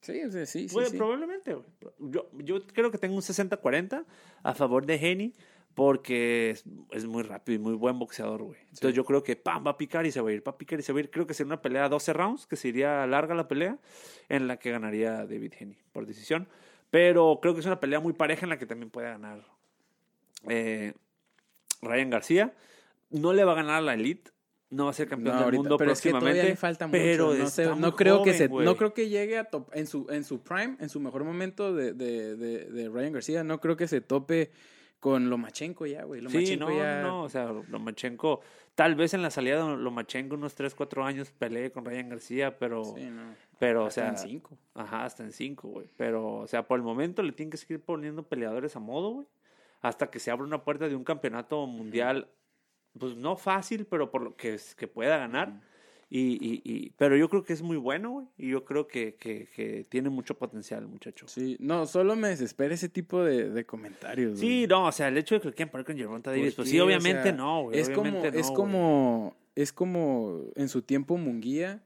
Sí, 0.00 0.20
sí, 0.30 0.46
sí, 0.46 0.68
puede, 0.72 0.90
sí. 0.90 0.96
probablemente. 0.96 1.56
Yo, 1.98 2.30
yo 2.32 2.66
creo 2.66 2.90
que 2.90 2.98
tengo 2.98 3.14
un 3.16 3.22
60-40 3.22 4.04
a 4.42 4.54
favor 4.54 4.86
de 4.86 4.94
Henny 4.94 5.34
porque 5.74 6.50
es, 6.50 6.64
es 6.90 7.06
muy 7.06 7.22
rápido 7.22 7.56
y 7.56 7.58
muy 7.60 7.74
buen 7.74 7.98
boxeador, 7.98 8.42
güey. 8.42 8.58
Entonces 8.62 8.94
yo 8.94 9.04
creo 9.04 9.22
que 9.22 9.36
pam, 9.36 9.64
va 9.64 9.70
a 9.70 9.78
picar 9.78 10.06
y 10.06 10.10
se 10.10 10.20
va 10.20 10.30
a 10.30 10.32
ir, 10.32 10.46
va 10.46 10.50
a 10.50 10.58
picar 10.58 10.78
y 10.80 10.82
se 10.82 10.92
va 10.92 10.98
a 10.98 11.02
ir. 11.02 11.10
Creo 11.10 11.24
que 11.26 11.34
sería 11.34 11.48
una 11.48 11.62
pelea 11.62 11.84
a 11.84 11.88
12 11.88 12.12
rounds, 12.12 12.46
que 12.46 12.56
sería 12.56 13.06
larga 13.06 13.34
la 13.34 13.46
pelea, 13.46 13.78
en 14.28 14.48
la 14.48 14.58
que 14.58 14.72
ganaría 14.72 15.26
David 15.26 15.52
Henny 15.56 15.78
por 15.92 16.04
decisión. 16.06 16.48
Pero 16.90 17.38
creo 17.40 17.54
que 17.54 17.60
es 17.60 17.66
una 17.66 17.80
pelea 17.80 18.00
muy 18.00 18.12
pareja 18.12 18.44
en 18.44 18.50
la 18.50 18.58
que 18.58 18.66
también 18.66 18.90
puede 18.90 19.08
ganar 19.08 19.44
eh, 20.48 20.94
Ryan 21.82 22.10
García. 22.10 22.54
No 23.10 23.32
le 23.32 23.44
va 23.44 23.52
a 23.52 23.56
ganar 23.56 23.76
a 23.76 23.80
la 23.80 23.94
Elite. 23.94 24.32
No 24.70 24.84
va 24.84 24.90
a 24.90 24.92
ser 24.94 25.08
campeón 25.08 25.34
No, 25.34 25.38
del 25.38 25.44
ahorita- 25.44 25.62
mundo 25.62 25.76
pero 25.78 25.92
es 25.92 26.00
que 26.00 26.10
próximamente. 26.10 26.34
todavía 26.40 26.50
le 26.52 26.56
falta 26.56 26.86
mucho. 26.86 26.98
pero 26.98 27.34
no, 27.34 27.46
sé, 27.46 27.62
creo 27.96 28.22
que 28.22 28.34
se, 28.34 28.48
no 28.48 28.76
creo 28.76 28.92
que 28.92 29.08
llegue 29.08 29.38
a 29.38 29.44
top, 29.44 29.70
en 29.72 29.86
su 29.86 30.06
en 30.10 30.24
su 30.24 30.40
prime, 30.42 30.76
en 30.80 30.88
su 30.90 31.00
mejor 31.00 31.24
momento 31.24 31.74
de, 31.74 31.94
de, 31.94 32.36
de, 32.36 32.64
de 32.66 32.88
Ryan 32.90 33.12
García, 33.14 33.44
no 33.44 33.60
creo 33.60 33.76
que 33.78 33.88
se 33.88 34.00
tope 34.02 34.50
con 35.00 35.30
Lomachenko 35.30 35.86
ya, 35.86 36.02
güey. 36.04 36.20
Sí, 36.20 36.24
Lomachenko 36.26 36.64
no, 36.70 36.76
ya 36.76 37.02
no, 37.02 37.22
o 37.22 37.28
sea, 37.28 37.50
Lomachenko, 37.68 38.40
tal 38.74 38.94
vez 38.94 39.14
en 39.14 39.22
la 39.22 39.30
salida 39.30 39.64
de 39.64 39.76
Lomachenko 39.76 40.34
unos 40.34 40.54
3, 40.54 40.74
4 40.74 41.04
años 41.04 41.30
pelee 41.30 41.70
con 41.70 41.84
Ryan 41.84 42.08
García, 42.10 42.58
pero, 42.58 42.84
Sí, 42.84 43.04
no. 43.06 43.22
pero 43.58 43.84
o 43.84 43.86
Hasta 43.86 44.00
sea, 44.02 44.10
en 44.10 44.18
cinco. 44.18 44.58
ajá, 44.74 45.04
hasta 45.04 45.22
en 45.22 45.32
5, 45.32 45.68
güey, 45.68 45.88
pero, 45.96 46.34
o 46.38 46.46
sea, 46.48 46.66
por 46.66 46.78
el 46.78 46.82
momento 46.84 47.22
le 47.22 47.32
tienen 47.32 47.50
que 47.50 47.56
seguir 47.56 47.80
poniendo 47.80 48.24
peleadores 48.24 48.74
a 48.76 48.80
modo, 48.80 49.10
güey, 49.12 49.26
hasta 49.80 50.10
que 50.10 50.18
se 50.18 50.30
abra 50.32 50.44
una 50.44 50.62
puerta 50.64 50.88
de 50.88 50.96
un 50.96 51.04
campeonato 51.04 51.64
mundial, 51.68 52.28
pues 52.98 53.16
no 53.16 53.36
fácil, 53.36 53.86
pero 53.86 54.10
por 54.10 54.22
lo 54.22 54.36
que, 54.36 54.54
es- 54.54 54.74
que 54.74 54.88
pueda 54.88 55.16
ganar. 55.18 55.60
Y, 56.10 56.38
y, 56.40 56.62
y, 56.64 56.90
pero 56.96 57.16
yo 57.18 57.28
creo 57.28 57.42
que 57.44 57.52
es 57.52 57.60
muy 57.60 57.76
bueno, 57.76 58.10
güey. 58.12 58.26
Y 58.38 58.48
yo 58.48 58.64
creo 58.64 58.86
que, 58.86 59.16
que, 59.16 59.46
que 59.54 59.84
tiene 59.90 60.08
mucho 60.08 60.38
potencial, 60.38 60.86
muchacho. 60.88 61.28
Sí, 61.28 61.56
no, 61.60 61.84
solo 61.86 62.16
me 62.16 62.28
desespera 62.28 62.72
ese 62.72 62.88
tipo 62.88 63.22
de, 63.22 63.50
de 63.50 63.66
comentarios. 63.66 64.38
Sí, 64.38 64.46
güey. 64.46 64.66
no, 64.68 64.86
o 64.86 64.92
sea, 64.92 65.08
el 65.08 65.18
hecho 65.18 65.34
de 65.34 65.42
que 65.42 65.52
quieran 65.52 65.70
poner 65.70 65.84
con 65.84 65.96
Gervonta 65.98 66.30
Davis, 66.30 66.54
¿Por 66.54 66.62
pues 66.64 66.70
sí, 66.70 66.80
O 66.80 66.86
obviamente 66.86 67.24
sea, 67.24 67.32
no, 67.32 67.64
güey. 67.64 67.78
Es 67.78 67.90
como, 67.90 68.10
no, 68.10 68.24
es 68.24 68.32
güey. 68.32 68.54
como, 68.54 69.36
es 69.54 69.72
como 69.74 70.44
en 70.56 70.68
su 70.70 70.80
tiempo 70.80 71.18
Munguía, 71.18 71.82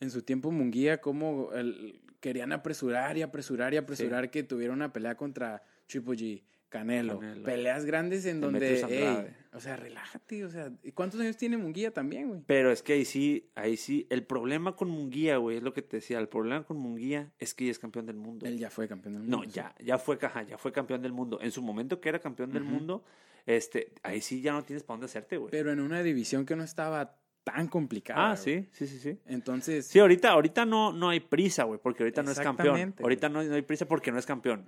en 0.00 0.10
su 0.10 0.22
tiempo 0.22 0.50
Munguía, 0.50 1.00
como 1.00 1.52
el- 1.52 2.00
querían 2.18 2.50
apresurar 2.52 3.16
y 3.18 3.22
apresurar 3.22 3.72
y 3.72 3.76
apresurar 3.76 4.32
que 4.32 4.42
tuviera 4.42 4.72
una 4.72 4.92
pelea 4.92 5.16
contra 5.16 5.62
Triple 5.86 6.16
G, 6.16 6.42
Canelo, 6.68 7.18
Canelo. 7.18 7.44
peleas 7.44 7.84
grandes 7.84 8.26
en 8.26 8.40
donde, 8.40 8.80
ey, 8.80 9.34
o 9.52 9.60
sea, 9.60 9.76
relájate, 9.76 10.44
o 10.44 10.50
sea, 10.50 10.70
¿y 10.82 10.92
¿cuántos 10.92 11.20
años 11.20 11.36
tiene 11.36 11.56
Munguía 11.56 11.92
también, 11.92 12.28
güey? 12.28 12.42
Pero 12.46 12.70
es 12.70 12.82
que 12.82 12.92
ahí 12.92 13.04
sí, 13.04 13.50
ahí 13.54 13.76
sí, 13.76 14.06
el 14.10 14.24
problema 14.24 14.76
con 14.76 14.90
Munguía, 14.90 15.38
güey, 15.38 15.56
es 15.56 15.62
lo 15.62 15.72
que 15.72 15.82
te 15.82 15.96
decía, 15.96 16.18
el 16.18 16.28
problema 16.28 16.64
con 16.64 16.76
Munguía 16.76 17.32
es 17.38 17.54
que 17.54 17.64
ya 17.64 17.70
es 17.70 17.78
campeón 17.78 18.06
del 18.06 18.16
mundo. 18.16 18.46
Él 18.46 18.58
ya 18.58 18.70
fue 18.70 18.86
campeón 18.86 19.14
del 19.14 19.22
mundo. 19.22 19.38
No, 19.38 19.44
sí. 19.44 19.50
ya, 19.50 19.74
ya 19.82 19.98
fue 19.98 20.18
caja, 20.18 20.42
ya 20.42 20.58
fue 20.58 20.72
campeón 20.72 21.00
del 21.02 21.12
mundo. 21.12 21.38
En 21.40 21.50
su 21.50 21.62
momento 21.62 22.00
que 22.00 22.10
era 22.10 22.18
campeón 22.18 22.52
del 22.52 22.64
mundo, 22.64 23.04
este, 23.46 23.92
ahí 24.02 24.20
sí 24.20 24.42
ya 24.42 24.52
no 24.52 24.62
tienes 24.62 24.82
para 24.82 24.96
dónde 24.96 25.06
hacerte, 25.06 25.38
güey. 25.38 25.50
Pero 25.50 25.72
en 25.72 25.80
una 25.80 26.02
división 26.02 26.44
que 26.44 26.54
no 26.54 26.62
estaba 26.62 27.16
tan 27.52 27.68
complicada. 27.68 28.30
Ah, 28.32 28.36
sí, 28.36 28.66
sí, 28.72 28.86
sí, 28.86 28.98
sí. 28.98 29.18
Entonces, 29.26 29.86
Sí, 29.86 29.98
ahorita, 29.98 30.30
ahorita 30.30 30.64
no, 30.66 30.92
no 30.92 31.08
hay 31.08 31.20
prisa, 31.20 31.64
güey, 31.64 31.80
porque 31.82 32.02
ahorita 32.02 32.22
no 32.22 32.30
es 32.30 32.38
campeón. 32.40 32.94
Ahorita 33.02 33.28
no, 33.28 33.42
no 33.42 33.54
hay 33.54 33.62
prisa 33.62 33.86
porque 33.86 34.12
no 34.12 34.18
es 34.18 34.26
campeón. 34.26 34.66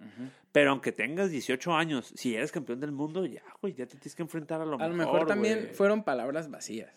Pero 0.53 0.71
aunque 0.71 0.93
tengas 0.93 1.31
18 1.31 1.75
años, 1.75 2.13
si 2.17 2.35
eres 2.35 2.53
campeón 2.53 2.81
del 2.81 2.93
mundo, 2.93 3.27
ya, 3.27 3.43
güey, 3.61 3.75
ya 3.75 3.87
te 3.87 3.97
tienes 3.97 4.15
que 4.15 4.23
enfrentar 4.23 4.61
a 4.61 4.65
lo 4.65 4.75
A 4.75 4.79
mejor. 4.79 4.91
lo 4.91 4.97
mejor 4.97 5.27
también 5.27 5.71
fueron 5.73 6.03
palabras 6.03 6.51
vacías. 6.51 6.91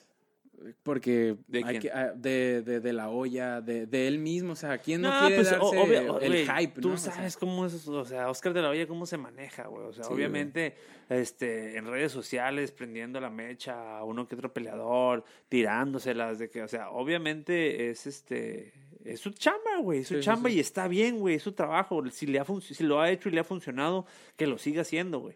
Porque 0.84 1.36
¿De 1.47 1.59
hay 1.59 1.64
quién? 1.64 1.82
que- 1.82 1.91
ah, 1.91 2.14
de, 2.16 2.61
de, 2.61 2.80
de 2.80 2.93
la 2.93 3.09
olla, 3.09 3.61
de, 3.61 3.86
de 3.86 4.07
él 4.07 4.20
mismo, 4.20 4.53
o 4.53 4.55
sea, 4.55 4.78
¿quién 4.78 5.01
no, 5.01 5.11
No, 5.11 5.28
quiere 5.28 5.36
pues, 5.43 5.47
o- 5.53 5.72
darse 5.72 5.78
obvio, 5.78 6.20
el 6.20 6.30
güey, 6.32 6.45
hype? 6.47 6.82
Tú 6.82 6.89
¿no? 6.89 6.95
O 6.95 6.97
sea, 6.97 7.14
sabes 7.14 7.38
cómo 7.38 7.66
es, 7.66 7.88
o 7.88 8.05
sea, 8.05 8.30
Oscar 8.30 8.53
de 8.53 8.61
la 8.61 8.70
Hoya 8.70 8.88
cómo 8.88 9.05
se 9.05 9.18
maneja, 9.18 9.68
güey. 9.68 9.86
O 9.86 9.93
sea, 9.93 10.03
Sí, 10.03 10.14
obviamente, 10.14 10.76
este, 11.09 11.78
en 11.78 11.86
redes 11.86 12.11
sociales, 12.11 12.72
prendiendo 12.72 13.20
la 13.20 13.30
mecha 13.30 13.97
a 13.97 14.03
uno 14.03 14.28
que 14.28 14.36
otro 14.36 14.53
peleador, 14.53 15.24
tirándoselas 15.49 16.39
de 16.39 16.49
que, 16.49 16.61
o 16.64 16.68
sea, 16.68 16.91
obviamente 16.91 17.89
es 17.89 18.07
este, 18.07 18.74
es 19.03 19.20
su 19.20 19.32
chamba, 19.32 19.78
güey, 19.82 19.99
es 19.99 20.07
su 20.07 20.16
Sí, 20.16 20.22
chamba 20.22 20.49
sí. 20.49 20.57
y 20.57 20.59
está 20.59 20.88
bien, 20.88 21.20
güey, 21.20 21.36
es 21.36 21.43
su 21.43 21.51
trabajo. 21.53 22.03
Si 22.09 22.26
le 22.26 22.39
ha 22.39 22.45
si 22.61 22.84
lo 22.84 23.01
ha 23.01 23.09
hecho 23.11 23.30
y 23.30 23.32
le 23.34 23.39
ha 23.41 23.43
funcionado, 23.43 24.05
que 24.38 24.47
lo 24.47 24.57
siga 24.57 24.82
haciendo, 24.82 25.20
güey. 25.20 25.36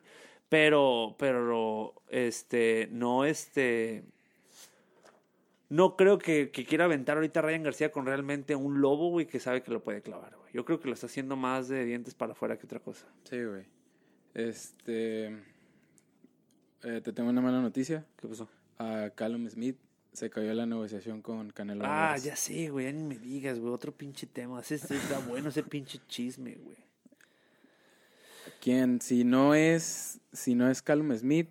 Pero, 0.50 1.16
pero, 1.20 1.94
este, 2.10 2.88
no, 2.92 3.26
este, 3.26 4.04
no 5.70 5.96
creo 5.96 6.18
que, 6.18 6.50
que 6.52 6.66
quiera 6.66 6.86
aventar 6.86 7.18
ahorita 7.18 7.40
a 7.40 7.44
Ryan 7.44 7.64
García 7.64 7.92
con 7.92 8.06
realmente 8.06 8.56
un 8.56 8.82
lobo, 8.82 9.10
güey, 9.10 9.26
que 9.28 9.40
sabe 9.40 9.62
que 9.64 9.72
lo 9.72 9.84
puede 9.84 10.02
clavar, 10.02 10.36
güey. 10.38 10.52
Yo 10.54 10.64
creo 10.66 10.80
que 10.80 10.88
lo 10.88 10.94
está 10.94 11.08
haciendo 11.08 11.36
más 11.36 11.68
de 11.68 11.84
dientes 11.86 12.14
para 12.16 12.32
afuera 12.32 12.58
que 12.58 12.66
otra 12.66 12.80
cosa. 12.80 13.06
Sí, 13.24 13.44
güey. 13.44 13.66
Este. 14.34 15.26
eh, 16.84 17.02
te 17.04 17.12
tengo 17.14 17.30
una 17.30 17.42
mala 17.42 17.62
noticia. 17.62 18.06
¿Qué 18.18 18.28
pasó? 18.28 18.48
A 18.78 19.10
Callum 19.16 19.48
Smith 19.50 19.78
se 20.14 20.30
cayó 20.30 20.54
la 20.54 20.66
negociación 20.66 21.22
con 21.22 21.50
Canelo. 21.52 21.84
Ah, 21.86 22.06
Álvarez. 22.14 22.24
ya 22.24 22.36
sé, 22.36 22.70
güey, 22.70 22.86
ya 22.86 22.92
ni 22.94 23.04
me 23.04 23.18
digas, 23.18 23.60
güey, 23.60 23.74
otro 23.74 23.92
pinche 23.92 24.26
tema. 24.28 24.60
Ese 24.62 24.76
está 24.76 25.20
bueno 25.28 25.50
ese 25.50 25.64
pinche 25.64 26.00
chisme, 26.08 26.56
güey. 26.56 26.78
¿Quién? 28.62 29.02
Si 29.02 29.24
no 29.24 29.54
es. 29.54 30.20
Si 30.32 30.56
no 30.56 30.70
es 30.70 30.82
Callum 30.82 31.16
Smith. 31.16 31.50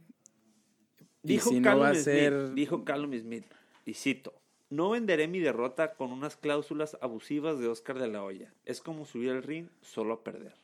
y 1.22 1.28
Dijo 1.28 1.50
si 1.50 1.60
no 1.60 1.64
Callum 1.70 1.82
va 1.82 1.88
a 1.88 1.94
Smith, 1.94 2.04
ser. 2.04 2.54
dijo 2.54 2.84
Callum 2.84 3.12
Smith, 3.18 3.44
y 3.87 3.95
cito, 3.95 4.34
no 4.68 4.91
venderé 4.91 5.28
mi 5.28 5.39
derrota 5.39 5.95
con 5.95 6.12
unas 6.12 6.37
cláusulas 6.37 6.99
abusivas 7.01 7.59
de 7.59 7.68
Oscar 7.68 7.99
de 7.99 8.09
la 8.09 8.22
Hoya. 8.24 8.53
Es 8.64 8.80
como 8.80 9.07
subir 9.07 9.30
al 9.30 9.43
ring 9.43 9.68
solo 9.80 10.14
a 10.14 10.24
perder. 10.24 10.55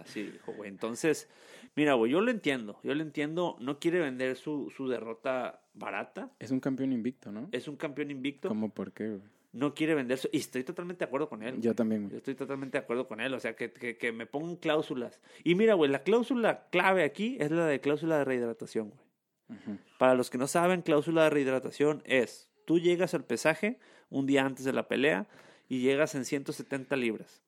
Así 0.00 0.24
dijo, 0.24 0.52
güey. 0.52 0.68
Entonces, 0.68 1.28
mira, 1.76 1.94
güey, 1.94 2.10
yo 2.12 2.20
lo 2.20 2.30
entiendo. 2.30 2.78
Yo 2.82 2.94
lo 2.94 3.02
entiendo. 3.02 3.56
No 3.60 3.78
quiere 3.78 4.00
vender 4.00 4.36
su, 4.36 4.70
su 4.76 4.88
derrota 4.88 5.60
barata. 5.74 6.30
Es 6.40 6.50
un 6.50 6.60
campeón 6.60 6.92
invicto, 6.92 7.30
¿no? 7.30 7.48
Es 7.52 7.68
un 7.68 7.76
campeón 7.76 8.10
invicto. 8.10 8.48
¿Cómo 8.48 8.70
por 8.70 8.92
qué, 8.92 9.08
güey? 9.08 9.22
No 9.52 9.72
quiere 9.74 9.94
vender 9.94 10.18
su... 10.18 10.28
Y 10.32 10.38
estoy 10.38 10.62
totalmente 10.64 11.04
de 11.04 11.06
acuerdo 11.06 11.28
con 11.28 11.42
él. 11.42 11.54
Yo 11.56 11.70
güey. 11.70 11.74
también, 11.76 12.02
Yo 12.02 12.08
güey. 12.08 12.18
estoy 12.18 12.34
totalmente 12.34 12.76
de 12.78 12.82
acuerdo 12.84 13.06
con 13.06 13.20
él. 13.20 13.32
O 13.34 13.40
sea, 13.40 13.54
que, 13.54 13.72
que, 13.72 13.96
que 13.96 14.12
me 14.12 14.26
pongan 14.26 14.56
cláusulas. 14.56 15.20
Y 15.44 15.54
mira, 15.54 15.74
güey, 15.74 15.90
la 15.90 16.02
cláusula 16.02 16.66
clave 16.70 17.04
aquí 17.04 17.36
es 17.40 17.50
la 17.50 17.66
de 17.66 17.80
cláusula 17.80 18.18
de 18.18 18.24
rehidratación, 18.24 18.88
güey. 18.90 19.07
Para 19.98 20.14
los 20.14 20.30
que 20.30 20.38
no 20.38 20.46
saben, 20.46 20.82
cláusula 20.82 21.24
de 21.24 21.30
rehidratación 21.30 22.02
es, 22.04 22.48
tú 22.64 22.78
llegas 22.78 23.14
al 23.14 23.24
pesaje 23.24 23.78
un 24.10 24.26
día 24.26 24.44
antes 24.44 24.64
de 24.64 24.72
la 24.72 24.88
pelea 24.88 25.26
y 25.68 25.80
llegas 25.80 26.14
en 26.14 26.24
170 26.24 26.96
libras. 26.96 27.42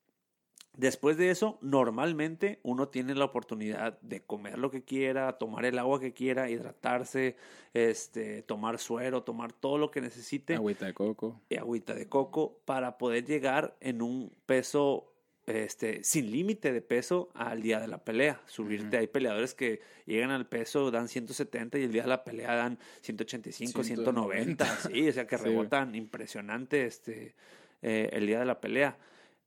Después 0.76 1.16
de 1.16 1.30
eso, 1.30 1.58
normalmente 1.60 2.60
uno 2.62 2.88
tiene 2.88 3.14
la 3.14 3.24
oportunidad 3.24 4.00
de 4.00 4.22
comer 4.22 4.56
lo 4.56 4.70
que 4.70 4.84
quiera, 4.84 5.36
tomar 5.36 5.64
el 5.64 5.78
agua 5.78 6.00
que 6.00 6.12
quiera, 6.12 6.48
hidratarse, 6.48 7.36
este, 7.74 8.42
tomar 8.42 8.78
suero, 8.78 9.22
tomar 9.22 9.52
todo 9.52 9.78
lo 9.78 9.90
que 9.90 10.00
necesite. 10.00 10.54
Agüita 10.54 10.86
de 10.86 10.94
coco. 10.94 11.40
Y 11.48 11.56
agüita 11.56 11.94
de 11.94 12.08
coco 12.08 12.60
para 12.64 12.98
poder 12.98 13.26
llegar 13.26 13.76
en 13.80 14.00
un 14.00 14.32
peso 14.46 15.12
este, 15.56 16.04
sin 16.04 16.30
límite 16.30 16.72
de 16.72 16.82
peso 16.82 17.30
al 17.34 17.62
día 17.62 17.80
de 17.80 17.88
la 17.88 17.98
pelea. 17.98 18.40
Subirte, 18.46 18.98
hay 18.98 19.06
peleadores 19.06 19.54
que 19.54 19.80
llegan 20.06 20.30
al 20.30 20.46
peso, 20.46 20.90
dan 20.90 21.08
170 21.08 21.78
y 21.78 21.84
el 21.84 21.92
día 21.92 22.02
de 22.02 22.08
la 22.08 22.24
pelea 22.24 22.54
dan 22.54 22.78
185, 23.02 23.84
190. 23.84 24.78
Sí, 24.90 25.08
o 25.08 25.12
sea 25.12 25.26
que 25.26 25.36
rebotan 25.36 25.94
impresionante 25.94 26.86
este, 26.86 27.34
eh, 27.82 28.10
el 28.12 28.26
día 28.26 28.40
de 28.40 28.46
la 28.46 28.60
pelea. 28.60 28.96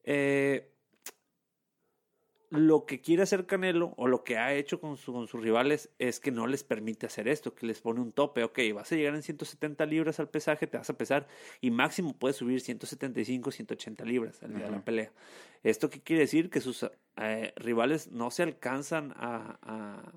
Eh, 0.04 0.73
lo 2.54 2.86
que 2.86 3.02
quiere 3.02 3.24
hacer 3.24 3.46
Canelo 3.46 3.94
o 3.98 4.08
lo 4.08 4.24
que 4.24 4.38
ha 4.38 4.54
hecho 4.54 4.80
con, 4.80 4.96
con, 4.96 5.28
sus 5.28 5.42
rivales 5.42 5.90
es 5.98 6.20
que 6.20 6.32
no 6.32 6.46
les 6.46 6.64
permite 6.64 7.08
hacer 7.08 7.28
esto, 7.28 7.56
que 7.56 7.66
les 7.66 7.82
pone 7.82 8.00
un 8.00 8.12
tope. 8.12 8.44
Ok, 8.44 8.60
vas 8.76 8.92
a 8.92 8.96
llegar 8.96 9.16
en 9.16 9.24
170 9.24 9.86
libras 9.88 10.20
al 10.20 10.30
pesaje, 10.30 10.68
te 10.68 10.78
vas 10.78 10.90
a 10.90 10.98
pesar 10.98 11.28
y 11.62 11.72
máximo 11.72 12.14
puedes 12.14 12.38
subir 12.38 12.62
175, 12.62 13.52
180 13.52 14.06
libras 14.06 14.44
al 14.44 14.54
día 14.54 14.66
de 14.66 14.72
la 14.72 14.86
pelea. 14.86 15.12
¿Esto 15.64 15.90
qué 15.90 16.02
quiere 16.02 16.22
decir? 16.22 16.50
Que 16.50 16.62
sus 16.62 16.86
eh, 17.18 17.54
rivales 17.56 18.12
no 18.12 18.30
se 18.30 18.44
alcanzan 18.44 19.14
a, 19.16 20.14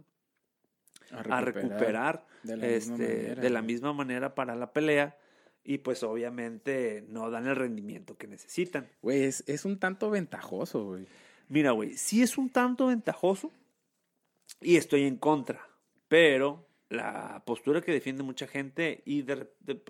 a, 1.11 1.41
recuperar, 1.41 2.27
de, 2.43 2.57
la, 2.57 2.67
este, 2.67 2.91
manera, 2.91 3.43
de 3.43 3.51
la 3.51 3.63
misma 3.63 3.93
manera 3.93 4.35
para 4.35 4.55
la 4.55 4.73
pelea 4.73 5.17
y 5.65 5.79
pues 5.79 6.03
obviamente 6.03 7.05
no 7.09 7.31
dan 7.31 7.47
el 7.47 7.57
rendimiento 7.57 8.17
que 8.17 8.27
necesitan. 8.27 8.89
Güey, 9.03 9.25
es, 9.25 9.43
es 9.47 9.65
un 9.65 9.79
tanto 9.79 10.11
ventajoso, 10.11 10.85
güey. 10.85 11.07
Mira, 11.49 11.73
güey, 11.73 11.97
sí 11.97 12.23
es 12.23 12.39
un 12.39 12.51
tanto 12.51 12.87
ventajoso 12.87 13.53
y 14.61 14.77
estoy 14.77 15.05
en 15.05 15.17
contra, 15.17 15.69
pero 16.09 16.67
la 16.89 17.43
postura 17.45 17.81
que 17.81 17.93
defiende 17.93 18.23
mucha 18.23 18.47
gente, 18.47 19.03
y 19.05 19.23
de, 19.23 19.49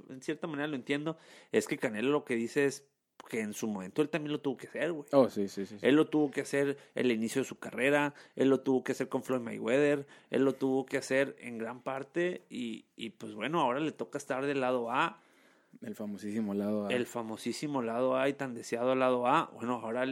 en 0.09 0.23
cierta 0.23 0.47
manera 0.47 0.69
lo 0.69 0.77
entiendo, 0.77 1.19
es 1.53 1.67
que 1.67 1.79
Canelo 1.79 2.11
lo 2.11 2.25
que 2.25 2.37
dice 2.37 2.67
es 2.67 2.89
que 3.29 3.41
en 3.41 3.55
su 3.55 3.67
momento 3.67 4.03
él 4.03 4.09
también 4.09 4.33
lo 4.33 4.41
tuvo 4.41 4.57
que 4.57 4.69
hacer, 4.69 4.93
güey. 4.93 5.09
Oh, 5.13 5.29
sí, 5.29 5.49
sí, 5.49 5.67
sí, 5.67 5.77
Él 5.83 5.97
lo 5.97 6.09
tuvo 6.09 6.31
que 6.31 6.43
hacer 6.43 6.77
el 6.95 7.11
inicio 7.11 7.43
de 7.43 7.49
su 7.49 7.59
carrera, 7.59 8.15
él 8.35 8.49
lo 8.49 8.61
tuvo 8.61 8.85
que 8.85 8.93
hacer 8.93 9.09
con 9.09 9.23
Floyd 9.23 9.41
Mayweather, 9.41 10.07
él 10.31 10.45
lo 10.45 10.55
tuvo 10.55 10.87
que 10.87 10.99
hacer 10.99 11.37
en 11.41 11.59
gran 11.59 11.83
parte 11.83 12.45
y, 12.51 12.87
y 12.95 13.11
pues 13.11 13.35
bueno, 13.35 13.61
ahora 13.61 13.81
le 13.81 13.93
toca 13.93 14.19
estar 14.19 14.45
del 14.47 14.61
lado 14.61 14.91
A 14.91 15.23
el 15.83 15.95
famosísimo 15.95 16.55
lado 16.55 16.87
A. 16.87 16.93
El 16.93 17.07
famosísimo 17.07 17.83
lado 17.83 18.17
A 18.17 18.29
y 18.29 18.33
tan 18.33 18.55
deseado 18.55 18.95
lado 18.95 19.27
A. 19.27 19.51
Bueno, 19.55 19.81
ahora 19.83 20.05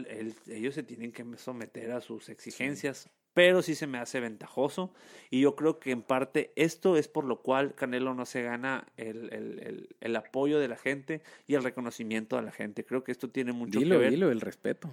ellos 0.49 0.75
se 0.75 0.83
tienen 0.83 1.12
que 1.12 1.25
someter 1.37 1.93
a 1.93 2.01
sus 2.01 2.29
exigencias, 2.29 3.11
pero 3.33 3.62
sí 3.62 3.75
se 3.75 3.87
me 3.87 3.99
hace 3.99 4.21
ventajoso. 4.21 4.93
Y 5.31 5.41
yo 5.41 5.57
creo 5.57 5.79
que 5.79 5.91
en 5.91 6.03
parte 6.03 6.53
esto 6.57 6.97
es 6.97 7.09
por 7.09 7.25
lo 7.25 7.43
cual 7.43 7.75
Canelo 7.75 8.15
no 8.15 8.27
se 8.27 8.43
gana 8.43 8.87
el, 8.97 9.33
el, 9.33 9.89
el, 10.01 10.17
apoyo 10.17 10.59
de 10.59 10.69
la 10.69 10.77
gente 10.77 11.23
y 11.47 11.55
el 11.55 11.65
reconocimiento 11.65 12.37
de 12.37 12.43
la 12.43 12.53
gente. 12.53 12.85
Creo 12.85 13.05
que 13.05 13.12
esto 13.12 13.29
tiene 13.29 13.53
mucho 13.53 13.81
que 13.81 13.97
ver. 13.97 14.11
Dilo, 14.11 14.31
el 14.31 14.41
respeto. 14.41 14.91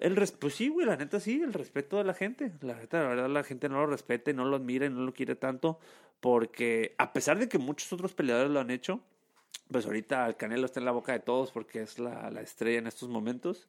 El 0.00 0.16
res 0.16 0.32
pues 0.32 0.54
sí, 0.54 0.68
güey, 0.68 0.86
la 0.86 0.96
neta 0.96 1.20
sí, 1.20 1.40
el 1.42 1.52
respeto 1.52 1.96
de 1.98 2.04
la 2.04 2.14
gente. 2.14 2.52
La 2.60 2.74
neta, 2.74 3.02
la 3.02 3.08
verdad, 3.08 3.28
la 3.28 3.44
gente 3.44 3.68
no 3.68 3.76
lo 3.80 3.86
respeta 3.86 4.30
y 4.30 4.34
no 4.34 4.44
lo 4.44 4.56
admira 4.56 4.86
y 4.86 4.90
no 4.90 5.02
lo 5.02 5.12
quiere 5.12 5.36
tanto. 5.36 5.78
Porque 6.20 6.94
a 6.98 7.12
pesar 7.12 7.38
de 7.38 7.48
que 7.48 7.58
muchos 7.58 7.92
otros 7.92 8.14
peleadores 8.14 8.50
lo 8.50 8.60
han 8.60 8.70
hecho, 8.70 9.00
pues 9.70 9.86
ahorita 9.86 10.26
el 10.26 10.36
Canelo 10.36 10.66
está 10.66 10.80
en 10.80 10.86
la 10.86 10.92
boca 10.92 11.12
de 11.12 11.20
todos 11.20 11.50
porque 11.50 11.82
es 11.82 11.98
la, 11.98 12.30
la 12.30 12.40
estrella 12.42 12.78
en 12.78 12.86
estos 12.86 13.08
momentos. 13.08 13.68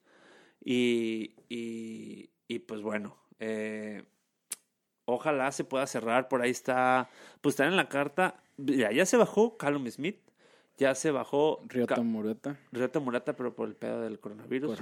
Y, 0.64 1.34
y, 1.48 2.58
pues 2.60 2.80
bueno, 2.80 3.16
eh, 3.38 4.04
ojalá 5.04 5.52
se 5.52 5.64
pueda 5.64 5.86
cerrar. 5.86 6.28
Por 6.28 6.42
ahí 6.42 6.50
está, 6.50 7.10
pues 7.40 7.54
está 7.54 7.66
en 7.66 7.76
la 7.76 7.88
carta. 7.88 8.42
Ya, 8.56 8.92
ya 8.92 9.04
se 9.06 9.16
bajó 9.16 9.56
Callum 9.56 9.86
Smith. 9.90 10.23
Ya 10.76 10.94
se 10.94 11.10
bajó. 11.10 11.60
Ryota 11.68 12.02
Murata. 12.02 12.58
Ryota 12.72 13.00
Murata, 13.00 13.36
pero 13.36 13.54
por 13.54 13.68
el 13.68 13.76
pedo 13.76 14.00
del 14.02 14.18
coronavirus. 14.18 14.78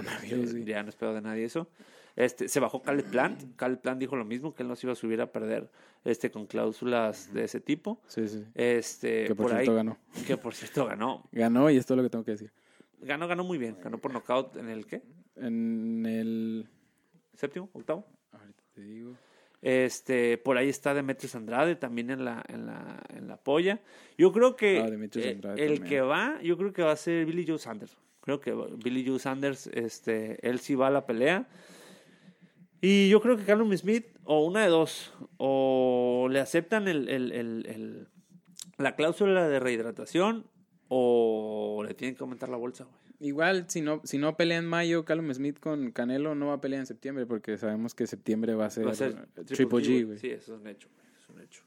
Ya 0.64 0.82
no 0.82 0.88
es 0.88 0.97
pedo 0.97 1.14
de 1.14 1.20
nadie 1.20 1.45
eso. 1.45 1.68
Este, 2.16 2.49
se 2.49 2.61
bajó 2.61 2.82
Caleb 2.82 3.07
Plant. 3.11 3.43
Caleb 3.57 3.80
Plant 3.80 4.01
dijo 4.01 4.16
lo 4.16 4.24
mismo, 4.24 4.55
que 4.55 4.62
él 4.62 4.68
no 4.68 4.76
se 4.76 4.86
iba 4.86 4.93
a 4.93 4.97
subir 4.97 5.20
a 5.20 5.32
perder 5.32 5.70
este, 6.05 6.30
con 6.30 6.47
cláusulas 6.47 7.32
de 7.32 7.45
ese 7.45 7.61
tipo. 7.61 8.01
Sí, 8.07 8.28
sí. 8.28 8.45
Este, 8.55 9.26
que 9.26 9.34
por, 9.34 9.51
cierto 9.51 9.74
ganó. 9.74 9.99
Que 10.26 10.36
por 10.36 10.55
cierto 10.55 10.86
ganó. 10.86 11.28
ganó 11.32 11.70
y 11.70 11.76
esto 11.76 11.95
es 11.95 11.97
lo 11.97 12.03
que 12.03 12.11
tengo 12.11 12.24
que 12.24 12.32
decir. 12.32 12.53
Ganó, 13.01 13.28
ganó 13.28 13.45
muy 13.45 13.59
bien. 13.59 13.76
Ganó 13.82 13.99
por 13.99 14.12
nocaut 14.12 14.57
en 14.57 14.68
el 14.68 14.86
qué? 14.86 15.03
En 15.36 16.05
el... 16.07 16.68
¿Séptimo? 17.34 17.68
¿Octavo? 17.72 18.07
Ahorita 18.32 18.62
te 18.74 18.82
digo. 18.82 19.16
Este, 19.62 20.38
por 20.38 20.58
ahí 20.58 20.68
está 20.68 20.92
Demetrius 20.92 21.36
Andrade 21.36 21.76
también 21.76 22.10
en 22.10 22.24
la, 22.24 22.44
en 22.48 22.66
la, 22.66 23.00
en 23.16 23.28
la 23.28 23.36
polla. 23.36 23.80
Yo 24.18 24.32
creo 24.32 24.56
que 24.56 24.80
Ah, 24.80 25.54
el 25.56 25.84
que 25.84 26.00
va, 26.00 26.40
yo 26.42 26.58
creo 26.58 26.72
que 26.72 26.82
va 26.82 26.90
a 26.90 26.96
ser 26.96 27.24
Billy 27.24 27.46
Joe 27.46 27.58
Sanders. 27.58 27.96
Creo 28.22 28.40
que 28.40 28.52
Billy 28.52 29.06
Joe 29.06 29.18
Sanders, 29.20 29.68
este, 29.68 30.46
él 30.48 30.58
sí 30.58 30.74
va 30.74 30.88
a 30.88 30.90
la 30.90 31.06
pelea. 31.06 31.48
Y 32.80 33.08
yo 33.08 33.20
creo 33.20 33.36
que 33.36 33.44
Callum 33.44 33.72
Smith, 33.76 34.06
o 34.24 34.44
una 34.44 34.62
de 34.64 34.68
dos, 34.68 35.12
o 35.36 36.26
le 36.28 36.40
aceptan 36.40 36.88
el, 36.88 37.08
el, 37.08 37.30
el, 37.30 37.66
el 37.66 38.08
la 38.78 38.96
cláusula 38.96 39.48
de 39.48 39.60
rehidratación, 39.60 40.46
o 40.88 41.84
le 41.86 41.94
tienen 41.94 42.16
que 42.16 42.24
aumentar 42.24 42.48
la 42.48 42.56
bolsa, 42.56 42.84
güey. 42.84 43.01
Igual, 43.25 43.66
si 43.68 43.81
no, 43.83 44.01
si 44.05 44.18
no 44.18 44.37
pelea 44.37 44.59
en 44.59 44.66
mayo, 44.66 45.05
Callum 45.05 45.33
Smith 45.33 45.61
con 45.61 45.93
Canelo 45.93 46.35
no 46.35 46.49
va 46.49 46.55
a 46.55 46.61
pelear 46.61 46.81
en 46.81 46.87
septiembre, 46.87 47.25
porque 47.25 47.57
sabemos 47.57 47.95
que 47.95 48.07
septiembre 48.09 48.55
va 48.57 48.66
a 48.66 48.70
ser, 48.70 48.87
Va 48.87 48.91
a 48.91 48.95
ser 48.95 49.27
Triple 49.47 49.79
G, 49.79 50.07
güey. 50.07 50.18
Sí, 50.18 50.29
eso 50.31 50.55
es 50.55 50.61
un 50.61 50.66
hecho, 50.66 50.89
güey. 50.93 51.07
Es 51.23 51.29
un 51.29 51.41
hecho. 51.41 51.62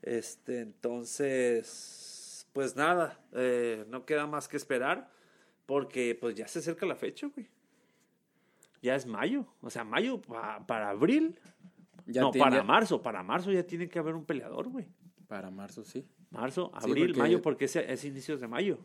Este, 0.00 0.60
entonces, 0.60 2.46
pues 2.52 2.76
nada, 2.76 3.20
eh, 3.32 3.84
no 3.88 4.04
queda 4.06 4.26
más 4.26 4.48
que 4.48 4.56
esperar, 4.56 5.10
porque 5.66 6.16
pues 6.18 6.34
ya 6.34 6.48
se 6.48 6.60
acerca 6.60 6.86
la 6.86 6.96
fecha, 6.96 7.26
güey. 7.34 7.48
Ya 8.80 8.94
es 8.94 9.06
mayo, 9.06 9.46
o 9.60 9.70
sea, 9.70 9.84
mayo 9.84 10.22
pa- 10.22 10.64
para 10.66 10.90
abril. 10.90 11.38
Ya 12.06 12.22
no, 12.22 12.30
tiene- 12.30 12.44
para 12.44 12.56
ya- 12.58 12.62
marzo, 12.62 13.02
para 13.02 13.22
marzo 13.22 13.52
ya 13.52 13.62
tiene 13.64 13.88
que 13.88 13.98
haber 13.98 14.14
un 14.14 14.24
peleador, 14.24 14.68
güey. 14.68 14.86
Para 15.26 15.50
marzo, 15.50 15.84
sí. 15.84 16.06
Marzo, 16.30 16.72
Sí, 16.80 16.88
abril, 16.88 17.06
porque- 17.08 17.18
mayo, 17.20 17.42
porque 17.42 17.64
es, 17.66 17.76
es 17.76 18.04
inicios 18.04 18.40
de 18.40 18.48
mayo. 18.48 18.78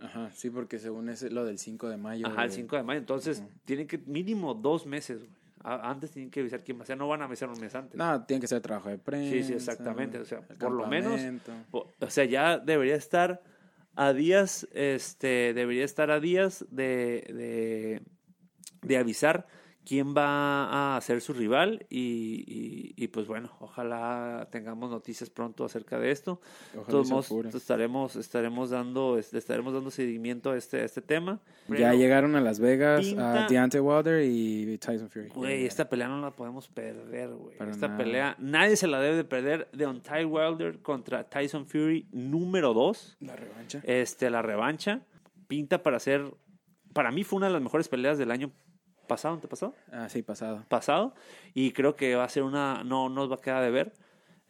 Ajá, 0.00 0.30
sí, 0.32 0.50
porque 0.50 0.78
según 0.78 1.08
es 1.08 1.22
lo 1.30 1.44
del 1.44 1.58
5 1.58 1.88
de 1.88 1.96
mayo. 1.96 2.26
Ajá, 2.26 2.42
el 2.42 2.48
güey. 2.48 2.60
5 2.60 2.76
de 2.76 2.82
mayo. 2.82 2.98
Entonces, 3.00 3.42
tienen 3.64 3.86
que 3.86 3.98
mínimo 3.98 4.54
dos 4.54 4.86
meses, 4.86 5.20
güey. 5.20 5.30
Antes 5.62 6.12
tienen 6.12 6.30
que 6.30 6.40
avisar 6.40 6.62
quién 6.62 6.78
va 6.78 6.84
a 6.84 6.86
ser. 6.86 6.96
No 6.96 7.08
van 7.08 7.22
a 7.22 7.24
avisar 7.24 7.48
un 7.48 7.58
mes 7.58 7.74
antes. 7.74 7.96
No, 7.96 8.24
tiene 8.24 8.40
que 8.40 8.46
ser 8.46 8.60
trabajo 8.60 8.88
de 8.88 8.98
prensa. 8.98 9.32
Sí, 9.32 9.42
sí, 9.42 9.52
exactamente. 9.54 10.18
O 10.18 10.24
sea, 10.24 10.40
por 10.42 10.70
lo 10.70 10.86
menos, 10.86 11.20
o, 11.72 11.90
o 11.98 12.10
sea, 12.10 12.24
ya 12.24 12.58
debería 12.58 12.94
estar 12.94 13.42
a 13.96 14.12
días, 14.12 14.68
este, 14.72 15.54
debería 15.54 15.84
estar 15.84 16.10
a 16.10 16.20
días 16.20 16.64
de, 16.70 17.24
de, 17.34 18.02
de 18.82 18.96
avisar 18.96 19.48
quién 19.86 20.14
va 20.16 20.96
a 20.96 21.00
ser 21.00 21.20
su 21.20 21.32
rival 21.32 21.86
y, 21.88 22.44
y, 22.98 23.04
y, 23.04 23.08
pues 23.08 23.26
bueno, 23.28 23.50
ojalá 23.60 24.48
tengamos 24.50 24.90
noticias 24.90 25.30
pronto 25.30 25.64
acerca 25.64 25.98
de 25.98 26.10
esto. 26.10 26.40
Todos 26.88 27.08
modos, 27.08 27.30
estaremos, 27.54 28.16
estaremos 28.16 28.70
dando, 28.70 29.16
estaremos 29.16 29.72
dando 29.72 29.90
seguimiento 29.92 30.50
a 30.50 30.56
este, 30.56 30.80
a 30.80 30.84
este 30.84 31.02
tema. 31.02 31.40
Ya 31.68 31.94
llegaron 31.94 32.34
a 32.34 32.40
Las 32.40 32.58
Vegas 32.58 33.06
pinta- 33.06 33.44
a 33.46 33.48
Deontay 33.48 33.80
Wilder 33.80 34.24
y 34.24 34.76
Tyson 34.78 35.08
Fury. 35.08 35.28
Güey, 35.28 35.66
esta 35.66 35.88
pelea 35.88 36.08
no 36.08 36.20
la 36.20 36.32
podemos 36.32 36.66
perder, 36.68 37.30
güey. 37.30 37.54
Esta 37.70 37.86
nada. 37.88 37.96
pelea 37.96 38.36
nadie 38.40 38.76
se 38.76 38.88
la 38.88 39.00
debe 39.00 39.16
de 39.16 39.24
perder. 39.24 39.68
Deontay 39.72 40.24
Wilder 40.24 40.80
contra 40.80 41.24
Tyson 41.24 41.64
Fury 41.66 42.08
número 42.10 42.74
2. 42.74 43.18
La 43.20 43.36
revancha. 43.36 43.80
Este, 43.84 44.30
la 44.30 44.42
revancha. 44.42 45.02
Pinta 45.46 45.82
para 45.82 46.00
ser... 46.00 46.24
Para 46.92 47.12
mí 47.12 47.22
fue 47.22 47.36
una 47.36 47.46
de 47.46 47.52
las 47.52 47.62
mejores 47.62 47.88
peleas 47.88 48.18
del 48.18 48.30
año 48.32 48.50
pasado, 49.06 49.34
¿antepasado? 49.34 49.74
Ah, 49.92 50.08
sí, 50.08 50.22
pasado. 50.22 50.64
Pasado. 50.68 51.14
Y 51.54 51.72
creo 51.72 51.96
que 51.96 52.14
va 52.14 52.24
a 52.24 52.28
ser 52.28 52.42
una... 52.42 52.82
No 52.84 53.08
nos 53.08 53.30
va 53.30 53.36
a 53.36 53.40
quedar 53.40 53.62
de 53.62 53.70
ver. 53.70 53.92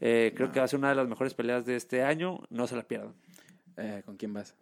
Eh, 0.00 0.32
creo 0.36 0.52
que 0.52 0.58
va 0.58 0.64
a 0.64 0.68
ser 0.68 0.78
una 0.78 0.90
de 0.90 0.94
las 0.94 1.08
mejores 1.08 1.34
peleas 1.34 1.64
de 1.64 1.76
este 1.76 2.02
año. 2.02 2.40
No 2.50 2.66
se 2.66 2.76
la 2.76 2.82
pierdan. 2.82 3.14
Eh, 3.76 4.02
¿Con 4.04 4.16
quién 4.16 4.32
vas? 4.32 4.54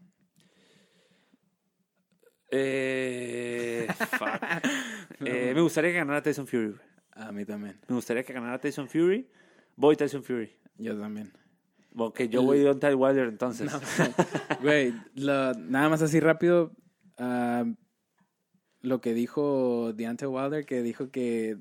Eh, 2.51 3.87
fuck. 4.19 4.29
Eh, 5.27 5.53
me 5.55 5.61
gustaría 5.63 5.91
que 5.93 5.99
ganara 5.99 6.23
Tyson 6.23 6.47
Fury. 6.47 6.69
güey. 6.71 6.81
A 7.13 7.31
mí 7.33 7.45
también. 7.45 7.81
Me 7.89 7.95
gustaría 7.95 8.25
que 8.25 8.33
ganara 8.33 8.59
Tyson 8.59 8.89
Fury. 8.89 9.29
Voy 9.77 9.97
Tyson 9.97 10.23
Fury. 10.23 10.53
Yo 10.77 10.99
también. 10.99 11.33
Ok, 11.97 12.23
yo 12.23 12.43
voy 12.43 12.59
Deontay 12.59 12.95
Wilder 12.95 13.29
entonces. 13.29 13.73
Güey, 14.61 14.93
lo- 15.15 15.55
nada 15.55 15.89
más 15.89 16.03
así 16.03 16.19
rápido. 16.21 16.73
ah, 17.17 17.65
lo 18.85 19.01
que 19.01 19.15
dijo 19.15 19.93
Deontay 19.95 20.29
Wilder, 20.29 20.65
que 20.67 20.83
dijo 20.83 21.11
que 21.11 21.57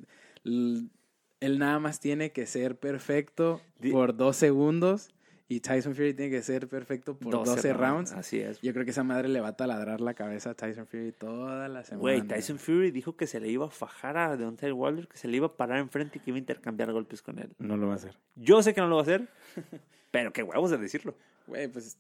él 0.46 1.60
nada 1.60 1.80
más 1.80 2.00
tiene 2.00 2.32
que 2.32 2.46
ser 2.46 2.78
perfecto 2.78 3.62
Di- 3.80 3.92
por 3.92 4.16
dos 4.16 4.36
segundos 4.36 5.10
Y 5.50 5.60
Tyson 5.60 5.94
Fury 5.94 6.14
tiene 6.14 6.32
que 6.32 6.42
ser 6.42 6.68
perfecto 6.68 7.16
por 7.18 7.32
12, 7.46 7.74
rounds. 7.74 8.14
Así 8.14 8.40
es. 8.40 8.60
Yo 8.62 8.74
creo 8.74 8.86
que 8.86 8.92
esa 8.92 9.04
madre 9.04 9.28
le 9.30 9.40
va 9.42 9.50
a 9.50 9.56
taladrar 9.56 10.02
la 10.02 10.14
cabeza 10.16 10.52
a 10.52 10.54
Tyson 10.56 10.88
Fury 10.88 11.12
toda 11.12 11.68
la 11.68 11.84
semana. 11.84 12.02
Güey, 12.02 12.22
Tyson 12.28 12.58
Fury 12.58 12.92
dijo 12.92 13.16
que 13.18 13.28
se 13.28 13.40
le 13.40 13.50
iba 13.50 13.66
a 13.66 13.70
fajar 13.70 14.18
a 14.18 14.36
Deontay 14.38 14.72
Wilder, 14.72 15.08
que 15.08 15.18
se 15.18 15.28
le 15.28 15.38
iba 15.38 15.48
a 15.48 15.56
parar 15.58 15.80
enfrente 15.80 16.18
y 16.18 16.22
que 16.22 16.32
iba 16.32 16.38
a 16.38 16.40
intercambiar 16.40 16.92
golpes 16.94 17.22
con 17.22 17.40
él. 17.40 17.52
No 17.60 17.78
lo 17.78 17.88
va 17.88 17.94
a 17.94 17.96
hacer. 17.98 18.18
Yo 18.36 18.64
sé 18.64 18.74
que 18.74 18.82
no 18.82 18.88
lo 18.88 18.96
va 18.96 19.02
a 19.02 19.04
hacer, 19.04 19.28
pero 20.14 20.32
qué 20.32 20.44
huevos 20.44 20.70
de 20.70 20.78
decirlo. 20.78 21.16
Güey, 21.48 21.68
pues 21.68 21.98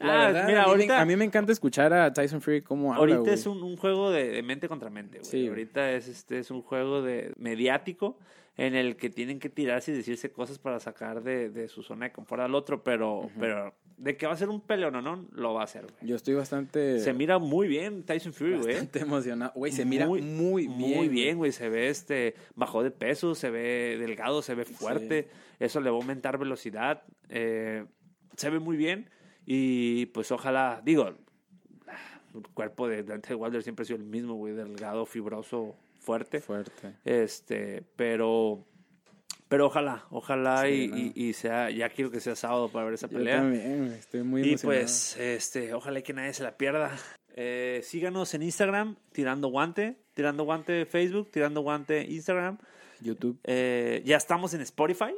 Ah, 0.00 0.06
La 0.06 0.16
verdad, 0.26 0.46
mira, 0.48 0.62
a, 0.62 0.64
mí 0.66 0.70
ahorita- 0.72 0.94
me, 0.96 1.00
a 1.00 1.04
mí 1.04 1.16
me 1.16 1.24
encanta 1.24 1.52
escuchar 1.52 1.92
a 1.92 2.12
Tyson 2.12 2.40
Fury 2.42 2.62
cómo 2.62 2.92
habla, 2.92 3.14
Ahorita 3.14 3.32
es 3.32 3.46
un, 3.46 3.62
un 3.62 3.76
juego 3.76 4.10
de, 4.10 4.30
de 4.30 4.42
mente 4.42 4.66
contra 4.68 4.90
mente, 4.90 5.18
güey. 5.20 5.30
Sí. 5.30 5.46
Ahorita 5.46 5.92
es 5.92 6.08
este 6.08 6.40
es 6.40 6.50
un 6.50 6.60
juego 6.62 7.02
de 7.02 7.32
mediático 7.38 8.18
en 8.56 8.74
el 8.74 8.96
que 8.96 9.10
tienen 9.10 9.38
que 9.38 9.48
tirarse 9.48 9.92
y 9.92 9.94
decirse 9.94 10.32
cosas 10.32 10.58
para 10.58 10.80
sacar 10.80 11.22
de, 11.22 11.50
de 11.50 11.68
su 11.68 11.84
zona 11.84 12.06
de 12.06 12.12
confort 12.12 12.42
al 12.42 12.54
otro, 12.56 12.82
pero, 12.82 13.30
pero 13.38 13.74
de 13.96 14.16
que 14.16 14.26
va 14.26 14.32
a 14.32 14.36
ser 14.36 14.48
un 14.48 14.60
peleón 14.60 14.96
o 14.96 15.02
no, 15.02 15.24
lo 15.32 15.54
va 15.54 15.60
a 15.60 15.64
hacer, 15.64 15.82
güey. 15.82 15.94
Yo 16.10 16.16
estoy 16.16 16.34
bastante, 16.34 16.98
Se 16.98 17.12
mira 17.12 17.38
muy 17.38 17.68
bien 17.68 18.02
Tyson 18.02 18.32
Fury, 18.32 18.56
güey. 18.56 18.66
bastante 18.74 18.98
emocionado. 19.00 19.52
Güey, 19.54 19.70
se 19.70 19.84
mira 19.84 20.06
muy, 20.06 20.20
bien. 20.20 20.36
Muy 20.36 21.08
bien, 21.08 21.36
güey. 21.38 21.52
Se 21.52 21.68
ve 21.68 21.88
este, 21.88 22.34
bajó 22.56 22.82
de 22.82 22.90
peso, 22.90 23.36
se 23.36 23.50
ve 23.50 23.96
delgado, 24.00 24.42
se 24.42 24.54
ve 24.56 24.64
fuerte. 24.64 25.28
Eso 25.64 25.80
le 25.80 25.90
va 25.90 25.96
a 25.96 26.00
aumentar 26.00 26.38
velocidad. 26.38 27.02
eh, 27.28 27.84
se 28.36 28.50
ve 28.50 28.58
muy 28.58 28.76
bien. 28.76 29.08
Y 29.46 30.06
pues 30.06 30.32
ojalá, 30.32 30.80
digo, 30.84 31.08
el 31.08 32.42
cuerpo 32.54 32.88
de 32.88 33.02
Dante 33.02 33.34
Wilder 33.34 33.62
siempre 33.62 33.82
ha 33.82 33.86
sido 33.86 33.98
el 33.98 34.04
mismo, 34.04 34.34
güey. 34.34 34.54
Delgado, 34.54 35.04
fibroso, 35.06 35.76
fuerte. 36.00 36.40
Fuerte. 36.40 36.94
Este, 37.04 37.82
pero. 37.96 38.64
Pero 39.48 39.66
ojalá, 39.66 40.06
ojalá 40.10 40.62
Sí, 40.62 40.84
y, 40.84 40.88
no. 40.88 40.96
y- 40.96 41.12
y 41.28 41.32
sea, 41.34 41.68
ya 41.70 41.90
quiero 41.90 42.10
que 42.10 42.20
sea 42.20 42.34
sábado 42.34 42.70
para 42.70 42.86
ver 42.86 42.94
esa 42.94 43.06
Yo 43.06 43.18
pelea. 43.18 43.36
también, 43.36 43.92
estoy 43.98 44.22
muy 44.22 44.40
Y 44.40 44.48
emocionado. 44.48 44.80
pues, 44.80 45.16
este, 45.18 45.74
ojalá 45.74 46.00
que 46.00 46.14
nadie 46.14 46.32
se 46.32 46.42
la 46.42 46.56
pierda. 46.56 46.96
Eh, 47.36 47.80
síganos 47.84 48.32
en 48.32 48.42
Instagram, 48.44 48.96
Tirando 49.12 49.48
Guante, 49.48 49.98
Tirando 50.14 50.44
Guante 50.44 50.86
Facebook, 50.86 51.30
Tirando 51.30 51.60
Guante 51.60 52.02
Instagram. 52.10 52.56
YouTube. 53.02 53.38
Eh, 53.44 54.00
ya 54.06 54.16
estamos 54.16 54.54
en 54.54 54.62
Spotify. 54.62 55.14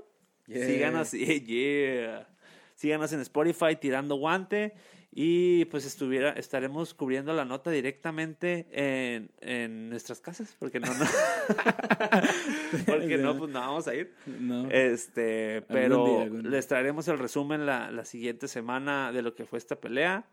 Yeah. 0.47 0.67
Síganos, 0.67 1.13
yeah. 1.47 2.29
Síganos 2.75 3.13
en 3.13 3.21
Spotify, 3.21 3.77
Tirando 3.81 4.17
Guante. 4.17 4.75
Y 5.17 5.67
pues 5.67 5.87
estuviera, 5.87 6.31
estaremos 6.31 6.93
cubriendo 6.93 7.33
la 7.35 7.45
nota 7.45 7.71
directamente 7.71 8.67
en, 8.73 9.31
en 9.41 9.89
nuestras 9.89 10.21
casas, 10.21 10.57
porque 10.59 10.81
no, 10.81 10.89
no. 10.93 11.05
porque 12.87 13.17
no, 13.19 13.39
pues 13.39 13.49
no 13.53 13.61
vamos 13.61 13.87
a 13.87 13.95
ir. 13.95 14.13
No. 14.27 14.69
Este, 14.73 15.59
Algún 15.59 15.69
pero 15.69 16.05
día, 16.07 16.23
algún 16.25 16.43
día. 16.43 16.51
les 16.51 16.67
traeremos 16.67 17.07
el 17.07 17.21
resumen 17.21 17.65
la, 17.65 17.93
la 17.93 18.05
siguiente 18.05 18.49
semana 18.49 19.13
de 19.13 19.23
lo 19.23 19.37
que 19.37 19.45
fue 19.45 19.59
esta 19.61 19.77
pelea. 19.77 20.27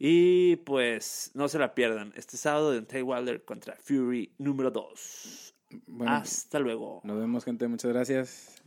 Y 0.00 0.56
pues 0.56 1.30
no 1.34 1.48
se 1.48 1.60
la 1.60 1.74
pierdan. 1.76 2.12
Este 2.16 2.36
sábado 2.36 2.72
de 2.72 2.82
Tay 2.82 3.02
Wilder 3.02 3.44
contra 3.44 3.76
Fury 3.76 4.32
número 4.38 4.72
2. 4.72 5.54
bueno, 5.86 6.12
Hasta 6.12 6.58
luego. 6.58 7.00
nos 7.04 7.18
vemos, 7.18 7.44
gente. 7.44 7.68
Muchas 7.68 7.92
gracias. 7.92 8.62